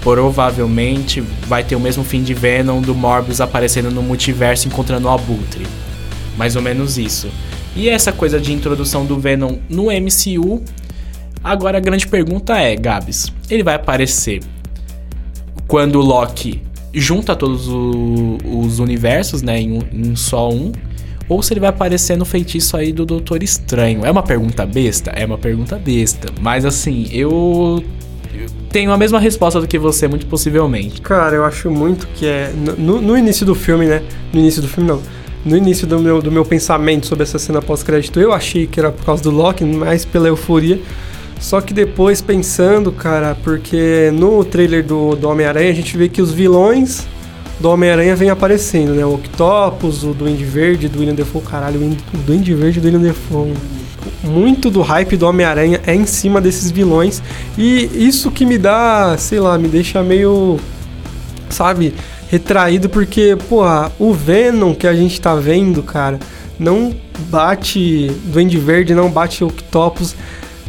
Provavelmente 0.00 1.20
vai 1.46 1.62
ter 1.62 1.76
o 1.76 1.80
mesmo 1.80 2.04
fim 2.04 2.22
de 2.22 2.32
Venom 2.32 2.80
do 2.80 2.94
Morbius 2.94 3.40
aparecendo 3.40 3.90
no 3.90 4.02
multiverso 4.02 4.68
encontrando 4.68 5.08
o 5.08 5.10
Abutre. 5.10 5.66
Mais 6.36 6.56
ou 6.56 6.62
menos 6.62 6.96
isso. 6.96 7.28
E 7.76 7.88
essa 7.88 8.12
coisa 8.12 8.40
de 8.40 8.52
introdução 8.52 9.04
do 9.04 9.18
Venom 9.18 9.58
no 9.68 9.86
MCU. 9.86 10.62
Agora 11.42 11.78
a 11.78 11.80
grande 11.80 12.06
pergunta 12.06 12.58
é, 12.58 12.76
Gabs, 12.76 13.32
ele 13.48 13.62
vai 13.62 13.74
aparecer 13.74 14.40
quando 15.66 15.96
o 15.96 16.02
Loki 16.02 16.60
junta 16.92 17.36
todos 17.36 17.68
o, 17.68 18.38
os 18.44 18.78
universos, 18.78 19.40
né, 19.40 19.60
em, 19.60 19.78
em 19.92 20.16
só 20.16 20.50
um, 20.50 20.72
ou 21.30 21.40
se 21.42 21.52
ele 21.52 21.60
vai 21.60 21.68
aparecer 21.68 22.18
no 22.18 22.24
feitiço 22.24 22.76
aí 22.76 22.92
do 22.92 23.06
Doutor 23.06 23.40
Estranho. 23.40 24.04
É 24.04 24.10
uma 24.10 24.22
pergunta 24.22 24.66
besta? 24.66 25.12
É 25.12 25.24
uma 25.24 25.38
pergunta 25.38 25.76
besta. 25.76 26.28
Mas 26.40 26.64
assim, 26.64 27.08
eu 27.12 27.82
tenho 28.68 28.90
a 28.90 28.98
mesma 28.98 29.20
resposta 29.20 29.60
do 29.60 29.68
que 29.68 29.78
você, 29.78 30.08
muito 30.08 30.26
possivelmente. 30.26 31.00
Cara, 31.00 31.36
eu 31.36 31.44
acho 31.44 31.70
muito 31.70 32.08
que 32.08 32.26
é. 32.26 32.52
No, 32.76 33.00
no 33.00 33.16
início 33.16 33.46
do 33.46 33.54
filme, 33.54 33.86
né? 33.86 34.02
No 34.32 34.40
início 34.40 34.60
do 34.60 34.66
filme, 34.66 34.90
não. 34.90 35.00
No 35.44 35.56
início 35.56 35.86
do 35.86 36.00
meu, 36.00 36.20
do 36.20 36.32
meu 36.32 36.44
pensamento 36.44 37.06
sobre 37.06 37.22
essa 37.22 37.38
cena 37.38 37.62
pós-crédito, 37.62 38.20
eu 38.20 38.32
achei 38.32 38.66
que 38.66 38.80
era 38.80 38.90
por 38.90 39.06
causa 39.06 39.22
do 39.22 39.30
Loki, 39.30 39.64
mais 39.64 40.04
pela 40.04 40.26
euforia. 40.26 40.80
Só 41.38 41.60
que 41.60 41.72
depois 41.72 42.20
pensando, 42.20 42.90
cara, 42.90 43.36
porque 43.44 44.10
no 44.12 44.44
trailer 44.44 44.84
do, 44.84 45.14
do 45.14 45.28
Homem-Aranha 45.28 45.70
a 45.70 45.74
gente 45.74 45.96
vê 45.96 46.08
que 46.08 46.20
os 46.20 46.32
vilões 46.32 47.06
do 47.60 47.68
Homem-Aranha 47.68 48.16
vêm 48.16 48.30
aparecendo, 48.30 48.94
né? 48.94 49.04
O 49.04 49.14
Octopus, 49.14 50.02
o 50.02 50.14
Duende 50.14 50.44
Verde, 50.44 50.88
do 50.88 50.98
William 50.98 51.14
Defoe, 51.14 51.42
caralho, 51.42 51.78
o 51.78 52.16
Duende 52.18 52.54
Verde 52.54 52.80
do 52.80 52.86
William 52.86 53.00
Defoe. 53.00 53.52
Muito 54.24 54.70
do 54.70 54.80
hype 54.80 55.16
do 55.16 55.26
Homem-Aranha 55.26 55.80
é 55.86 55.94
em 55.94 56.06
cima 56.06 56.40
desses 56.40 56.70
vilões. 56.70 57.22
E 57.58 57.90
isso 57.94 58.30
que 58.30 58.46
me 58.46 58.56
dá, 58.56 59.14
sei 59.18 59.40
lá, 59.40 59.58
me 59.58 59.68
deixa 59.68 60.02
meio, 60.02 60.58
sabe, 61.50 61.92
retraído, 62.30 62.88
porque, 62.88 63.36
porra, 63.48 63.92
o 63.98 64.14
Venom 64.14 64.74
que 64.74 64.86
a 64.86 64.94
gente 64.94 65.20
tá 65.20 65.34
vendo, 65.34 65.82
cara, 65.82 66.18
não 66.58 66.94
bate 67.28 68.10
Duende 68.24 68.56
Verde, 68.56 68.94
não 68.94 69.10
bate 69.10 69.44
Octopus 69.44 70.16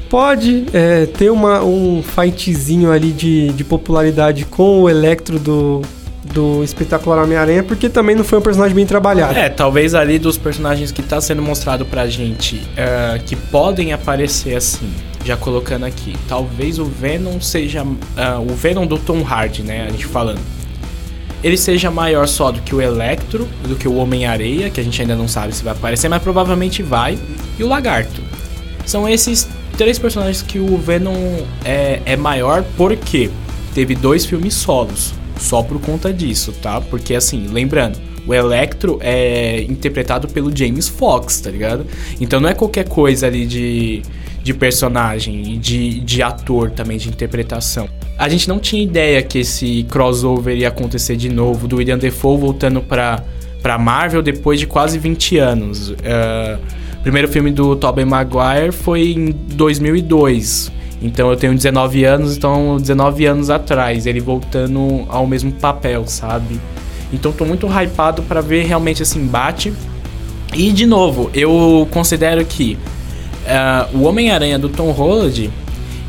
pode 0.09 0.65
é, 0.73 1.05
ter 1.05 1.29
uma, 1.29 1.63
um 1.63 2.03
fightzinho 2.03 2.91
ali 2.91 3.13
de, 3.13 3.47
de 3.53 3.63
popularidade 3.63 4.43
com 4.43 4.81
o 4.81 4.89
Electro 4.89 5.39
do, 5.39 5.81
do 6.31 6.63
espetacular 6.63 7.23
Homem-Aranha, 7.23 7.63
porque 7.63 7.89
também 7.89 8.15
não 8.15 8.23
foi 8.23 8.39
um 8.39 8.41
personagem 8.41 8.75
bem 8.75 8.85
trabalhado. 8.85 9.37
É, 9.37 9.49
talvez 9.49 9.93
ali 9.93 10.17
dos 10.17 10.37
personagens 10.37 10.91
que 10.91 11.01
tá 11.01 11.19
sendo 11.21 11.41
mostrado 11.41 11.85
pra 11.85 12.07
gente, 12.07 12.55
uh, 12.55 13.23
que 13.25 13.35
podem 13.35 13.93
aparecer 13.93 14.55
assim, 14.55 14.91
já 15.23 15.37
colocando 15.37 15.85
aqui, 15.85 16.15
talvez 16.27 16.79
o 16.79 16.85
Venom 16.85 17.39
seja. 17.39 17.83
Uh, 17.83 17.95
o 18.49 18.55
Venom 18.55 18.85
do 18.85 18.97
Tom 18.97 19.23
Hardy, 19.23 19.63
né? 19.63 19.85
A 19.87 19.91
gente 19.91 20.05
falando. 20.05 20.39
Ele 21.43 21.57
seja 21.57 21.89
maior 21.89 22.27
só 22.27 22.51
do 22.51 22.61
que 22.61 22.73
o 22.75 22.79
Electro, 22.79 23.47
do 23.67 23.75
que 23.75 23.87
o 23.87 23.95
Homem-Areia, 23.95 24.69
que 24.69 24.79
a 24.79 24.83
gente 24.83 25.01
ainda 25.01 25.15
não 25.15 25.27
sabe 25.27 25.55
se 25.55 25.63
vai 25.63 25.73
aparecer, 25.73 26.07
mas 26.07 26.21
provavelmente 26.21 26.83
vai, 26.83 27.17
e 27.57 27.63
o 27.63 27.67
Lagarto. 27.67 28.21
São 28.85 29.09
esses 29.09 29.47
três 29.75 29.97
personagens 29.97 30.43
que 30.43 30.59
o 30.59 30.77
Venom 30.77 31.39
é, 31.65 31.99
é 32.05 32.15
maior 32.15 32.63
porque 32.77 33.31
teve 33.73 33.95
dois 33.95 34.23
filmes 34.23 34.53
solos. 34.53 35.15
Só 35.41 35.63
por 35.63 35.81
conta 35.81 36.13
disso, 36.13 36.53
tá? 36.61 36.79
Porque 36.79 37.15
assim, 37.15 37.47
lembrando, 37.47 37.99
o 38.27 38.33
Electro 38.33 38.99
é 39.01 39.63
interpretado 39.63 40.27
pelo 40.27 40.55
James 40.55 40.87
Fox, 40.87 41.41
tá 41.41 41.49
ligado? 41.49 41.85
Então 42.19 42.39
não 42.39 42.47
é 42.47 42.53
qualquer 42.53 42.87
coisa 42.87 43.25
ali 43.25 43.47
de, 43.47 44.03
de 44.43 44.53
personagem 44.53 45.53
e 45.53 45.57
de, 45.57 45.99
de 45.99 46.21
ator 46.21 46.69
também, 46.69 46.97
de 46.97 47.09
interpretação. 47.09 47.89
A 48.19 48.29
gente 48.29 48.47
não 48.47 48.59
tinha 48.59 48.83
ideia 48.83 49.21
que 49.23 49.39
esse 49.39 49.83
crossover 49.89 50.55
ia 50.55 50.67
acontecer 50.67 51.15
de 51.15 51.27
novo, 51.27 51.67
do 51.67 51.77
William 51.77 51.97
Defoe 51.97 52.37
voltando 52.37 52.79
pra, 52.79 53.23
pra 53.63 53.79
Marvel 53.79 54.21
depois 54.21 54.59
de 54.59 54.67
quase 54.67 54.99
20 54.99 55.39
anos. 55.39 55.89
Uh, 55.89 56.59
o 56.99 57.01
primeiro 57.01 57.27
filme 57.27 57.49
do 57.49 57.75
Tobey 57.75 58.05
Maguire 58.05 58.71
foi 58.71 59.13
em 59.13 59.31
2002. 59.31 60.71
Então 61.01 61.31
eu 61.31 61.35
tenho 61.35 61.55
19 61.55 62.03
anos, 62.03 62.37
então 62.37 62.77
19 62.77 63.25
anos 63.25 63.49
atrás, 63.49 64.05
ele 64.05 64.19
voltando 64.19 65.05
ao 65.09 65.25
mesmo 65.25 65.51
papel, 65.51 66.05
sabe? 66.05 66.59
Então 67.11 67.31
tô 67.31 67.43
muito 67.43 67.67
hypado 67.67 68.21
para 68.23 68.41
ver 68.41 68.65
realmente 68.65 69.01
esse 69.01 69.17
embate. 69.17 69.73
E 70.53 70.71
de 70.71 70.85
novo, 70.85 71.29
eu 71.33 71.87
considero 71.91 72.45
que 72.45 72.77
uh, 73.45 73.97
o 73.97 74.03
Homem-Aranha 74.03 74.59
do 74.59 74.69
Tom 74.69 74.91
Holland, 74.91 75.49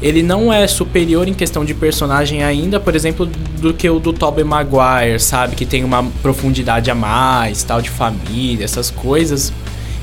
ele 0.02 0.22
não 0.22 0.52
é 0.52 0.66
superior 0.66 1.28
em 1.28 1.32
questão 1.32 1.64
de 1.64 1.72
personagem 1.74 2.42
ainda, 2.42 2.78
por 2.80 2.94
exemplo, 2.94 3.24
do 3.60 3.72
que 3.72 3.88
o 3.88 3.98
do 3.98 4.12
Tobey 4.12 4.44
Maguire, 4.44 5.18
sabe? 5.20 5.54
Que 5.54 5.64
tem 5.64 5.84
uma 5.84 6.04
profundidade 6.20 6.90
a 6.90 6.94
mais, 6.94 7.62
tal, 7.62 7.80
de 7.80 7.88
família, 7.88 8.64
essas 8.64 8.90
coisas. 8.90 9.52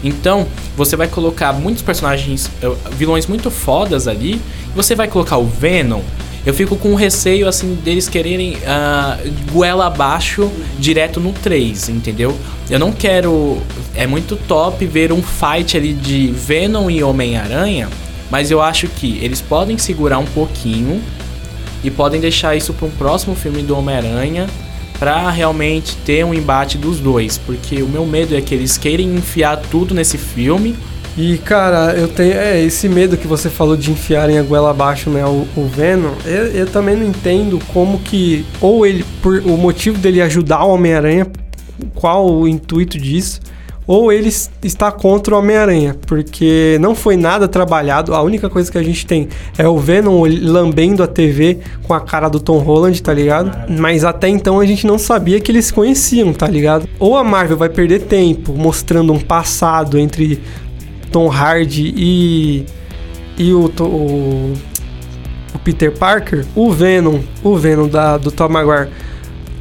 Então, 0.01 0.47
você 0.77 0.95
vai 0.95 1.07
colocar 1.07 1.51
muitos 1.51 1.83
personagens, 1.83 2.49
eh, 2.61 2.71
vilões 2.91 3.27
muito 3.27 3.51
fodas 3.51 4.07
ali, 4.07 4.39
você 4.83 4.95
vai 4.95 5.07
colocar 5.07 5.37
o 5.37 5.45
Venom. 5.45 6.01
Eu 6.45 6.53
fico 6.53 6.77
com 6.77 6.95
receio, 6.95 7.49
assim, 7.49 7.75
deles 7.83 8.07
quererem 8.07 8.53
uh, 8.55 9.51
goela 9.51 9.87
abaixo 9.87 10.49
direto 10.79 11.19
no 11.19 11.33
3, 11.33 11.89
entendeu? 11.89 12.35
Eu 12.69 12.79
não 12.79 12.93
quero. 12.93 13.61
É 13.93 14.07
muito 14.07 14.37
top 14.37 14.85
ver 14.85 15.11
um 15.11 15.21
fight 15.21 15.75
ali 15.75 15.93
de 15.93 16.27
Venom 16.27 16.89
e 16.89 17.03
Homem-Aranha, 17.03 17.89
mas 18.31 18.51
eu 18.51 18.61
acho 18.61 18.87
que 18.87 19.19
eles 19.21 19.41
podem 19.41 19.77
segurar 19.77 20.17
um 20.17 20.25
pouquinho 20.25 21.01
e 21.83 21.91
podem 21.91 22.21
deixar 22.21 22.55
isso 22.55 22.73
para 22.73 22.87
um 22.87 22.91
próximo 22.91 23.35
filme 23.35 23.61
do 23.61 23.77
Homem-Aranha 23.77 24.47
para 24.97 25.29
realmente 25.29 25.97
ter 26.05 26.25
um 26.25 26.33
embate 26.33 26.77
dos 26.77 26.99
dois, 26.99 27.37
porque 27.37 27.81
o 27.81 27.87
meu 27.87 28.05
medo 28.05 28.35
é 28.35 28.41
que 28.41 28.55
eles 28.55 28.77
queiram 28.77 29.03
enfiar 29.03 29.57
tudo 29.57 29.93
nesse 29.93 30.17
filme. 30.17 30.75
E 31.21 31.37
cara, 31.37 31.95
eu 31.97 32.07
tenho 32.07 32.31
é, 32.31 32.61
esse 32.61 32.87
medo 32.87 33.17
que 33.17 33.27
você 33.27 33.49
falou 33.49 33.75
de 33.75 33.91
enfiarem 33.91 34.39
a 34.39 34.41
goela 34.41 34.71
abaixo, 34.71 35.09
né, 35.09 35.25
o, 35.25 35.45
o 35.53 35.67
Venom. 35.67 36.13
Eu, 36.23 36.45
eu, 36.45 36.65
também 36.65 36.95
não 36.95 37.05
entendo 37.05 37.59
como 37.73 37.99
que 37.99 38.45
ou 38.61 38.85
ele 38.85 39.03
por 39.21 39.39
o 39.39 39.57
motivo 39.57 39.97
dele 39.97 40.21
ajudar 40.21 40.63
o 40.63 40.73
Homem-Aranha, 40.73 41.27
qual 41.93 42.25
o 42.25 42.47
intuito 42.47 42.97
disso? 42.97 43.41
ou 43.89 44.13
ele 44.13 44.29
está 44.61 44.91
contra 44.91 45.33
o 45.33 45.39
Homem-Aranha, 45.39 45.95
porque 46.05 46.77
não 46.79 46.93
foi 46.93 47.17
nada 47.17 47.47
trabalhado. 47.47 48.13
A 48.13 48.21
única 48.21 48.47
coisa 48.47 48.71
que 48.71 48.77
a 48.77 48.83
gente 48.83 49.03
tem 49.03 49.27
é 49.57 49.67
o 49.67 49.79
Venom 49.79 50.25
lambendo 50.43 51.01
a 51.01 51.07
TV 51.07 51.57
com 51.87 51.95
a 51.95 51.99
cara 51.99 52.29
do 52.29 52.39
Tom 52.39 52.59
Holland, 52.59 53.01
tá 53.01 53.11
ligado? 53.11 53.51
Mas 53.67 54.05
até 54.05 54.27
então 54.27 54.59
a 54.59 54.65
gente 54.67 54.85
não 54.85 54.99
sabia 54.99 55.41
que 55.41 55.51
eles 55.51 55.65
se 55.65 55.73
conheciam, 55.73 56.31
tá 56.33 56.45
ligado? 56.45 56.87
Ou 56.99 57.17
a 57.17 57.23
Marvel 57.23 57.57
vai 57.57 57.67
perder 57.67 58.01
tempo 58.01 58.53
mostrando 58.53 59.11
um 59.11 59.19
passado 59.19 59.97
entre 59.97 60.39
Tom 61.11 61.27
Hardy 61.27 61.93
e 61.95 62.65
e 63.39 63.53
o, 63.53 63.71
o, 63.79 64.53
o 65.53 65.59
Peter 65.63 65.91
Parker, 65.97 66.45
o 66.53 66.69
Venom, 66.71 67.21
o 67.41 67.55
Venom 67.55 67.87
da, 67.87 68.17
do 68.17 68.31
Tom 68.31 68.49
Maguire 68.49 68.89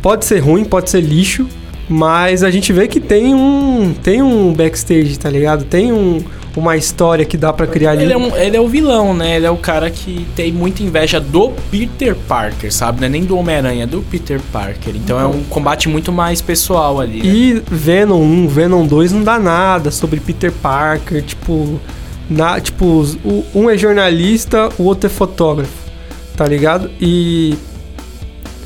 pode 0.03 0.25
ser 0.25 0.41
ruim, 0.41 0.65
pode 0.65 0.91
ser 0.91 1.01
lixo, 1.01 1.49
mas 1.89 2.45
a 2.45 2.51
gente 2.51 2.73
vê 2.73 2.87
que 2.87 3.01
tem 3.01 3.35
um 3.35 3.95
tem 4.03 4.23
um 4.23 4.53
backstage, 4.53 5.19
tá 5.19 5.31
ligado? 5.31 5.65
Tem 5.65 5.91
um, 5.91 6.23
uma 6.55 6.77
história 6.77 7.25
que 7.25 7.37
dá 7.37 7.53
para 7.53 7.67
criar 7.67 7.93
ali. 7.93 8.03
Ele 8.03 8.13
é, 8.13 8.17
um, 8.17 8.37
ele 8.37 8.57
é 8.57 8.61
o 8.61 8.69
vilão, 8.69 9.15
né? 9.15 9.37
Ele 9.37 9.47
é 9.47 9.51
o 9.51 9.57
cara 9.57 9.91
que 9.91 10.27
tem 10.37 10.53
muita 10.53 10.83
inveja 10.83 11.19
do 11.19 11.51
Peter 11.71 12.15
Parker, 12.15 12.73
sabe? 12.73 13.01
Não 13.01 13.07
é 13.07 13.09
nem 13.09 13.25
do 13.25 13.39
Homem-Aranha, 13.39 13.85
é 13.85 13.87
do 13.87 14.03
Peter 14.03 14.41
Parker. 14.53 14.95
Então 14.95 15.19
é 15.19 15.27
um 15.27 15.43
combate 15.45 15.89
muito 15.89 16.13
mais 16.13 16.43
pessoal 16.43 17.01
ali. 17.01 17.23
Né? 17.23 17.29
E 17.29 17.63
Venom 17.67 18.21
1, 18.21 18.49
Venom 18.49 18.87
2 18.87 19.13
não 19.13 19.23
dá 19.23 19.39
nada 19.39 19.91
sobre 19.91 20.21
Peter 20.21 20.53
Parker, 20.53 21.23
tipo. 21.23 21.81
Na, 22.29 22.61
tipo, 22.61 23.07
um 23.55 23.71
é 23.71 23.79
jornalista, 23.79 24.69
o 24.79 24.83
outro 24.83 25.07
é 25.07 25.09
fotógrafo, 25.09 25.73
tá 26.37 26.47
ligado? 26.47 26.91
E 27.01 27.57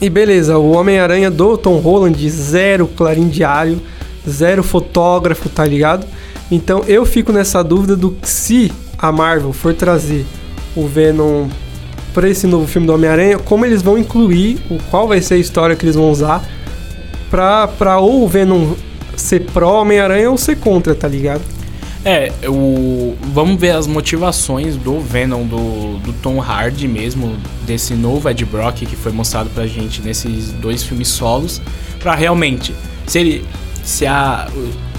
e 0.02 0.10
beleza, 0.10 0.58
o 0.58 0.72
Homem-Aranha 0.72 1.30
do 1.30 1.56
Tom 1.56 1.76
Holland, 1.78 2.28
zero 2.28 2.88
clarim 2.88 3.28
diário, 3.28 3.80
zero 4.28 4.60
fotógrafo, 4.60 5.48
tá 5.48 5.64
ligado? 5.64 6.04
Então 6.50 6.82
eu 6.88 7.06
fico 7.06 7.32
nessa 7.32 7.62
dúvida 7.62 7.94
do 7.94 8.16
se 8.20 8.72
a 8.98 9.12
Marvel 9.12 9.52
for 9.52 9.72
trazer 9.72 10.26
o 10.74 10.88
Venom 10.88 11.46
para 12.12 12.28
esse 12.28 12.48
novo 12.48 12.66
filme 12.66 12.84
do 12.84 12.92
Homem-Aranha, 12.92 13.38
como 13.38 13.64
eles 13.64 13.80
vão 13.80 13.96
incluir, 13.96 14.58
o 14.68 14.78
qual 14.90 15.06
vai 15.06 15.20
ser 15.20 15.34
a 15.34 15.38
história 15.38 15.76
que 15.76 15.84
eles 15.84 15.94
vão 15.94 16.10
usar 16.10 16.44
pra, 17.30 17.68
pra 17.68 18.00
ou 18.00 18.24
o 18.24 18.28
Venom 18.28 18.74
ser 19.16 19.44
pró 19.52 19.82
Homem-Aranha 19.82 20.32
ou 20.32 20.36
ser 20.36 20.56
contra, 20.56 20.96
tá 20.96 21.06
ligado? 21.06 21.42
É, 22.04 22.32
o, 22.48 23.16
vamos 23.32 23.60
ver 23.60 23.70
as 23.70 23.86
motivações 23.86 24.76
do 24.76 24.98
Venom, 24.98 25.46
do, 25.46 25.98
do 25.98 26.12
Tom 26.14 26.40
Hardy 26.40 26.88
mesmo, 26.88 27.36
desse 27.64 27.94
novo 27.94 28.28
Ed 28.28 28.44
Brock 28.44 28.84
que 28.84 28.96
foi 28.96 29.12
mostrado 29.12 29.48
pra 29.50 29.68
gente 29.68 30.02
nesses 30.02 30.50
dois 30.50 30.82
filmes 30.82 31.06
solos, 31.06 31.62
pra 32.00 32.16
realmente, 32.16 32.74
se 33.06 33.20
ele, 33.20 33.46
se 33.84 34.04
a, 34.04 34.48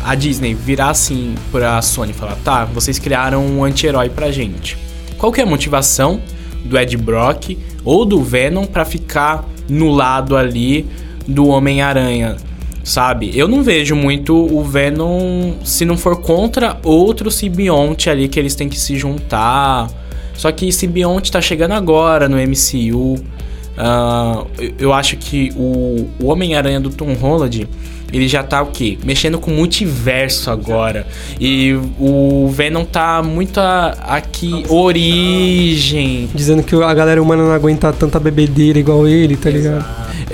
a 0.05 0.15
Disney 0.15 0.53
virar 0.53 0.91
assim 0.91 1.35
pra 1.51 1.81
Sony 1.81 2.11
e 2.11 2.13
falar, 2.13 2.37
tá, 2.37 2.63
vocês 2.63 2.97
criaram 2.99 3.45
um 3.45 3.65
anti-herói 3.65 4.09
pra 4.09 4.31
gente. 4.31 4.77
Qual 5.17 5.29
que 5.29 5.41
é 5.41 5.43
a 5.43 5.47
motivação 5.47 6.21
do 6.63 6.77
Ed 6.77 6.95
Brock 6.95 7.57
ou 7.83 8.05
do 8.05 8.23
Venom 8.23 8.65
para 8.65 8.85
ficar 8.85 9.43
no 9.67 9.91
lado 9.91 10.37
ali 10.37 10.87
do 11.27 11.47
Homem-Aranha? 11.47 12.37
Sabe? 12.83 13.31
Eu 13.33 13.47
não 13.47 13.63
vejo 13.63 13.95
muito 13.95 14.35
o 14.35 14.63
Venom 14.63 15.53
se 15.63 15.85
não 15.85 15.97
for 15.97 16.17
contra 16.17 16.77
outro 16.83 17.31
simbionte 17.31 18.09
ali 18.09 18.27
que 18.27 18.39
eles 18.39 18.55
têm 18.55 18.67
que 18.67 18.79
se 18.79 18.97
juntar. 18.97 19.89
Só 20.35 20.51
que 20.51 20.71
simbionte 20.71 21.31
tá 21.31 21.41
chegando 21.41 21.73
agora 21.73 22.27
no 22.27 22.37
MCU. 22.37 23.15
Uh, 23.15 23.77
ah, 23.77 24.45
eu 24.77 24.93
acho 24.93 25.17
que 25.17 25.51
o, 25.55 26.07
o 26.19 26.27
Homem-Aranha 26.27 26.79
do 26.79 26.89
Tom 26.89 27.13
Holland 27.13 27.67
ele 28.13 28.27
já 28.27 28.43
tá 28.43 28.61
o 28.61 28.67
quê? 28.67 28.95
Mexendo 29.03 29.39
com 29.39 29.49
multiverso 29.49 30.51
agora. 30.51 31.07
E 31.39 31.73
o 31.99 32.47
Venom 32.47 32.85
tá 32.85 33.23
muito 33.23 33.59
a, 33.59 33.95
aqui, 34.07 34.63
origem. 34.69 36.29
Dizendo 36.35 36.61
que 36.61 36.75
a 36.75 36.93
galera 36.93 37.19
humana 37.19 37.41
não 37.41 37.51
aguenta 37.51 37.91
tanta 37.91 38.19
bebedeira 38.19 38.77
igual 38.77 39.07
ele, 39.07 39.35
tá 39.35 39.49
ligado? 39.49 39.83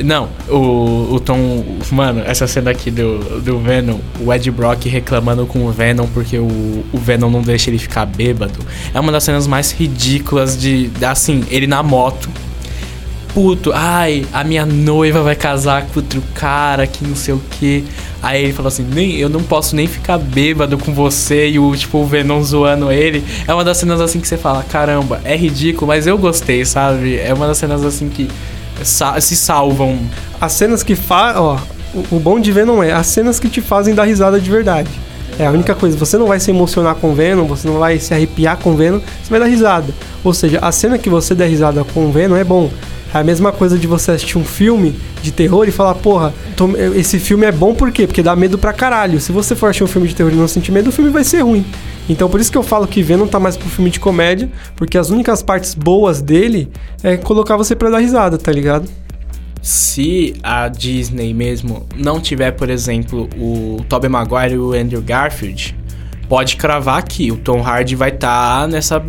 Não, 0.03 0.29
o, 0.47 1.15
o 1.15 1.19
Tom. 1.19 1.65
Mano, 1.91 2.21
essa 2.25 2.47
cena 2.47 2.71
aqui 2.71 2.89
do, 2.89 3.41
do 3.41 3.59
Venom, 3.59 3.99
o 4.19 4.33
Ed 4.33 4.49
Brock 4.51 4.85
reclamando 4.85 5.45
com 5.45 5.65
o 5.65 5.71
Venom 5.71 6.07
porque 6.13 6.37
o, 6.37 6.85
o 6.93 6.97
Venom 6.97 7.29
não 7.29 7.41
deixa 7.41 7.69
ele 7.69 7.77
ficar 7.77 8.05
bêbado. 8.05 8.59
É 8.93 8.99
uma 8.99 9.11
das 9.11 9.23
cenas 9.23 9.47
mais 9.47 9.71
ridículas 9.71 10.57
de. 10.57 10.89
Assim, 11.01 11.43
ele 11.49 11.67
na 11.67 11.83
moto 11.83 12.29
puto, 13.33 13.71
ai, 13.73 14.25
a 14.33 14.43
minha 14.43 14.65
noiva 14.65 15.21
vai 15.21 15.35
casar 15.35 15.85
com 15.85 15.99
outro 15.99 16.21
cara 16.33 16.85
que 16.87 17.05
não 17.05 17.15
sei 17.15 17.33
o 17.33 17.41
que. 17.51 17.85
Aí 18.21 18.43
ele 18.43 18.53
falou 18.53 18.67
assim, 18.67 18.83
nem, 18.83 19.15
eu 19.15 19.29
não 19.29 19.41
posso 19.41 19.75
nem 19.75 19.87
ficar 19.87 20.17
bêbado 20.17 20.77
com 20.77 20.93
você 20.93 21.49
e 21.49 21.59
o 21.59 21.73
tipo 21.75 21.99
o 21.99 22.05
Venom 22.05 22.41
zoando 22.43 22.91
ele. 22.91 23.23
É 23.47 23.53
uma 23.53 23.63
das 23.63 23.77
cenas 23.77 24.01
assim 24.01 24.19
que 24.19 24.27
você 24.27 24.37
fala, 24.37 24.63
caramba, 24.63 25.21
é 25.23 25.37
ridículo, 25.37 25.87
mas 25.87 26.05
eu 26.05 26.17
gostei, 26.17 26.65
sabe? 26.65 27.17
É 27.17 27.33
uma 27.33 27.47
das 27.47 27.57
cenas 27.57 27.85
assim 27.85 28.09
que 28.09 28.27
se 28.83 29.35
salvam. 29.35 29.99
As 30.39 30.53
cenas 30.53 30.83
que 30.83 30.95
faz, 30.95 31.37
ó, 31.37 31.59
o, 32.11 32.19
bom 32.19 32.39
de 32.39 32.51
Venom 32.51 32.83
é 32.83 32.91
as 32.91 33.07
cenas 33.07 33.39
que 33.39 33.49
te 33.49 33.61
fazem 33.61 33.95
dar 33.95 34.05
risada 34.05 34.39
de 34.39 34.49
verdade. 34.49 34.89
É 35.37 35.45
a 35.45 35.51
única 35.51 35.73
coisa. 35.73 35.97
Você 35.97 36.17
não 36.17 36.27
vai 36.27 36.39
se 36.39 36.51
emocionar 36.51 36.95
com 36.95 37.13
Venom, 37.13 37.45
você 37.45 37.67
não 37.67 37.79
vai 37.79 37.97
se 37.99 38.13
arrepiar 38.13 38.57
com 38.57 38.75
Venom, 38.75 38.99
você 38.99 39.29
vai 39.29 39.39
dar 39.39 39.45
risada. 39.45 39.93
Ou 40.23 40.33
seja, 40.33 40.59
a 40.59 40.71
cena 40.71 40.97
que 40.97 41.09
você 41.09 41.33
der 41.33 41.47
risada 41.47 41.83
com 41.83 42.11
Venom 42.11 42.35
é 42.35 42.43
bom. 42.43 42.69
É 43.13 43.17
a 43.17 43.23
mesma 43.23 43.51
coisa 43.51 43.77
de 43.77 43.87
você 43.87 44.11
assistir 44.11 44.37
um 44.37 44.45
filme 44.45 44.95
de 45.23 45.31
terror 45.31 45.67
e 45.67 45.71
falar, 45.71 45.95
porra, 45.95 46.31
esse 46.95 47.17
filme 47.17 47.45
é 47.45 47.51
bom 47.51 47.73
por 47.73 47.91
quê? 47.91 48.05
Porque 48.05 48.21
dá 48.21 48.35
medo 48.35 48.57
pra 48.57 48.71
caralho. 48.71 49.19
Se 49.19 49.31
você 49.31 49.55
for 49.55 49.67
assistir 49.67 49.83
um 49.83 49.87
filme 49.87 50.07
de 50.07 50.15
terror 50.15 50.31
e 50.31 50.35
não 50.35 50.47
sentir 50.47 50.71
medo, 50.71 50.89
o 50.89 50.91
filme 50.91 51.09
vai 51.09 51.23
ser 51.23 51.41
ruim. 51.41 51.65
Então 52.09 52.27
por 52.27 52.39
isso 52.39 52.51
que 52.51 52.57
eu 52.57 52.63
falo 52.63 52.87
que 52.87 53.03
Venom 53.03 53.27
tá 53.27 53.39
mais 53.39 53.55
pro 53.55 53.69
filme 53.69 53.91
de 53.91 53.99
comédia, 53.99 54.49
porque 54.75 54.97
as 54.97 55.11
únicas 55.11 55.43
partes 55.43 55.75
boas 55.75 56.21
dele 56.21 56.67
é 57.03 57.15
colocar 57.15 57.55
você 57.55 57.75
pra 57.75 57.89
dar 57.89 57.99
risada, 57.99 58.37
tá 58.37 58.51
ligado? 58.51 58.89
Se 59.61 60.33
a 60.41 60.67
Disney 60.67 61.33
mesmo 61.33 61.85
não 61.95 62.19
tiver, 62.19 62.51
por 62.51 62.69
exemplo, 62.69 63.29
o 63.37 63.83
Tobey 63.87 64.09
Maguire 64.09 64.55
e 64.55 64.57
o 64.57 64.73
Andrew 64.73 65.01
Garfield, 65.01 65.77
pode 66.27 66.55
cravar 66.55 67.03
que 67.03 67.31
o 67.31 67.37
Tom 67.37 67.61
Hardy 67.61 67.95
vai 67.95 68.09
estar 68.09 68.61
tá 68.61 68.67
nessa 68.67 69.03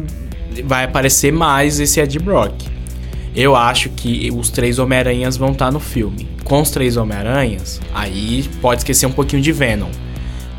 vai 0.64 0.84
aparecer 0.84 1.32
mais 1.32 1.78
esse 1.78 2.01
Ed 2.01 2.18
Brock. 2.18 2.53
Eu 3.34 3.55
acho 3.55 3.88
que 3.90 4.28
os 4.32 4.51
três 4.51 4.78
Homem-Aranhas 4.78 5.36
vão 5.36 5.53
estar 5.53 5.66
tá 5.66 5.70
no 5.70 5.78
filme. 5.78 6.28
Com 6.42 6.61
os 6.61 6.70
três 6.70 6.96
Homem-Aranhas, 6.96 7.80
aí 7.94 8.48
pode 8.61 8.80
esquecer 8.80 9.07
um 9.07 9.12
pouquinho 9.12 9.40
de 9.40 9.53
Venom. 9.53 9.90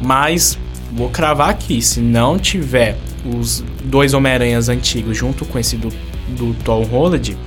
Mas 0.01 0.57
vou 0.91 1.09
cravar 1.09 1.49
aqui, 1.49 1.81
se 1.81 1.99
não 1.99 2.37
tiver 2.37 2.97
os 3.25 3.63
dois 3.83 4.13
Homem-Aranhas 4.13 4.69
antigos 4.69 5.17
junto 5.17 5.45
com 5.45 5.57
esse 5.57 5.77
do, 5.77 5.89
do 6.29 6.53
Tom 6.63 6.83
Holland, 6.83 7.37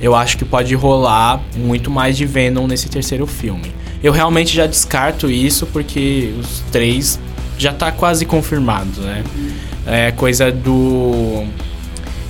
eu 0.00 0.14
acho 0.14 0.38
que 0.38 0.44
pode 0.44 0.74
rolar 0.74 1.40
muito 1.56 1.90
mais 1.90 2.16
de 2.16 2.24
Venom 2.24 2.66
nesse 2.66 2.88
terceiro 2.88 3.26
filme. 3.26 3.72
Eu 4.02 4.12
realmente 4.12 4.54
já 4.54 4.66
descarto 4.66 5.28
isso 5.28 5.66
porque 5.66 6.32
os 6.38 6.60
três 6.70 7.18
já 7.58 7.72
tá 7.72 7.90
quase 7.90 8.24
confirmado, 8.24 9.00
né? 9.00 9.24
É 9.84 10.12
coisa 10.12 10.52
do 10.52 11.44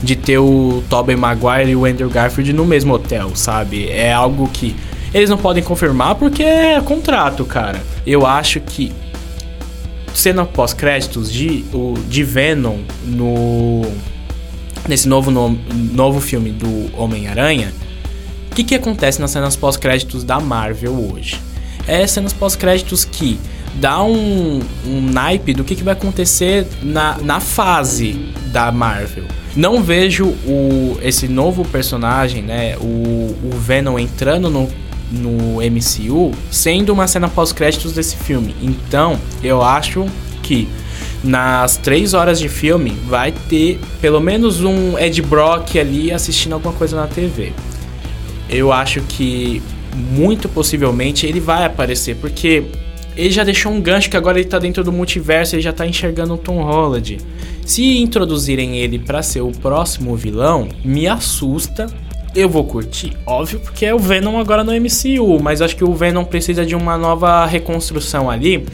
de 0.03 0.14
ter 0.14 0.38
o 0.38 0.82
Tobey 0.88 1.16
Maguire 1.16 1.70
e 1.70 1.76
o 1.76 1.84
Andrew 1.84 2.09
Garfield 2.09 2.53
no 2.53 2.64
mesmo 2.64 2.94
hotel, 2.94 3.32
sabe? 3.34 3.88
É 3.90 4.12
algo 4.12 4.49
que 4.49 4.74
eles 5.12 5.28
não 5.28 5.36
podem 5.36 5.62
confirmar 5.62 6.14
porque 6.14 6.42
é 6.42 6.80
contrato, 6.80 7.44
cara. 7.44 7.82
Eu 8.07 8.24
acho 8.24 8.61
que 8.61 8.92
cena 10.19 10.45
pós-créditos 10.45 11.33
de, 11.33 11.64
o, 11.73 11.95
de 12.09 12.25
Venom 12.25 12.79
no 13.05 13.83
nesse 14.89 15.07
novo, 15.07 15.31
no, 15.31 15.51
novo 15.93 16.21
filme 16.21 16.51
do 16.51 16.91
Homem-Aranha, 16.97 17.73
o 18.51 18.55
que, 18.55 18.64
que 18.64 18.75
acontece 18.75 19.21
nas 19.21 19.31
cenas 19.31 19.55
pós-créditos 19.55 20.25
da 20.25 20.41
Marvel 20.41 20.95
hoje? 21.12 21.39
É 21.87 22.07
cenas 22.07 22.33
pós-créditos 22.33 23.05
que 23.05 23.39
dá 23.75 24.03
um, 24.03 24.61
um 24.87 25.01
naipe 25.01 25.53
do 25.53 25.62
que, 25.62 25.77
que 25.77 25.85
vai 25.85 25.93
acontecer 25.93 26.66
na, 26.83 27.19
na 27.19 27.39
fase 27.39 28.33
da 28.47 28.73
Marvel. 28.73 29.25
Não 29.55 29.83
vejo 29.83 30.27
o, 30.47 30.99
esse 31.03 31.29
novo 31.29 31.64
personagem, 31.64 32.43
né, 32.43 32.77
o, 32.79 33.37
o 33.45 33.51
Venom 33.59 33.99
entrando 33.99 34.49
no, 34.49 34.69
no 35.11 35.59
MCU, 35.63 36.33
sendo 36.51 36.93
uma 36.93 37.07
cena 37.07 37.29
pós-créditos 37.29 37.93
desse 37.93 38.17
filme. 38.17 38.55
Então, 38.63 39.19
eu 39.43 39.63
acho 39.63 40.07
que 40.43 40.69
nas 41.23 41.77
três 41.77 42.15
horas 42.15 42.39
de 42.39 42.49
filme 42.49 42.91
vai 43.07 43.33
ter 43.33 43.81
pelo 44.01 44.21
menos 44.21 44.63
um 44.63 44.99
Ed 44.99 45.21
Brock 45.23 45.77
ali 45.77 46.13
assistindo 46.13 46.53
alguma 46.53 46.75
coisa 46.75 46.97
na 46.97 47.07
TV. 47.07 47.53
Eu 48.49 48.73
acho 48.73 49.01
que 49.03 49.63
muito 49.95 50.49
possivelmente 50.49 51.27
ele 51.27 51.41
vai 51.41 51.65
aparecer, 51.65 52.17
porque 52.17 52.65
ele 53.17 53.31
já 53.31 53.43
deixou 53.43 53.73
um 53.73 53.81
gancho 53.81 54.09
que 54.09 54.17
agora 54.17 54.39
ele 54.39 54.49
tá 54.49 54.59
dentro 54.59 54.85
do 54.85 54.93
multiverso, 54.93 55.57
ele 55.57 55.63
já 55.63 55.73
tá 55.73 55.85
enxergando 55.85 56.35
o 56.35 56.39
Tom 56.39 56.63
Holland. 56.63 57.19
Se 57.67 57.99
introduzirem 57.99 58.79
ele 58.79 58.99
para 58.99 59.23
ser 59.23 59.41
o 59.41 59.51
próximo 59.51 60.15
vilão, 60.17 60.69
me 60.85 61.09
assusta. 61.09 61.87
Eu 62.39 62.49
vou 62.49 62.62
curtir, 62.62 63.16
óbvio, 63.26 63.59
porque 63.59 63.84
é 63.84 63.93
o 63.93 63.99
Venom 63.99 64.39
agora 64.39 64.62
no 64.62 64.70
MCU, 64.70 65.43
mas 65.43 65.61
acho 65.61 65.74
que 65.74 65.82
o 65.82 65.93
Venom 65.93 66.24
precisa 66.24 66.64
de 66.64 66.76
uma 66.76 66.97
nova 66.97 67.45
reconstrução 67.47 68.30
ali 68.30 68.64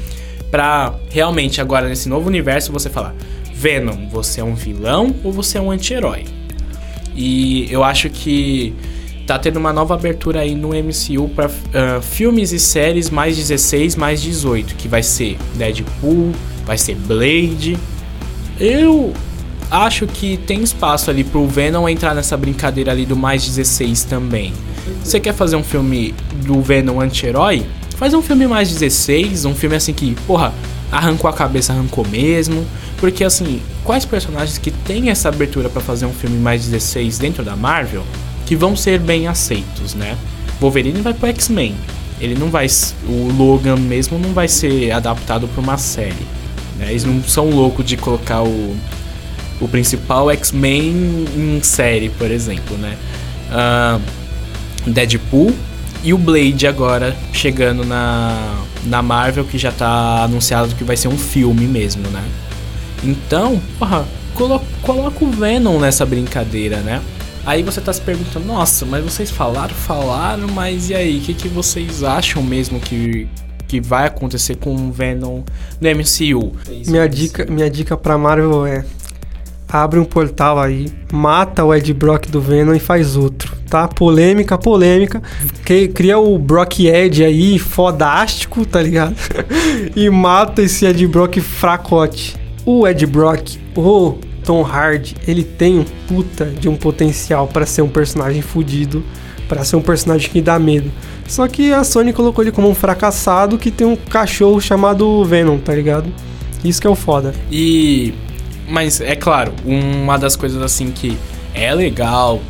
para 0.50 0.92
realmente 1.08 1.62
agora 1.62 1.88
nesse 1.88 2.06
novo 2.06 2.28
universo 2.28 2.70
você 2.70 2.90
falar: 2.90 3.14
Venom, 3.54 4.06
você 4.10 4.42
é 4.42 4.44
um 4.44 4.54
vilão 4.54 5.16
ou 5.24 5.32
você 5.32 5.56
é 5.56 5.62
um 5.62 5.70
anti-herói? 5.70 6.26
E 7.16 7.66
eu 7.72 7.82
acho 7.82 8.10
que 8.10 8.74
tá 9.26 9.38
tendo 9.38 9.56
uma 9.56 9.72
nova 9.72 9.94
abertura 9.94 10.40
aí 10.40 10.54
no 10.54 10.68
MCU 10.68 11.30
para 11.34 11.48
uh, 11.48 11.52
ah, 11.72 12.02
filmes 12.02 12.52
e 12.52 12.60
séries 12.60 13.08
mais 13.08 13.34
16, 13.34 13.96
mais 13.96 14.20
18, 14.20 14.74
que 14.74 14.88
vai 14.88 15.02
ser 15.02 15.38
Deadpool, 15.54 16.32
vai 16.66 16.76
ser 16.76 16.96
Blade. 16.96 17.78
Eu 18.60 19.14
acho 19.70 20.06
que 20.06 20.36
tem 20.36 20.62
espaço 20.62 21.10
ali 21.10 21.24
pro 21.24 21.46
Venom 21.46 21.88
entrar 21.88 22.14
nessa 22.14 22.36
brincadeira 22.36 22.92
ali 22.92 23.04
do 23.04 23.16
mais 23.16 23.44
16 23.46 24.04
também. 24.04 24.52
Você 25.02 25.18
quer 25.18 25.34
fazer 25.34 25.56
um 25.56 25.64
filme 25.64 26.14
do 26.44 26.60
Venom 26.60 27.00
anti-herói? 27.00 27.66
Faz 27.96 28.12
um 28.12 28.22
filme 28.22 28.46
mais 28.46 28.70
16, 28.70 29.44
um 29.44 29.54
filme 29.54 29.76
assim 29.76 29.92
que, 29.92 30.14
porra, 30.26 30.52
arrancou 30.90 31.28
a 31.28 31.32
cabeça, 31.32 31.72
arrancou 31.72 32.06
mesmo. 32.06 32.66
Porque 32.98 33.24
assim, 33.24 33.60
quais 33.82 34.04
personagens 34.04 34.58
que 34.58 34.70
tem 34.70 35.10
essa 35.10 35.28
abertura 35.28 35.68
para 35.68 35.80
fazer 35.80 36.06
um 36.06 36.12
filme 36.12 36.38
mais 36.38 36.64
16 36.64 37.18
dentro 37.18 37.44
da 37.44 37.56
Marvel 37.56 38.04
que 38.46 38.56
vão 38.56 38.76
ser 38.76 38.98
bem 38.98 39.26
aceitos, 39.26 39.94
né? 39.94 40.16
Wolverine 40.60 41.00
vai 41.00 41.14
pro 41.14 41.28
X-Men. 41.28 41.74
Ele 42.20 42.34
não 42.34 42.48
vai. 42.48 42.66
O 43.08 43.32
Logan 43.36 43.76
mesmo 43.76 44.18
não 44.18 44.32
vai 44.32 44.48
ser 44.48 44.90
adaptado 44.92 45.48
para 45.48 45.62
uma 45.62 45.76
série. 45.76 46.26
Né? 46.78 46.90
Eles 46.90 47.04
não 47.04 47.22
são 47.22 47.50
loucos 47.50 47.84
de 47.84 47.96
colocar 47.96 48.42
o, 48.42 48.76
o 49.64 49.68
principal 49.68 50.30
X-Men 50.30 51.24
em 51.36 51.60
série, 51.62 52.10
por 52.10 52.30
exemplo, 52.30 52.76
né? 52.76 52.96
Uh, 53.50 54.90
Deadpool 54.90 55.54
e 56.02 56.12
o 56.12 56.18
Blade 56.18 56.66
agora 56.66 57.16
chegando 57.32 57.84
na, 57.84 58.62
na 58.84 59.00
Marvel, 59.00 59.44
que 59.44 59.56
já 59.56 59.72
tá 59.72 60.22
anunciado 60.22 60.74
que 60.74 60.84
vai 60.84 60.96
ser 60.96 61.08
um 61.08 61.16
filme 61.16 61.66
mesmo, 61.66 62.06
né? 62.10 62.22
Então, 63.02 63.60
porra, 63.78 64.06
colo 64.34 64.60
coloca 64.82 65.24
o 65.24 65.30
Venom 65.30 65.78
nessa 65.78 66.04
brincadeira, 66.04 66.78
né? 66.78 67.00
Aí 67.46 67.62
você 67.62 67.80
tá 67.80 67.92
se 67.92 68.00
perguntando, 68.00 68.46
nossa, 68.46 68.84
mas 68.86 69.02
vocês 69.04 69.30
falaram, 69.30 69.74
falaram, 69.74 70.48
mas 70.48 70.90
e 70.90 70.94
aí, 70.94 71.18
o 71.18 71.20
que, 71.20 71.34
que 71.34 71.48
vocês 71.48 72.02
acham 72.02 72.42
mesmo 72.42 72.80
que, 72.80 73.28
que 73.68 73.80
vai 73.80 74.06
acontecer 74.06 74.56
com 74.56 74.74
o 74.74 74.90
Venom 74.90 75.42
no 75.80 75.90
MCU? 75.90 76.52
Minha 76.86 77.06
dica, 77.06 77.46
minha 77.46 77.70
dica 77.70 77.96
pra 77.96 78.16
Marvel 78.16 78.66
é 78.66 78.84
abre 79.74 79.98
um 79.98 80.04
portal 80.04 80.60
aí, 80.60 80.86
mata 81.12 81.64
o 81.64 81.74
Ed 81.74 81.92
Brock 81.92 82.26
do 82.28 82.40
Venom 82.40 82.74
e 82.74 82.78
faz 82.78 83.16
outro, 83.16 83.56
tá? 83.68 83.88
Polêmica, 83.88 84.56
polêmica. 84.56 85.20
Que, 85.64 85.88
cria 85.88 86.16
o 86.16 86.38
Brock 86.38 86.78
Ed 86.78 87.24
aí, 87.24 87.58
fodástico, 87.58 88.64
tá 88.64 88.80
ligado? 88.80 89.16
e 89.96 90.08
mata 90.08 90.62
esse 90.62 90.86
Ed 90.86 91.04
Brock 91.08 91.40
fracote. 91.40 92.36
O 92.64 92.86
Ed 92.86 93.04
Brock, 93.04 93.56
o 93.76 94.16
Tom 94.44 94.62
Hardy, 94.62 95.16
ele 95.26 95.42
tem 95.42 95.80
um 95.80 95.84
puta 96.06 96.44
de 96.44 96.68
um 96.68 96.76
potencial 96.76 97.48
para 97.48 97.66
ser 97.66 97.82
um 97.82 97.88
personagem 97.88 98.42
fudido, 98.42 99.02
para 99.48 99.64
ser 99.64 99.74
um 99.74 99.82
personagem 99.82 100.30
que 100.30 100.40
dá 100.40 100.56
medo. 100.56 100.88
Só 101.26 101.48
que 101.48 101.72
a 101.72 101.82
Sony 101.82 102.12
colocou 102.12 102.44
ele 102.44 102.52
como 102.52 102.68
um 102.68 102.74
fracassado 102.76 103.58
que 103.58 103.72
tem 103.72 103.86
um 103.86 103.96
cachorro 103.96 104.60
chamado 104.60 105.24
Venom, 105.24 105.58
tá 105.58 105.74
ligado? 105.74 106.12
Isso 106.64 106.80
que 106.80 106.86
é 106.86 106.90
o 106.90 106.94
foda. 106.94 107.34
E 107.50 108.14
mas 108.68 109.00
é 109.00 109.14
claro, 109.14 109.52
uma 109.64 110.16
das 110.18 110.36
coisas 110.36 110.62
assim 110.62 110.90
que 110.90 111.16
é 111.54 111.74
legal 111.74 112.40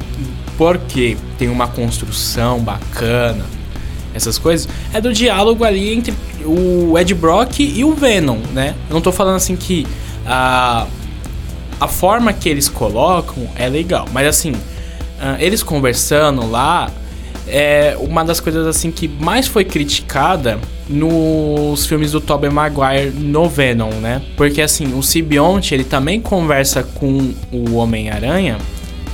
porque 0.57 1.17
tem 1.39 1.49
uma 1.49 1.67
construção 1.69 2.61
bacana, 2.61 3.45
essas 4.15 4.39
coisas, 4.39 4.69
é 4.93 5.01
do 5.01 5.13
diálogo 5.13 5.65
ali 5.65 5.93
entre 5.93 6.15
o 6.45 6.97
Ed 6.99 7.13
Brock 7.15 7.59
e 7.61 7.85
o 7.85 7.93
Venom, 7.93 8.39
né? 8.53 8.75
Eu 8.89 8.95
não 8.95 9.01
tô 9.01 9.11
falando 9.11 9.37
assim 9.37 9.57
que 9.57 9.87
a 10.25 10.87
a 11.81 11.89
forma 11.89 12.33
que 12.33 12.49
eles 12.49 12.69
colocam 12.69 13.49
é 13.57 13.69
legal, 13.69 14.07
mas 14.13 14.27
assim, 14.27 14.53
uh, 14.53 15.37
eles 15.39 15.63
conversando 15.63 16.49
lá 16.49 16.91
é 17.47 17.97
uma 18.01 18.25
das 18.25 18.41
coisas 18.41 18.67
assim 18.67 18.91
que 18.91 19.07
mais 19.07 19.47
foi 19.47 19.65
criticada 19.65 20.59
nos 20.89 21.87
filmes 21.87 22.13
do 22.13 22.21
Tobey 22.21 22.51
Maguire 22.51 23.11
no 23.11 23.49
Venom, 23.49 23.91
né? 23.95 24.23
Porque 24.37 24.61
assim, 24.61 24.97
o 24.99 25.03
Sibionte, 25.03 25.75
ele 25.75 25.85
também 25.85 26.21
conversa 26.21 26.83
com 26.83 27.33
o 27.51 27.75
Homem-Aranha, 27.75 28.59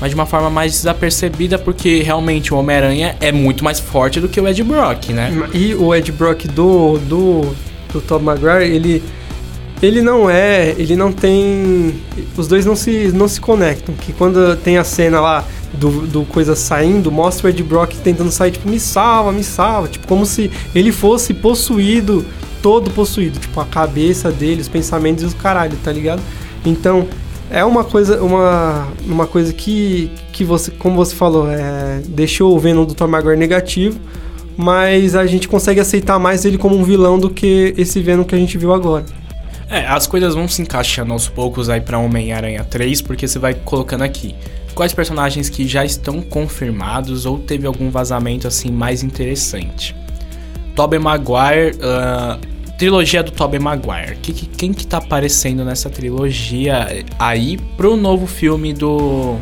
mas 0.01 0.11
de 0.11 0.15
uma 0.15 0.27
forma 0.27 0.51
mais 0.51 0.73
desapercebida, 0.73 1.59
porque 1.59 2.03
realmente 2.03 2.53
o 2.53 2.57
Homem-Aranha 2.57 3.17
é 3.21 3.31
muito 3.31 3.63
mais 3.63 3.79
forte 3.79 4.19
do 4.21 4.29
que 4.29 4.41
o 4.41 4.49
Ed 4.49 4.63
Brock, 4.65 5.11
né? 5.11 5.31
E 5.53 5.75
o 5.75 5.95
Ed 5.95 6.11
Brock 6.13 6.47
do, 6.49 6.99
do, 6.99 7.55
do 7.93 8.01
Tobey 8.01 8.25
Maguire, 8.25 8.65
ele 8.65 9.03
ele 9.83 10.03
não 10.03 10.29
é, 10.29 10.75
ele 10.77 10.95
não 10.95 11.11
tem, 11.11 11.95
os 12.37 12.47
dois 12.47 12.67
não 12.67 12.77
se, 12.77 13.11
não 13.15 13.27
se 13.27 13.41
conectam, 13.41 13.95
que 13.95 14.13
quando 14.13 14.57
tem 14.57 14.77
a 14.77 14.85
cena 14.85 15.21
lá 15.21 15.45
do, 15.73 16.07
do 16.07 16.25
coisa 16.25 16.55
saindo, 16.55 17.11
mostra 17.11 17.47
o 17.47 17.51
Ed 17.51 17.63
Brock 17.63 17.95
tentando 18.03 18.31
sair, 18.31 18.51
tipo, 18.51 18.69
me 18.69 18.79
salva, 18.79 19.33
me 19.33 19.43
salva, 19.43 19.89
tipo, 19.89 20.07
como 20.07 20.27
se 20.27 20.51
ele 20.75 20.93
fosse 20.93 21.33
possuído, 21.33 22.25
todo 22.63 22.91
possuído, 22.91 23.39
tipo, 23.39 23.59
a 23.59 23.65
cabeça 23.65 24.31
dele, 24.31 24.61
os 24.61 24.69
pensamentos 24.69 25.23
e 25.23 25.27
os 25.27 25.35
caralho, 25.35 25.77
tá 25.83 25.91
ligado? 25.91 26.21
Então, 26.65 27.07
é 27.51 27.65
uma 27.65 27.83
coisa, 27.83 28.23
uma, 28.23 28.87
uma 29.07 29.27
coisa 29.27 29.53
que, 29.53 30.11
que 30.33 30.45
você, 30.45 30.71
como 30.71 30.95
você 30.95 31.15
falou, 31.15 31.51
é, 31.51 32.03
deixou 32.07 32.55
o 32.55 32.59
Venom 32.59 32.85
do 32.85 32.95
Tom 32.95 33.07
Maguire 33.07 33.37
negativo, 33.39 33.99
mas 34.57 35.17
a 35.17 35.25
gente 35.25 35.49
consegue 35.49 35.81
aceitar 35.81 36.19
mais 36.19 36.45
ele 36.45 36.59
como 36.59 36.77
um 36.77 36.85
vilão 36.85 37.19
do 37.19 37.31
que 37.31 37.75
esse 37.79 38.01
Venom 38.01 38.25
que 38.25 38.35
a 38.35 38.39
gente 38.39 38.59
viu 38.59 38.75
agora. 38.75 39.20
É, 39.71 39.87
as 39.87 40.07
coisas 40.07 40.35
vão 40.35 40.49
se 40.49 40.61
encaixando 40.61 41.13
aos 41.13 41.29
poucos 41.29 41.71
aí 41.71 41.81
pra 41.81 41.97
Homem-Aranha 41.97 42.65
3, 42.65 43.01
porque 43.03 43.29
você 43.29 43.39
vai 43.39 43.55
colocando 43.55 44.03
aqui 44.03 44.35
quais 44.75 44.93
personagens 44.93 45.49
que 45.49 45.67
já 45.67 45.85
estão 45.85 46.21
confirmados 46.21 47.25
ou 47.25 47.39
teve 47.39 47.67
algum 47.67 47.89
vazamento 47.89 48.49
assim 48.49 48.73
mais 48.73 49.05
interessante. 49.05 49.95
Tobey 50.75 50.99
Maguire, 50.99 51.77
uh, 51.77 52.41
trilogia 52.79 53.23
do 53.23 53.31
Tobey 53.31 53.61
Maguire. 53.61 54.17
Que, 54.21 54.33
que, 54.33 54.47
quem 54.47 54.73
que 54.73 54.85
tá 54.85 54.99
aparecendo 54.99 55.65
nessa 55.65 55.89
trilogia 55.89 57.05
aí 57.19 57.57
pro 57.77 57.97
novo 57.97 58.27
filme 58.27 58.73
do 58.73 59.37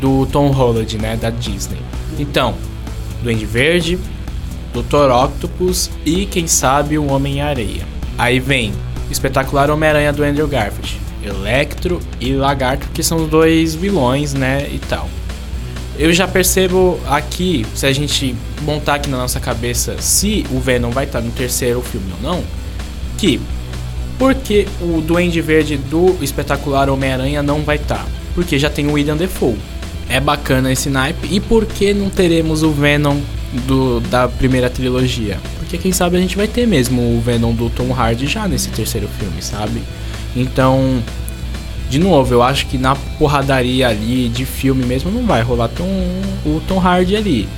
do 0.00 0.26
Tom 0.26 0.48
Holland, 0.48 0.96
né, 0.96 1.16
da 1.16 1.28
Disney? 1.30 1.80
Então, 2.18 2.54
Duende 3.22 3.44
Verde, 3.44 3.98
Dr. 4.72 5.10
Octopus 5.10 5.90
e 6.04 6.24
quem 6.24 6.46
sabe 6.46 6.96
o 6.96 7.10
Homem-Areia. 7.10 7.84
Aí 8.18 8.40
vem 8.40 8.72
espetacular 9.10 9.70
Homem-Aranha 9.70 10.12
do 10.12 10.22
Andrew 10.22 10.46
Garfield, 10.46 11.00
Electro 11.22 12.00
e 12.20 12.32
Lagarto, 12.34 12.88
que 12.92 13.02
são 13.02 13.24
os 13.24 13.28
dois 13.28 13.74
vilões, 13.74 14.34
né, 14.34 14.68
e 14.72 14.78
tal. 14.78 15.08
Eu 15.98 16.12
já 16.12 16.28
percebo 16.28 17.00
aqui, 17.06 17.64
se 17.74 17.86
a 17.86 17.92
gente 17.92 18.34
montar 18.62 18.96
aqui 18.96 19.08
na 19.08 19.16
nossa 19.16 19.40
cabeça 19.40 19.96
se 19.98 20.44
o 20.50 20.60
Venom 20.60 20.90
vai 20.90 21.04
estar 21.04 21.22
no 21.22 21.30
terceiro 21.30 21.80
filme 21.80 22.12
ou 22.12 22.30
não, 22.30 22.44
que 23.16 23.40
porque 24.18 24.66
o 24.80 25.00
Duende 25.00 25.40
Verde 25.40 25.76
do 25.76 26.16
espetacular 26.22 26.88
Homem-Aranha 26.88 27.42
não 27.42 27.62
vai 27.62 27.76
estar? 27.76 28.06
Porque 28.34 28.58
já 28.58 28.70
tem 28.70 28.86
o 28.86 28.92
William 28.92 29.16
Defoe. 29.16 29.56
É 30.08 30.20
bacana 30.20 30.72
esse 30.72 30.88
naipe. 30.88 31.28
E 31.30 31.40
por 31.40 31.66
que 31.66 31.92
não 31.92 32.08
teremos 32.08 32.62
o 32.62 32.70
Venom 32.70 33.18
do, 33.66 34.00
da 34.00 34.28
primeira 34.28 34.70
trilogia? 34.70 35.38
Porque 35.66 35.78
quem 35.78 35.90
sabe 35.90 36.16
a 36.16 36.20
gente 36.20 36.36
vai 36.36 36.46
ter 36.46 36.64
mesmo 36.64 37.02
o 37.02 37.20
Venom 37.20 37.52
do 37.52 37.68
Tom 37.68 37.92
Hardy 37.92 38.28
já 38.28 38.46
nesse 38.46 38.68
terceiro 38.68 39.08
filme, 39.18 39.42
sabe? 39.42 39.82
Então, 40.36 41.02
de 41.90 41.98
novo, 41.98 42.32
eu 42.32 42.40
acho 42.40 42.66
que 42.66 42.78
na 42.78 42.94
porradaria 43.18 43.88
ali 43.88 44.28
de 44.28 44.46
filme 44.46 44.86
mesmo 44.86 45.10
não 45.10 45.26
vai 45.26 45.42
rolar 45.42 45.68
tão, 45.68 45.86
o 46.44 46.62
Tom 46.68 46.78
Hardy 46.78 47.16
ali. 47.16 47.48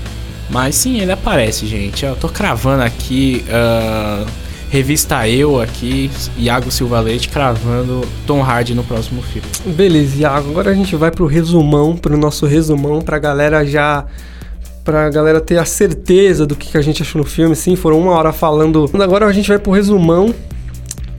Mas 0.48 0.74
sim, 0.74 0.98
ele 0.98 1.12
aparece, 1.12 1.66
gente. 1.66 2.06
Eu 2.06 2.16
tô 2.16 2.30
cravando 2.30 2.82
aqui. 2.82 3.44
Uh, 3.46 4.26
revista 4.70 5.26
Eu 5.28 5.60
aqui, 5.60 6.10
Iago 6.36 6.70
Silva 6.70 7.00
Leite, 7.00 7.28
cravando 7.28 8.06
Tom 8.26 8.42
Hardy 8.42 8.74
no 8.74 8.84
próximo 8.84 9.22
filme. 9.22 9.48
Beleza, 9.66 10.16
Iago. 10.18 10.50
Agora 10.50 10.70
a 10.70 10.74
gente 10.74 10.94
vai 10.96 11.10
pro 11.10 11.26
resumão, 11.26 11.96
pro 11.96 12.16
nosso 12.16 12.46
resumão, 12.46 13.00
pra 13.00 13.18
galera 13.18 13.66
já 13.66 14.06
pra 14.88 15.10
galera 15.10 15.38
ter 15.38 15.58
a 15.58 15.66
certeza 15.66 16.46
do 16.46 16.56
que, 16.56 16.78
a 16.78 16.80
gente 16.80 17.02
achou 17.02 17.20
no 17.20 17.28
filme. 17.28 17.54
Sim, 17.54 17.76
foram 17.76 18.00
uma 18.00 18.12
hora 18.12 18.32
falando. 18.32 18.90
Agora 18.94 19.26
a 19.26 19.32
gente 19.32 19.46
vai 19.46 19.58
pro 19.58 19.70
resumão. 19.70 20.34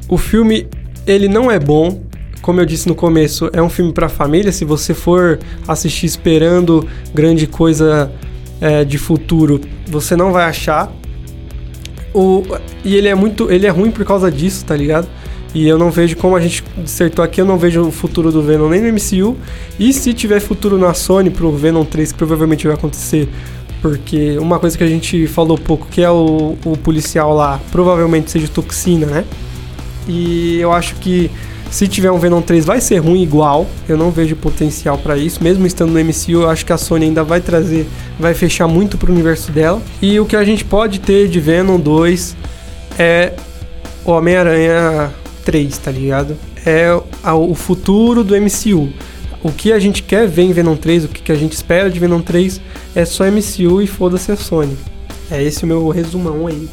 O 0.08 0.18
filme, 0.18 0.68
ele 1.06 1.28
não 1.28 1.52
é 1.52 1.60
bom. 1.60 2.02
Como 2.42 2.60
eu 2.60 2.66
disse 2.66 2.88
no 2.88 2.96
começo, 2.96 3.48
é 3.54 3.62
um 3.62 3.70
filme 3.70 3.94
pra 3.94 4.10
família. 4.10 4.52
Se 4.52 4.66
você 4.66 4.96
for 4.96 5.38
assistir 5.68 6.08
esperando 6.08 6.84
grande 7.14 7.46
coisa 7.46 8.12
é, 8.60 8.84
de 8.84 8.98
futuro 8.98 9.62
você 9.88 10.16
não 10.16 10.32
vai 10.32 10.46
achar. 10.46 10.92
O, 12.12 12.42
e 12.84 12.96
ele 12.96 13.08
é 13.08 13.14
muito. 13.14 13.52
Ele 13.52 13.68
é 13.68 13.70
ruim 13.70 13.92
por 13.92 14.04
causa 14.04 14.32
disso, 14.32 14.66
tá 14.66 14.76
ligado? 14.76 15.08
E 15.54 15.68
eu 15.68 15.78
não 15.78 15.90
vejo, 15.90 16.16
como 16.18 16.36
a 16.36 16.40
gente 16.40 16.64
dissertou 16.78 17.24
aqui, 17.24 17.42
eu 17.42 17.46
não 17.46 17.58
vejo 17.58 17.82
o 17.82 17.92
futuro 17.92 18.32
do 18.32 18.42
Venom 18.42 18.70
nem 18.70 18.82
no 18.82 18.88
MCU. 18.88 19.36
E 19.80 19.92
se 19.94 20.14
tiver 20.14 20.40
futuro 20.40 20.78
na 20.78 20.94
Sony 20.94 21.30
pro 21.30 21.52
Venom 21.52 21.84
3, 21.84 22.12
que 22.12 22.18
provavelmente 22.18 22.68
vai 22.68 22.76
acontecer, 22.76 23.28
porque 23.82 24.38
uma 24.38 24.60
coisa 24.60 24.78
que 24.78 24.84
a 24.84 24.88
gente 24.88 25.28
falou 25.28 25.58
pouco, 25.58 25.88
que 25.88 26.02
é 26.02 26.10
o, 26.10 26.58
o 26.66 26.78
policial 26.78 27.34
lá, 27.34 27.60
provavelmente 27.72 28.32
seja 28.32 28.48
toxina, 28.48 29.06
né? 29.06 29.26
E 30.08 30.60
eu 30.60 30.72
acho 30.72 30.96
que 30.96 31.30
se 31.70 31.88
tiver 31.88 32.12
um 32.12 32.18
Venom 32.18 32.42
3 32.42 32.66
vai 32.66 32.82
ser 32.82 32.98
ruim 32.98 33.22
igual. 33.22 33.68
Eu 33.88 33.96
não 33.96 34.10
vejo 34.10 34.36
potencial 34.36 34.98
para 34.98 35.18
isso. 35.18 35.44
Mesmo 35.44 35.66
estando 35.68 35.92
no 35.92 36.00
MCU, 36.00 36.42
eu 36.42 36.50
acho 36.50 36.66
que 36.66 36.74
a 36.74 36.78
Sony 36.78 37.06
ainda 37.06 37.24
vai 37.24 37.42
trazer, 37.42 37.88
vai 38.20 38.34
fechar 38.34 38.68
muito 38.68 38.98
pro 38.98 39.12
universo 39.12 39.52
dela. 39.52 39.82
E 40.02 40.20
o 40.20 40.26
que 40.26 40.36
a 40.36 40.44
gente 40.44 40.66
pode 40.66 41.00
ter 41.00 41.28
de 41.28 41.40
Venom 41.40 41.80
2 41.80 42.36
é 42.98 43.34
o 44.04 44.12
Homem-Aranha 44.12 45.12
3, 45.46 45.78
tá 45.78 45.92
ligado? 45.92 46.36
É 46.66 46.90
o 47.34 47.54
futuro 47.54 48.24
do 48.24 48.36
MCU. 48.36 48.90
O 49.42 49.52
que 49.52 49.72
a 49.72 49.80
gente 49.80 50.04
quer 50.04 50.28
ver 50.28 50.44
em 50.44 50.52
Venom 50.52 50.76
3, 50.76 51.06
o 51.06 51.08
que 51.08 51.32
a 51.32 51.36
gente 51.36 51.54
espera 51.54 51.90
de 51.90 52.00
Venom 52.00 52.22
3 52.22 52.60
é 52.94 53.06
só 53.06 53.24
MCU 53.26 53.82
e 53.82 53.88
foda-se 53.88 54.32
a 54.32 54.36
Sony. 54.36 54.78
É 55.32 55.42
esse 55.42 55.64
o 55.64 55.68
meu 55.68 55.88
resumão 55.90 56.48
aí 56.48 56.68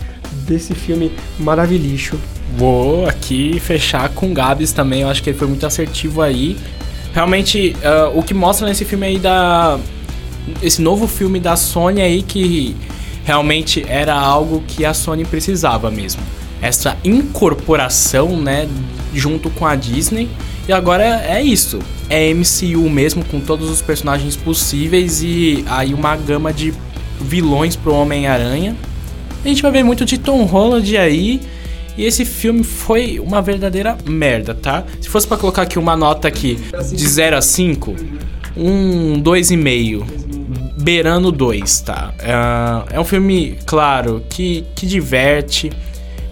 desse 0.47 0.75
filme 0.75 1.13
maravilhoso. 1.39 2.19
Vou 2.57 3.07
aqui 3.07 3.61
fechar 3.61 4.09
com 4.11 4.31
o 4.31 4.35
Gabs 4.35 4.73
também, 4.73 5.03
eu 5.03 5.09
acho 5.09 5.23
que 5.23 5.31
ele 5.31 5.39
foi 5.39 5.47
muito 5.47 5.67
assertivo 5.67 6.23
aí. 6.23 6.57
Realmente, 7.13 7.77
uh, 7.77 8.19
o 8.19 8.23
que 8.23 8.35
mostra 8.35 8.67
nesse 8.67 8.85
filme 8.85 9.07
aí 9.07 9.19
da. 9.19 9.79
Esse 10.63 10.81
novo 10.81 11.07
filme 11.07 11.41
da 11.41 11.57
Sony 11.57 12.01
aí 12.01 12.23
que 12.23 12.77
realmente 13.25 13.85
era 13.89 14.15
algo 14.15 14.63
que 14.67 14.85
a 14.85 14.95
Sony 14.95 15.25
precisava 15.25 15.91
mesmo. 15.91 16.23
Essa 16.63 16.97
incorporação, 17.05 18.41
né, 18.41 18.69
junto 19.15 19.51
com 19.51 19.67
a 19.67 19.75
Disney. 19.75 20.29
E 20.69 20.73
agora 20.73 21.05
é 21.05 21.43
isso. 21.43 21.79
É 22.09 22.33
MCU 22.33 22.89
mesmo, 22.91 23.25
com 23.25 23.41
todos 23.41 23.71
os 23.71 23.81
personagens 23.81 24.37
possíveis 24.37 25.23
e 25.23 25.65
aí 25.69 25.95
uma 25.95 26.17
gama 26.17 26.53
de 26.53 26.75
vilões 27.21 27.77
pro 27.77 27.95
Homem-Aranha. 27.95 28.77
A 29.45 29.49
gente 29.49 29.63
vai 29.63 29.71
ver 29.71 29.85
muito 29.85 30.05
de 30.05 30.19
Tom 30.19 30.45
Holland 30.45 30.97
aí. 30.97 31.41
E 31.97 32.05
esse 32.05 32.25
filme 32.27 32.63
foi 32.63 33.19
uma 33.19 33.41
verdadeira 33.41 33.97
merda, 34.05 34.55
tá? 34.55 34.85
Se 35.01 35.09
fosse 35.09 35.27
para 35.27 35.39
colocar 35.39 35.63
aqui 35.63 35.79
uma 35.79 35.97
nota 35.97 36.29
aqui 36.29 36.59
de 36.93 37.09
0 37.09 37.39
a 37.39 37.41
5, 37.41 37.97
um 38.57 39.23
2,5. 39.23 40.05
Beirando 40.83 41.33
2, 41.33 41.81
tá? 41.81 42.13
É, 42.19 42.97
é 42.97 43.01
um 43.01 43.05
filme, 43.05 43.59
claro, 43.65 44.23
que, 44.29 44.65
que 44.75 44.87
diverte, 44.87 45.73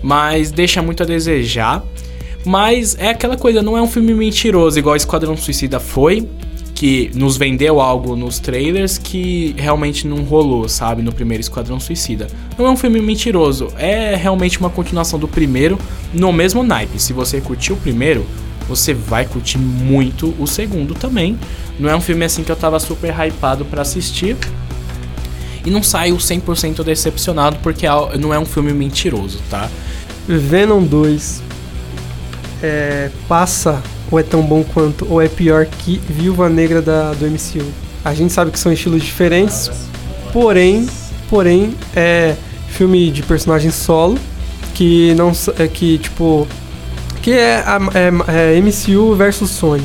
mas 0.02 0.50
deixa 0.50 0.82
muito 0.82 1.02
a 1.02 1.06
desejar. 1.06 1.82
Mas 2.44 2.96
é 2.98 3.08
aquela 3.08 3.36
coisa, 3.36 3.62
não 3.62 3.76
é 3.76 3.82
um 3.82 3.86
filme 3.86 4.12
mentiroso, 4.14 4.78
igual 4.78 4.94
Esquadrão 4.96 5.36
Suicida 5.36 5.80
foi 5.80 6.28
que 6.74 7.10
nos 7.14 7.36
vendeu 7.36 7.80
algo 7.80 8.16
nos 8.16 8.40
trailers 8.40 8.98
que 8.98 9.54
realmente 9.56 10.06
não 10.06 10.22
rolou, 10.24 10.68
sabe, 10.68 11.02
no 11.02 11.12
primeiro 11.12 11.40
Esquadrão 11.40 11.78
Suicida. 11.78 12.26
Não 12.58 12.66
é 12.66 12.70
um 12.70 12.76
filme 12.76 13.00
mentiroso, 13.00 13.68
é 13.78 14.16
realmente 14.16 14.58
uma 14.58 14.68
continuação 14.68 15.18
do 15.18 15.28
primeiro 15.28 15.78
no 16.12 16.32
mesmo 16.32 16.62
naipe. 16.62 17.00
Se 17.00 17.12
você 17.12 17.40
curtiu 17.40 17.76
o 17.76 17.78
primeiro, 17.78 18.26
você 18.68 18.92
vai 18.92 19.24
curtir 19.24 19.58
muito 19.58 20.34
o 20.38 20.46
segundo 20.46 20.94
também. 20.94 21.38
Não 21.78 21.88
é 21.88 21.94
um 21.94 22.00
filme 22.00 22.24
assim 22.24 22.42
que 22.42 22.50
eu 22.50 22.56
tava 22.56 22.80
super 22.80 23.14
hypado 23.14 23.64
para 23.64 23.82
assistir. 23.82 24.36
E 25.64 25.70
não 25.70 25.82
saio 25.82 26.16
100% 26.16 26.82
decepcionado 26.82 27.56
porque 27.62 27.86
é 27.86 28.18
não 28.18 28.34
é 28.34 28.38
um 28.38 28.44
filme 28.44 28.72
mentiroso, 28.72 29.40
tá? 29.48 29.70
Venom 30.28 30.82
2 30.82 31.42
é, 32.62 33.10
passa 33.28 33.82
ou 34.10 34.18
é 34.18 34.22
tão 34.22 34.42
bom 34.42 34.62
quanto, 34.62 35.06
ou 35.10 35.20
é 35.20 35.28
pior 35.28 35.66
que 35.66 35.98
Viúva 36.08 36.48
Negra 36.48 36.80
da, 36.80 37.12
do 37.12 37.26
MCU. 37.26 37.66
A 38.04 38.14
gente 38.14 38.32
sabe 38.32 38.50
que 38.50 38.58
são 38.58 38.72
estilos 38.72 39.02
diferentes, 39.02 39.70
porém, 40.32 40.86
porém 41.28 41.74
é 41.96 42.34
filme 42.68 43.10
de 43.10 43.22
personagem 43.22 43.70
solo 43.70 44.18
que 44.74 45.14
não 45.14 45.32
é 45.58 45.68
que 45.68 45.98
tipo 45.98 46.46
que 47.22 47.32
é, 47.32 47.64
é, 47.94 48.54
é 48.56 48.60
MCU 48.60 49.14
versus 49.14 49.50
Sony. 49.50 49.84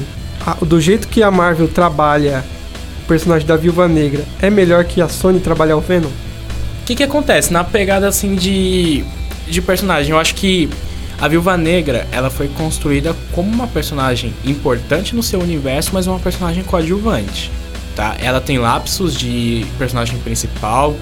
do 0.62 0.82
jeito 0.82 1.08
que 1.08 1.24
a 1.24 1.32
Marvel 1.32 1.68
trabalha 1.68 2.44
o 3.04 3.08
personagem 3.08 3.48
da 3.48 3.56
Viúva 3.56 3.88
Negra 3.88 4.26
é 4.42 4.50
melhor 4.50 4.84
que 4.84 5.02
a 5.02 5.08
Sony 5.08 5.40
trabalhar 5.40 5.78
o 5.78 5.82
Venom. 5.82 6.10
O 6.10 6.86
que 6.86 6.96
que 6.96 7.04
acontece 7.04 7.54
na 7.54 7.64
pegada 7.64 8.08
assim 8.08 8.36
de 8.36 9.06
de 9.48 9.62
personagem? 9.62 10.12
Eu 10.12 10.20
acho 10.20 10.36
que 10.36 10.70
a 11.22 11.28
Viúva 11.28 11.58
Negra, 11.58 12.08
ela 12.12 12.30
foi 12.30 12.48
construída 12.48 13.14
como 13.34 13.52
uma 13.52 13.68
personagem 13.68 14.34
importante 14.46 15.14
no 15.14 15.22
seu 15.22 15.42
universo, 15.42 15.92
mas 15.94 16.08
uma 16.08 16.20
personagem 16.20 16.64
coadjuvante, 16.64 17.52
tá? 17.96 18.16
Ela 18.20 18.40
tem 18.40 18.58
lapsos 18.58 19.16
de 19.16 19.66
personagem 19.78 20.18
principal 20.20 20.96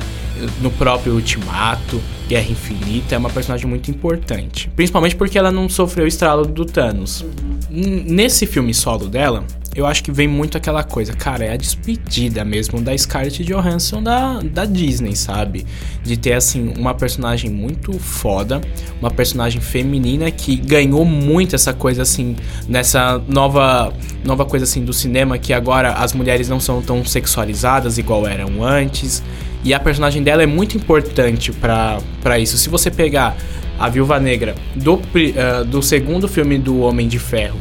no 0.61 0.71
próprio 0.71 1.13
Ultimato, 1.13 2.01
Guerra 2.27 2.49
Infinita, 2.49 3.15
é 3.15 3.17
uma 3.17 3.29
personagem 3.29 3.67
muito 3.67 3.91
importante, 3.91 4.69
principalmente 4.75 5.15
porque 5.15 5.37
ela 5.37 5.51
não 5.51 5.69
sofreu 5.69 6.05
o 6.05 6.07
estralo 6.07 6.45
do 6.45 6.65
Thanos. 6.65 7.23
Nesse 7.69 8.45
filme 8.45 8.73
solo 8.73 9.07
dela, 9.07 9.43
eu 9.77 9.85
acho 9.85 10.03
que 10.03 10.11
vem 10.11 10.27
muito 10.27 10.57
aquela 10.57 10.83
coisa, 10.83 11.13
cara, 11.13 11.45
é 11.45 11.53
a 11.53 11.55
despedida 11.55 12.43
mesmo 12.43 12.81
da 12.81 12.97
Scarlett 12.97 13.43
Johansson 13.43 14.01
da, 14.01 14.39
da 14.39 14.65
Disney, 14.65 15.15
sabe? 15.15 15.67
De 16.01 16.17
ter, 16.17 16.33
assim, 16.33 16.73
uma 16.77 16.95
personagem 16.95 17.51
muito 17.51 17.93
foda, 17.99 18.59
uma 18.99 19.11
personagem 19.11 19.61
feminina 19.61 20.31
que 20.31 20.55
ganhou 20.55 21.05
muito 21.05 21.55
essa 21.55 21.73
coisa, 21.73 22.01
assim, 22.01 22.35
nessa 22.67 23.21
nova, 23.27 23.93
nova 24.25 24.45
coisa, 24.45 24.63
assim, 24.63 24.83
do 24.83 24.93
cinema, 24.93 25.37
que 25.37 25.53
agora 25.53 25.93
as 25.93 26.11
mulheres 26.11 26.49
não 26.49 26.59
são 26.59 26.81
tão 26.81 27.05
sexualizadas 27.05 27.99
igual 27.99 28.25
eram 28.25 28.63
antes. 28.63 29.21
E 29.63 29.73
a 29.73 29.79
personagem 29.79 30.23
dela 30.23 30.41
é 30.41 30.47
muito 30.47 30.75
importante 30.75 31.51
para 31.51 32.39
isso. 32.39 32.57
Se 32.57 32.69
você 32.69 32.89
pegar 32.89 33.37
a 33.79 33.89
Viúva 33.89 34.19
Negra 34.19 34.55
do, 34.75 34.95
uh, 34.95 35.65
do 35.65 35.81
segundo 35.81 36.27
filme 36.27 36.57
do 36.57 36.79
Homem 36.81 37.07
de 37.07 37.19
Ferro 37.19 37.57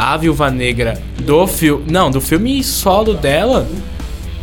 a 0.00 0.16
Viúva 0.16 0.50
Negra 0.50 0.98
do 1.18 1.46
filme. 1.46 1.84
Não, 1.90 2.10
do 2.10 2.22
filme 2.22 2.64
solo 2.64 3.12
dela. 3.12 3.68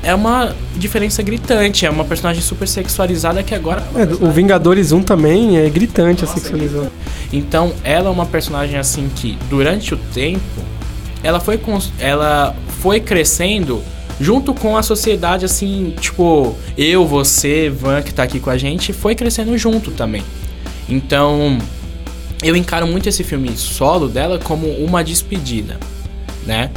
É 0.04 0.14
uma 0.14 0.56
diferença 0.76 1.24
gritante, 1.24 1.84
é 1.84 1.90
uma 1.90 2.06
personagem 2.06 2.44
super 2.44 2.68
sexualizada 2.68 3.42
que 3.42 3.56
agora. 3.56 3.84
É, 3.96 4.04
o 4.24 4.30
Vingadores 4.30 4.92
1 4.92 5.02
também 5.02 5.58
é 5.58 5.68
gritante 5.68 6.24
a 6.24 6.28
sexualização. 6.28 6.92
Então, 7.34 7.74
ela 7.84 8.08
é 8.08 8.12
uma 8.12 8.28
personagem 8.28 8.78
assim 8.78 9.10
que, 9.14 9.36
durante 9.50 9.96
o 9.96 9.98
tempo, 10.14 10.40
ela 11.24 11.40
foi, 11.40 11.60
ela 12.00 12.56
foi 12.80 13.00
crescendo 13.00 13.82
junto 14.22 14.54
com 14.54 14.78
a 14.78 14.84
sociedade, 14.84 15.44
assim, 15.44 15.94
tipo, 16.00 16.56
eu, 16.78 17.06
você, 17.06 17.70
Van, 17.70 18.04
que 18.04 18.14
tá 18.14 18.24
aqui 18.24 18.40
com 18.40 18.52
a 18.52 18.58
gente, 18.58 18.94
foi 18.94 19.16
crescendo 19.16 19.58
junto 19.58 19.90
também. 19.92 20.24
Então, 20.90 21.58
eu 22.44 22.56
encaro 22.56 22.88
muito 22.88 23.10
esse 23.10 23.24
filme 23.24 23.56
solo 23.58 24.08
dela 24.08 24.40
como 24.40 24.68
uma 24.68 25.04
despedida, 25.04 25.80
né? 26.46 26.72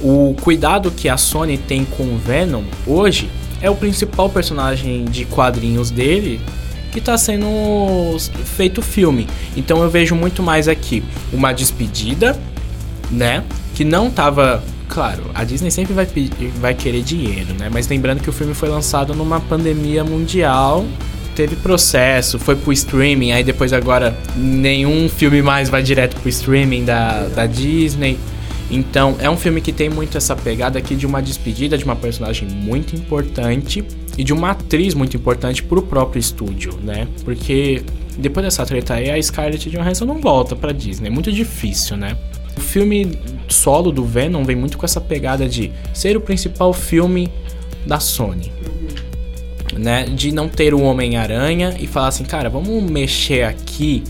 O 0.00 0.34
cuidado 0.42 0.90
que 0.90 1.08
a 1.08 1.16
Sony 1.16 1.56
tem 1.56 1.84
com 1.84 2.04
o 2.04 2.18
Venom 2.18 2.64
hoje 2.86 3.30
é 3.62 3.70
o 3.70 3.74
principal 3.74 4.28
personagem 4.28 5.04
de 5.06 5.24
quadrinhos 5.24 5.90
dele 5.90 6.40
que 6.92 6.98
está 6.98 7.16
sendo 7.16 7.46
feito 8.56 8.82
filme. 8.82 9.26
Então 9.56 9.82
eu 9.82 9.90
vejo 9.90 10.14
muito 10.14 10.42
mais 10.42 10.68
aqui 10.68 11.04
uma 11.32 11.52
despedida, 11.52 12.38
né? 13.10 13.44
Que 13.74 13.84
não 13.84 14.10
tava. 14.10 14.62
Claro, 14.88 15.24
a 15.34 15.44
Disney 15.44 15.70
sempre 15.70 15.92
vai, 15.92 16.06
vai 16.58 16.74
querer 16.74 17.02
dinheiro, 17.02 17.52
né? 17.54 17.68
Mas 17.70 17.88
lembrando 17.88 18.22
que 18.22 18.30
o 18.30 18.32
filme 18.32 18.54
foi 18.54 18.68
lançado 18.68 19.14
numa 19.14 19.40
pandemia 19.40 20.04
mundial 20.04 20.86
teve 21.36 21.54
processo, 21.56 22.38
foi 22.38 22.56
pro 22.56 22.72
streaming, 22.72 23.32
aí 23.32 23.44
depois 23.44 23.72
agora 23.72 24.16
nenhum 24.34 25.06
filme 25.08 25.42
mais 25.42 25.68
vai 25.68 25.82
direto 25.82 26.18
pro 26.18 26.28
streaming 26.30 26.84
da, 26.84 27.28
da 27.28 27.46
Disney. 27.46 28.18
Então 28.70 29.16
é 29.20 29.28
um 29.28 29.36
filme 29.36 29.60
que 29.60 29.70
tem 29.70 29.88
muito 29.88 30.16
essa 30.16 30.34
pegada 30.34 30.78
aqui 30.78 30.96
de 30.96 31.06
uma 31.06 31.20
despedida 31.20 31.76
de 31.76 31.84
uma 31.84 31.94
personagem 31.94 32.48
muito 32.48 32.96
importante 32.96 33.84
e 34.16 34.24
de 34.24 34.32
uma 34.32 34.52
atriz 34.52 34.94
muito 34.94 35.16
importante 35.16 35.62
pro 35.62 35.82
próprio 35.82 36.18
estúdio, 36.18 36.76
né? 36.82 37.06
Porque 37.22 37.82
depois 38.18 38.44
dessa 38.44 38.64
treta 38.64 38.94
aí, 38.94 39.10
a 39.10 39.22
Scarlett 39.22 39.68
Johansson 39.70 40.06
não 40.06 40.20
volta 40.20 40.56
pra 40.56 40.72
Disney, 40.72 41.08
é 41.08 41.10
muito 41.10 41.30
difícil, 41.30 41.98
né? 41.98 42.16
O 42.56 42.60
filme 42.60 43.18
solo 43.46 43.92
do 43.92 44.02
Venom 44.02 44.42
vem 44.42 44.56
muito 44.56 44.78
com 44.78 44.86
essa 44.86 45.00
pegada 45.02 45.46
de 45.46 45.70
ser 45.92 46.16
o 46.16 46.20
principal 46.20 46.72
filme 46.72 47.30
da 47.86 48.00
Sony 48.00 48.50
né? 49.78 50.04
De 50.04 50.32
não 50.32 50.48
ter 50.48 50.74
o 50.74 50.80
Homem-Aranha 50.82 51.76
e 51.78 51.86
falar 51.86 52.08
assim, 52.08 52.24
cara, 52.24 52.48
vamos 52.48 52.82
mexer 52.90 53.42
aqui 53.42 54.02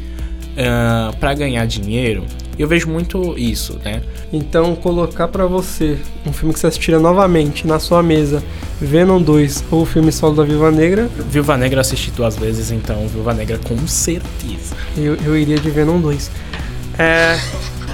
uh, 0.53 1.17
para 1.17 1.35
ganhar 1.35 1.67
dinheiro. 1.67 2.25
Eu 2.59 2.67
vejo 2.67 2.89
muito 2.89 3.35
isso, 3.37 3.79
né? 3.85 4.01
Então, 4.33 4.75
colocar 4.75 5.29
pra 5.29 5.45
você 5.45 5.99
um 6.27 6.33
filme 6.33 6.55
que 6.55 6.61
você 6.61 6.69
assistiria 6.69 6.99
novamente 6.99 7.67
na 7.67 7.79
sua 7.79 8.03
mesa, 8.03 8.43
Venom 8.81 9.21
2 9.21 9.65
ou 9.71 9.83
o 9.83 9.87
filme 9.87 10.11
solo 10.11 10.37
da 10.37 10.43
Viúva 10.43 10.71
Negra, 10.71 11.09
Viúva 11.31 11.57
Negra 11.59 11.77
eu 11.77 11.81
assisti 11.83 12.11
duas 12.11 12.35
vezes, 12.37 12.71
então 12.71 13.07
Viúva 13.09 13.35
Negra 13.35 13.59
com 13.59 13.87
certeza. 13.87 14.75
eu, 14.97 15.17
eu 15.17 15.37
iria 15.37 15.59
de 15.59 15.71
Venom 15.71 16.01
2. 16.01 16.31
É, 16.99 17.39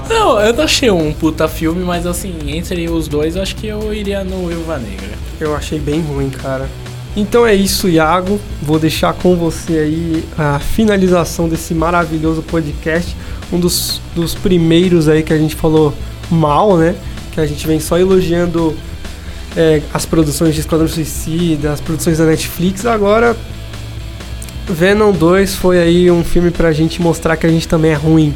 Não, 0.09 0.41
eu 0.41 0.53
não 0.53 0.65
achei 0.65 0.91
um 0.91 1.13
puta 1.13 1.49
filme, 1.49 1.85
mas 1.85 2.07
assim, 2.07 2.37
entre 2.47 2.89
os 2.89 3.09
dois, 3.09 3.35
eu 3.35 3.43
acho 3.43 3.57
que 3.57 3.67
eu 3.67 3.93
iria 3.93 4.23
no 4.23 4.47
Viúva 4.47 4.79
Negra. 4.79 5.11
eu 5.41 5.57
achei 5.57 5.79
bem 5.79 6.01
ruim, 6.01 6.31
cara. 6.31 6.69
Então 7.17 7.47
é 7.47 7.55
isso, 7.55 7.89
Iago. 7.89 8.41
Vou 8.63 8.79
deixar 8.79 9.13
com 9.13 9.37
você 9.37 9.73
aí 9.79 10.25
a 10.39 10.59
finalização 10.59 11.49
desse 11.49 11.75
maravilhoso 11.75 12.43
podcast. 12.43 13.15
Um 13.53 13.61
dos, 13.61 14.01
dos 14.15 14.35
primeiros 14.35 15.09
aí 15.09 15.23
que 15.23 15.33
a 15.33 15.39
gente 15.39 15.55
falou 15.55 15.93
mal, 16.31 16.77
né? 16.79 16.95
Que 17.33 17.41
a 17.41 17.47
gente 17.47 17.67
vem 17.67 17.79
só 17.79 17.99
elogiando 17.99 18.75
é, 19.55 19.83
as 19.93 20.07
produções 20.07 20.55
de 20.55 20.61
Esquadrão 20.61 20.89
Suicida, 20.89 21.73
as 21.73 21.81
produções 21.81 22.17
da 22.17 22.25
Netflix. 22.25 22.87
Agora, 22.87 23.37
Venom 24.67 25.13
2 25.13 25.55
foi 25.55 25.81
aí 25.81 26.11
um 26.11 26.25
filme 26.25 26.51
pra 26.51 26.73
gente 26.73 27.03
mostrar 27.03 27.37
que 27.37 27.47
a 27.47 27.51
gente 27.51 27.69
também 27.69 27.91
é 27.91 27.95
ruim 27.95 28.35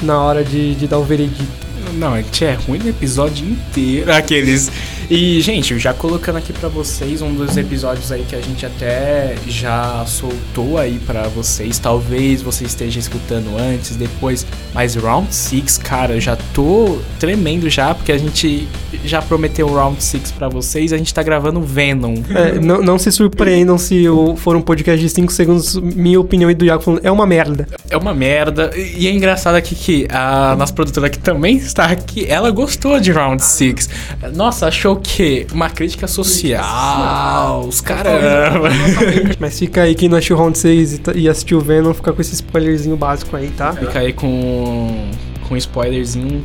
na 0.00 0.20
hora 0.20 0.44
de, 0.44 0.76
de 0.76 0.86
dar 0.86 0.98
o 0.98 1.04
veredito. 1.04 1.61
Não, 1.92 2.14
a 2.14 2.22
gente 2.22 2.44
é 2.44 2.54
ruim 2.54 2.78
no 2.78 2.88
episódio 2.88 3.46
inteiro. 3.46 4.12
Aqueles. 4.12 4.70
E, 5.10 5.40
gente, 5.42 5.78
já 5.78 5.92
colocando 5.92 6.38
aqui 6.38 6.52
pra 6.54 6.70
vocês 6.70 7.20
um 7.20 7.34
dos 7.34 7.56
episódios 7.56 8.10
aí 8.10 8.24
que 8.26 8.34
a 8.34 8.40
gente 8.40 8.64
até 8.64 9.34
já 9.46 10.04
soltou 10.06 10.78
aí 10.78 10.98
pra 11.06 11.24
vocês. 11.24 11.78
Talvez 11.78 12.40
você 12.40 12.64
esteja 12.64 12.98
escutando 12.98 13.58
antes, 13.58 13.94
depois. 13.96 14.46
Mas 14.72 14.94
Round 14.94 15.34
6, 15.34 15.78
cara, 15.78 16.14
eu 16.14 16.20
já 16.20 16.34
tô 16.54 16.98
tremendo 17.20 17.68
já, 17.68 17.94
porque 17.94 18.10
a 18.10 18.16
gente 18.16 18.66
já 19.04 19.20
prometeu 19.20 19.66
o 19.66 19.74
Round 19.74 20.02
6 20.02 20.32
pra 20.32 20.48
vocês. 20.48 20.94
A 20.94 20.96
gente 20.96 21.12
tá 21.12 21.22
gravando 21.22 21.60
Venom. 21.60 22.14
É, 22.30 22.58
não, 22.58 22.80
não 22.80 22.98
se 22.98 23.12
surpreendam 23.12 23.76
se 23.76 24.06
for 24.36 24.56
um 24.56 24.62
podcast 24.62 24.98
de 24.98 25.10
5 25.10 25.32
segundos, 25.32 25.76
minha 25.76 26.18
opinião 26.18 26.50
e 26.50 26.54
do 26.54 26.64
Iago 26.64 26.82
falando, 26.82 27.04
é 27.04 27.10
uma 27.10 27.26
merda. 27.26 27.66
É 27.90 27.96
uma 27.98 28.14
merda. 28.14 28.70
E 28.74 29.06
é 29.06 29.10
engraçado 29.10 29.56
aqui 29.56 29.74
que 29.74 30.06
a 30.10 30.56
nossa 30.56 30.72
produtora 30.72 31.10
que 31.10 31.18
também 31.18 31.56
está 31.56 31.81
aqui, 31.84 32.26
ela 32.28 32.50
gostou 32.50 32.98
de 33.00 33.10
Round 33.12 33.42
6. 33.42 33.88
Nossa, 34.34 34.66
achou 34.66 34.96
que 34.96 35.46
uma 35.52 35.68
crítica 35.70 36.06
social. 36.08 37.64
Os 37.66 37.80
caramba. 37.80 38.68
Mas 39.40 39.58
fica 39.58 39.82
aí 39.82 39.94
quem 39.94 40.08
não 40.08 40.18
assistiu 40.18 40.36
Round 40.36 40.56
6 40.58 40.92
e, 40.94 40.98
tá- 40.98 41.12
e 41.14 41.28
assistiu 41.28 41.60
Venom, 41.60 41.92
fica 41.94 42.12
com 42.12 42.20
esse 42.20 42.34
spoilerzinho 42.34 42.96
básico 42.96 43.36
aí, 43.36 43.48
tá? 43.56 43.72
Fica 43.72 43.98
aí 43.98 44.12
com, 44.12 45.10
com 45.48 45.54
um 45.54 45.56
spoilerzinho 45.56 46.42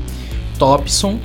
Topson. 0.60 1.20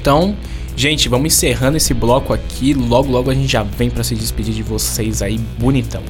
Então, 0.00 0.36
gente, 0.76 1.08
vamos 1.08 1.26
encerrando 1.34 1.76
esse 1.76 1.92
bloco 1.94 2.32
aqui. 2.32 2.74
Logo, 2.74 3.10
logo 3.10 3.30
a 3.30 3.34
gente 3.34 3.48
já 3.50 3.62
vem 3.62 3.90
pra 3.90 4.04
se 4.04 4.14
despedir 4.14 4.54
de 4.54 4.62
vocês 4.62 5.22
aí, 5.22 5.38
bonitão. 5.58 6.02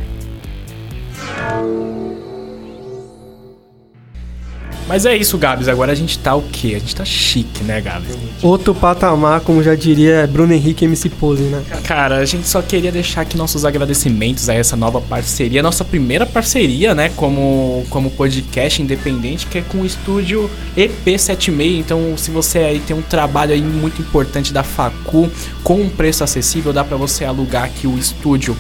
Mas 4.89 5.05
é 5.05 5.17
isso, 5.17 5.37
Gabs. 5.37 5.69
Agora 5.69 5.93
a 5.93 5.95
gente 5.95 6.19
tá 6.19 6.35
o 6.35 6.43
quê? 6.43 6.75
A 6.77 6.79
gente 6.79 6.95
tá 6.95 7.05
chique, 7.05 7.65
né, 7.65 7.81
Gabs? 7.81 8.17
Outro 8.43 8.75
patamar, 8.75 9.41
como 9.41 9.63
já 9.63 9.75
diria 9.75 10.27
Bruno 10.27 10.53
Henrique 10.53 10.85
MC 10.85 11.09
Pose, 11.09 11.43
né? 11.43 11.63
Cara, 11.85 12.19
a 12.19 12.25
gente 12.25 12.47
só 12.47 12.63
queria 12.63 12.93
deixar 12.93 13.23
aqui 13.23 13.37
nossos 13.37 13.65
agradecimentos 13.65 14.49
a 14.49 14.55
essa 14.55 14.77
nova 14.77 15.01
parceria, 15.01 15.63
nossa 15.63 15.85
primeira 15.85 16.25
parceria, 16.25 16.95
né, 16.95 17.11
como, 17.17 17.85
como 17.91 18.11
podcast 18.11 18.81
independente, 18.81 19.47
que 19.47 19.59
é 19.59 19.63
com 19.63 19.79
o 19.79 19.87
estúdio 19.87 20.51
EP76. 20.77 21.79
Então, 21.79 22.17
se 22.17 22.31
você 22.31 22.59
aí 22.59 22.81
tem 22.81 22.97
um 22.97 23.03
trabalho 23.03 23.53
aí 23.53 23.63
muito 23.63 24.01
importante 24.01 24.53
da 24.53 24.63
Facu 24.63 25.31
com 25.65 25.81
um 25.81 25.89
preço 25.89 26.23
acessível, 26.23 26.73
dá 26.73 26.85
pra 26.85 26.97
você 26.97 27.25
alugar 27.25 27.65
aqui 27.65 27.87
o 27.87 27.99
estúdio 27.99 28.57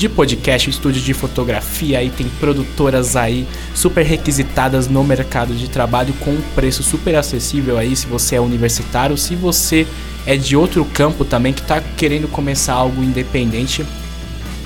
de 0.00 0.08
podcast, 0.08 0.66
o 0.66 0.70
estúdio 0.70 1.02
de 1.02 1.12
fotografia, 1.12 1.98
aí 1.98 2.08
tem 2.08 2.26
produtoras 2.40 3.16
aí 3.16 3.46
super 3.74 4.02
requisitadas 4.02 4.88
no 4.88 5.04
mercado 5.04 5.52
de 5.54 5.68
trabalho 5.68 6.14
com 6.20 6.30
um 6.30 6.40
preço 6.54 6.82
super 6.82 7.14
acessível 7.16 7.76
aí, 7.76 7.94
se 7.94 8.06
você 8.06 8.36
é 8.36 8.40
universitário, 8.40 9.18
se 9.18 9.36
você 9.36 9.86
é 10.26 10.38
de 10.38 10.56
outro 10.56 10.86
campo 10.86 11.22
também 11.22 11.52
que 11.52 11.60
tá 11.60 11.82
querendo 11.98 12.26
começar 12.28 12.72
algo 12.72 13.04
independente. 13.04 13.84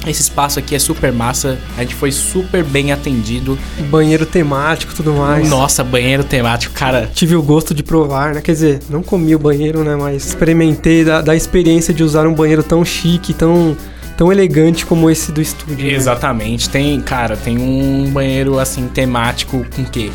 Esse 0.07 0.23
espaço 0.23 0.61
aqui 0.61 0.77
é 0.77 0.79
super 0.79 1.13
massa, 1.13 1.59
a 1.77 1.81
gente 1.81 1.97
foi 1.97 2.13
super 2.13 2.63
bem 2.63 2.93
atendido. 2.93 3.59
Banheiro 3.91 4.25
temático 4.25 4.93
e 4.93 4.95
tudo 4.95 5.15
mais. 5.15 5.49
Nossa, 5.49 5.83
banheiro 5.83 6.23
temático, 6.23 6.75
cara. 6.75 7.11
Tive 7.13 7.35
o 7.35 7.43
gosto 7.43 7.75
de 7.75 7.83
provar, 7.83 8.35
né? 8.35 8.41
Quer 8.41 8.53
dizer, 8.53 8.81
não 8.89 9.03
comi 9.03 9.35
o 9.35 9.39
banheiro, 9.39 9.83
né? 9.83 9.97
Mas 9.97 10.27
experimentei 10.27 11.05
da, 11.05 11.23
da 11.23 11.35
experiência 11.35 11.93
de 11.93 12.05
usar 12.05 12.25
um 12.27 12.35
banheiro 12.35 12.63
tão 12.63 12.85
chique, 12.85 13.33
tão, 13.33 13.75
tão 14.17 14.31
elegante 14.33 14.87
como 14.87 15.11
esse 15.11 15.33
do 15.33 15.41
estúdio. 15.41 15.87
né? 15.87 15.93
Exatamente. 15.93 16.69
Tem, 16.69 17.01
cara, 17.01 17.37
tem 17.37 17.59
um 17.59 18.11
banheiro 18.11 18.59
assim 18.59 18.87
temático 18.89 19.65
com 19.75 19.83
o 19.83 19.85
quê? 19.85 20.11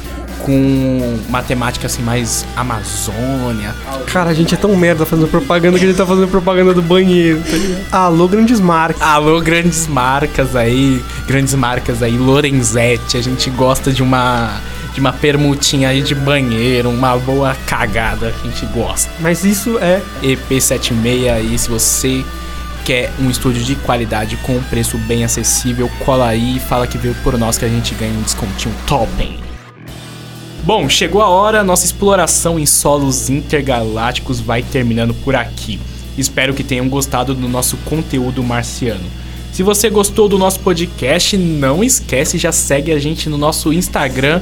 Com 0.46 1.20
uma 1.28 1.44
temática 1.44 1.86
assim 1.88 2.02
mais 2.02 2.46
Amazônia. 2.56 3.76
Cara, 4.08 4.30
a 4.30 4.34
gente 4.34 4.54
é 4.54 4.58
tão 4.58 4.76
merda 4.76 5.06
fazendo 5.06 5.28
propaganda 5.28 5.78
que 5.78 5.84
a 5.84 5.88
gente 5.88 5.98
tá 5.98 6.06
fazendo 6.06 6.28
propaganda 6.30 6.74
do 6.74 6.82
banheiro. 6.82 7.42
Tá? 7.90 7.98
Alô, 8.00 8.28
grandes 8.28 8.60
marcas. 8.60 9.02
Alô, 9.02 9.42
grandes 9.42 9.86
marcas 9.88 10.56
aí, 10.56 11.04
grandes 11.28 11.54
marcas 11.54 12.02
aí, 12.02 12.18
Lorenzetti, 12.18 13.18
a 13.18 13.22
gente 13.22 13.50
gosta 13.50 13.92
de 13.92 14.02
uma 14.02 14.60
de 14.94 15.00
uma 15.00 15.14
permutinha 15.14 15.90
aí 15.90 16.02
de 16.02 16.16
banheiro, 16.16 16.90
uma 16.90 17.16
boa 17.16 17.56
cagada, 17.68 18.34
a 18.36 18.48
gente 18.48 18.66
gosta. 18.68 19.12
Mas 19.20 19.44
isso 19.44 19.78
é 19.78 20.02
EP76 20.24 21.32
aí, 21.32 21.58
se 21.60 21.70
você 21.70 22.26
quer 22.90 23.12
um 23.20 23.30
estúdio 23.30 23.62
de 23.62 23.76
qualidade 23.76 24.36
com 24.38 24.54
um 24.54 24.64
preço 24.64 24.98
bem 24.98 25.24
acessível, 25.24 25.88
cola 26.04 26.26
aí 26.26 26.58
e 26.58 26.60
fala 26.60 26.88
que 26.88 26.98
veio 26.98 27.14
por 27.24 27.38
nós 27.38 27.56
que 27.56 27.64
a 27.64 27.68
gente 27.68 27.94
ganha 27.94 28.18
um 28.18 28.24
descontinho 28.24 28.74
top. 28.88 29.40
Bom, 30.64 30.90
chegou 30.90 31.22
a 31.22 31.28
hora, 31.28 31.64
nossa 31.64 31.86
exploração 31.86 32.58
em 32.58 32.66
solos 32.66 33.30
intergalácticos 33.30 34.40
vai 34.40 34.64
terminando 34.64 35.14
por 35.14 35.36
aqui. 35.36 35.80
Espero 36.18 36.52
que 36.52 36.64
tenham 36.64 36.90
gostado 36.90 37.36
do 37.36 37.48
nosso 37.48 37.78
conteúdo 37.86 38.44
marciano. 38.44 39.06
Se 39.54 39.62
você 39.62 39.88
gostou 39.88 40.28
do 40.28 40.40
nosso 40.40 40.60
podcast, 40.62 41.38
não 41.38 41.84
esquece, 41.84 42.40
já 42.40 42.52
segue 42.52 42.92
a 42.92 42.98
gente 42.98 43.30
no 43.30 43.38
nosso 43.38 43.72
Instagram, 43.72 44.42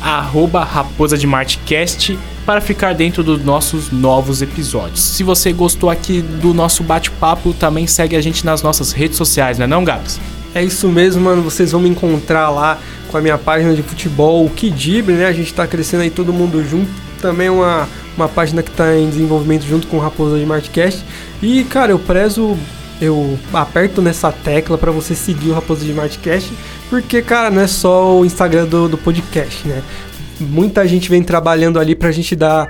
arroba 0.00 0.64
Raposa 0.64 1.16
de 1.16 1.26
Martcast, 1.26 2.18
para 2.46 2.60
ficar 2.60 2.94
dentro 2.94 3.22
dos 3.22 3.44
nossos 3.44 3.92
novos 3.92 4.42
episódios. 4.42 5.00
Se 5.00 5.22
você 5.22 5.52
gostou 5.52 5.90
aqui 5.90 6.20
do 6.20 6.52
nosso 6.52 6.82
bate-papo, 6.82 7.52
também 7.52 7.86
segue 7.86 8.16
a 8.16 8.20
gente 8.20 8.44
nas 8.44 8.62
nossas 8.62 8.92
redes 8.92 9.16
sociais, 9.16 9.58
não 9.58 9.64
é 9.64 9.68
não, 9.68 9.84
Gabs? 9.84 10.18
É 10.54 10.64
isso 10.64 10.88
mesmo, 10.88 11.22
mano. 11.22 11.42
Vocês 11.42 11.70
vão 11.70 11.80
me 11.80 11.88
encontrar 11.88 12.50
lá 12.50 12.78
com 13.08 13.16
a 13.16 13.20
minha 13.20 13.38
página 13.38 13.74
de 13.74 13.82
futebol, 13.82 14.44
o 14.44 14.50
Kidibre, 14.50 15.14
né? 15.14 15.26
A 15.26 15.32
gente 15.32 15.52
tá 15.54 15.66
crescendo 15.66 16.02
aí 16.02 16.10
todo 16.10 16.32
mundo 16.32 16.64
junto. 16.64 16.90
Também 17.20 17.48
uma, 17.48 17.88
uma 18.16 18.28
página 18.28 18.62
que 18.62 18.70
tá 18.70 18.96
em 18.96 19.08
desenvolvimento 19.08 19.64
junto 19.64 19.86
com 19.86 19.98
o 19.98 20.00
Raposa 20.00 20.38
de 20.38 20.46
Martcast. 20.46 21.04
E, 21.40 21.62
cara, 21.64 21.92
eu 21.92 21.98
prezo, 21.98 22.56
eu 23.00 23.38
aperto 23.52 24.02
nessa 24.02 24.32
tecla 24.32 24.76
pra 24.76 24.90
você 24.90 25.14
seguir 25.14 25.50
o 25.50 25.54
Raposa 25.54 25.84
de 25.84 25.92
Martcast, 25.92 26.52
porque, 26.90 27.22
cara, 27.22 27.48
não 27.50 27.62
é 27.62 27.66
só 27.66 28.18
o 28.18 28.24
Instagram 28.26 28.66
do, 28.66 28.88
do 28.88 28.98
podcast, 28.98 29.66
né? 29.66 29.82
Muita 30.40 30.86
gente 30.88 31.08
vem 31.08 31.22
trabalhando 31.22 31.78
ali 31.78 31.94
pra 31.94 32.10
gente 32.10 32.34
dar 32.34 32.68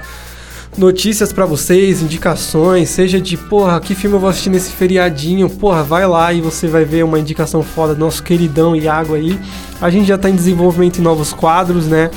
notícias 0.76 1.32
pra 1.32 1.46
vocês, 1.46 2.02
indicações, 2.02 2.90
seja 2.90 3.20
de, 3.20 3.36
porra, 3.36 3.80
que 3.80 3.94
filme 3.94 4.16
eu 4.16 4.20
vou 4.20 4.28
assistir 4.30 4.50
nesse 4.50 4.70
feriadinho, 4.72 5.48
porra, 5.48 5.82
vai 5.82 6.06
lá 6.06 6.32
e 6.32 6.40
você 6.40 6.68
vai 6.68 6.84
ver 6.84 7.02
uma 7.04 7.18
indicação 7.18 7.62
foda 7.62 7.94
do 7.94 8.00
nosso 8.00 8.22
queridão 8.22 8.76
Iago 8.76 9.14
aí. 9.14 9.38
A 9.80 9.90
gente 9.90 10.06
já 10.06 10.18
tá 10.18 10.28
em 10.28 10.34
desenvolvimento 10.34 10.98
em 10.98 11.02
novos 11.02 11.32
quadros, 11.32 11.86
né? 11.86 12.10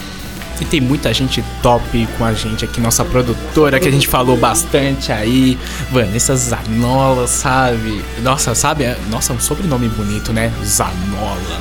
E 0.61 0.65
tem 0.65 0.79
muita 0.79 1.11
gente 1.13 1.43
top 1.63 2.07
com 2.17 2.23
a 2.25 2.33
gente 2.33 2.63
aqui, 2.63 2.79
nossa 2.79 3.03
produtora, 3.03 3.79
que 3.79 3.87
a 3.87 3.91
gente 3.91 4.07
falou 4.07 4.37
bastante 4.37 5.11
aí. 5.11 5.57
Vanessa 5.91 6.35
Zanola, 6.35 7.27
sabe? 7.27 8.03
Nossa, 8.21 8.53
sabe? 8.53 8.83
É- 8.83 8.97
Nossa, 9.09 9.33
um 9.33 9.39
sobrenome 9.39 9.89
bonito, 9.89 10.31
né? 10.31 10.53
Zanola, 10.63 11.59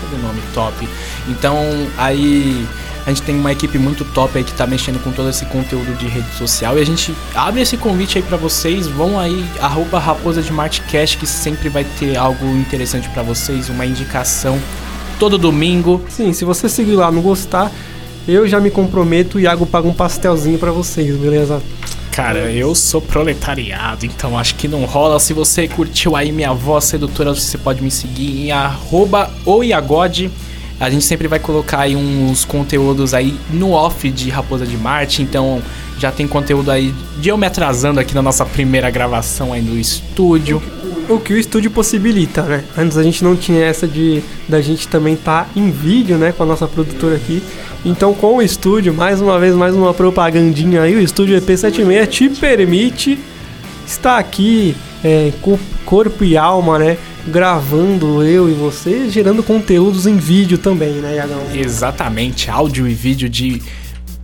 sobrenome 0.00 0.40
top. 0.54 0.88
Então, 1.28 1.56
aí 1.96 2.66
a 3.06 3.10
gente 3.10 3.22
tem 3.22 3.34
uma 3.34 3.52
equipe 3.52 3.78
muito 3.78 4.04
top 4.04 4.38
aí 4.38 4.44
que 4.44 4.52
tá 4.52 4.66
mexendo 4.66 5.02
com 5.02 5.10
todo 5.10 5.28
esse 5.28 5.44
conteúdo 5.46 5.96
de 5.96 6.06
rede 6.06 6.30
social. 6.36 6.78
E 6.78 6.82
a 6.82 6.86
gente 6.86 7.14
abre 7.34 7.62
esse 7.62 7.76
convite 7.76 8.18
aí 8.18 8.24
pra 8.24 8.36
vocês. 8.36 8.86
Vão 8.86 9.18
aí, 9.18 9.44
arroba 9.60 9.98
Raposa 9.98 10.42
de 10.42 10.52
Martcast, 10.52 11.16
que 11.16 11.26
sempre 11.26 11.68
vai 11.68 11.84
ter 11.98 12.16
algo 12.16 12.46
interessante 12.56 13.08
pra 13.08 13.22
vocês, 13.22 13.68
uma 13.68 13.86
indicação 13.86 14.60
todo 15.18 15.38
domingo. 15.38 16.02
Sim, 16.08 16.32
se 16.32 16.44
você 16.44 16.68
seguir 16.68 16.96
lá 16.96 17.10
não 17.10 17.22
gostar, 17.22 17.70
eu 18.28 18.46
já 18.46 18.60
me 18.60 18.70
comprometo, 18.70 19.38
o 19.38 19.40
Iago 19.40 19.66
paga 19.66 19.88
um 19.88 19.92
pastelzinho 19.92 20.58
pra 20.58 20.70
vocês, 20.70 21.16
beleza? 21.16 21.62
Cara, 22.12 22.50
eu 22.50 22.74
sou 22.74 23.00
proletariado, 23.00 24.04
então 24.04 24.36
acho 24.36 24.56
que 24.56 24.66
não 24.66 24.84
rola. 24.84 25.20
Se 25.20 25.32
você 25.32 25.68
curtiu 25.68 26.16
aí 26.16 26.32
minha 26.32 26.52
voz 26.52 26.84
sedutora, 26.84 27.32
você 27.32 27.56
pode 27.56 27.82
me 27.82 27.90
seguir 27.90 28.46
em 28.46 28.52
arroba 28.52 29.30
oiagode. 29.46 30.30
A 30.80 30.90
gente 30.90 31.04
sempre 31.04 31.28
vai 31.28 31.38
colocar 31.38 31.80
aí 31.80 31.94
uns 31.94 32.44
conteúdos 32.44 33.14
aí 33.14 33.38
no 33.50 33.72
off 33.72 34.10
de 34.10 34.28
Raposa 34.28 34.66
de 34.66 34.76
Marte, 34.76 35.22
então 35.22 35.62
já 36.00 36.10
tem 36.10 36.26
conteúdo 36.26 36.70
aí 36.70 36.94
de 37.18 37.28
eu 37.28 37.36
me 37.36 37.46
atrasando 37.46 38.00
aqui 38.00 38.14
na 38.14 38.22
nossa 38.22 38.46
primeira 38.46 38.88
gravação 38.90 39.52
aí 39.52 39.60
no 39.60 39.78
estúdio. 39.78 40.62
O 41.10 41.18
que 41.18 41.34
o 41.34 41.36
estúdio 41.36 41.70
possibilita, 41.70 42.42
né? 42.42 42.64
Antes 42.78 42.96
a 42.96 43.02
gente 43.02 43.22
não 43.22 43.36
tinha 43.36 43.62
essa 43.62 43.86
de 43.86 44.22
da 44.48 44.62
gente 44.62 44.88
também 44.88 45.14
estar 45.14 45.44
tá 45.44 45.50
em 45.54 45.70
vídeo, 45.70 46.16
né, 46.16 46.32
com 46.32 46.42
a 46.42 46.46
nossa 46.46 46.66
produtora 46.66 47.16
aqui. 47.16 47.42
Então, 47.84 48.14
com 48.14 48.36
o 48.36 48.42
estúdio, 48.42 48.94
mais 48.94 49.20
uma 49.20 49.38
vez, 49.38 49.54
mais 49.54 49.74
uma 49.74 49.92
propagandinha 49.92 50.82
aí, 50.82 50.94
o 50.94 51.00
estúdio 51.00 51.38
EP76 51.38 52.06
te 52.06 52.28
permite 52.28 53.18
estar 53.86 54.18
aqui 54.18 54.74
é, 55.04 55.32
corpo 55.84 56.24
e 56.24 56.36
alma, 56.36 56.78
né? 56.78 56.96
Gravando 57.26 58.22
eu 58.22 58.48
e 58.48 58.52
você, 58.52 59.10
gerando 59.10 59.42
conteúdos 59.42 60.06
em 60.06 60.16
vídeo 60.16 60.56
também, 60.56 60.92
né, 60.94 61.16
Iagão? 61.16 61.42
Exatamente, 61.52 62.50
áudio 62.50 62.88
e 62.88 62.94
vídeo 62.94 63.28
de 63.28 63.60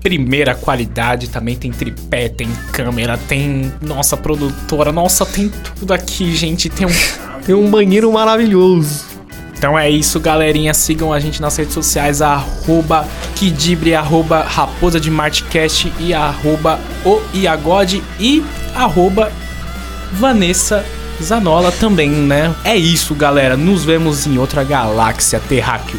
primeira 0.02 0.54
qualidade, 0.54 1.28
também 1.28 1.56
tem 1.56 1.70
tripé, 1.72 2.28
tem 2.28 2.48
câmera, 2.72 3.18
tem 3.18 3.72
nossa 3.80 4.16
produtora, 4.16 4.92
nossa, 4.92 5.26
tem 5.26 5.50
tudo 5.78 5.92
aqui, 5.92 6.34
gente, 6.34 6.68
tem 6.68 6.86
um 6.86 6.90
tem 7.44 7.54
um 7.54 7.70
banheiro 7.70 8.10
maravilhoso. 8.12 9.16
Então 9.56 9.78
é 9.78 9.88
isso, 9.88 10.20
galerinha. 10.20 10.74
Sigam 10.74 11.12
a 11.12 11.18
gente 11.18 11.40
nas 11.40 11.56
redes 11.56 11.72
sociais, 11.72 12.20
arroba 12.20 13.08
Kidibre, 13.34 13.94
arroba 13.94 14.42
Raposa 14.42 15.00
de 15.00 15.10
Martcast 15.10 15.92
e 15.98 16.12
arroba 16.12 16.78
o 17.04 17.20
Iagode 17.32 18.02
e 18.20 18.44
arroba 18.74 19.32
Vanessa 20.12 20.84
Zanola 21.22 21.72
também, 21.72 22.10
né? 22.10 22.54
É 22.64 22.76
isso, 22.76 23.14
galera. 23.14 23.56
Nos 23.56 23.84
vemos 23.84 24.26
em 24.26 24.36
outra 24.36 24.62
galáxia 24.62 25.40
terráqueo. 25.40 25.98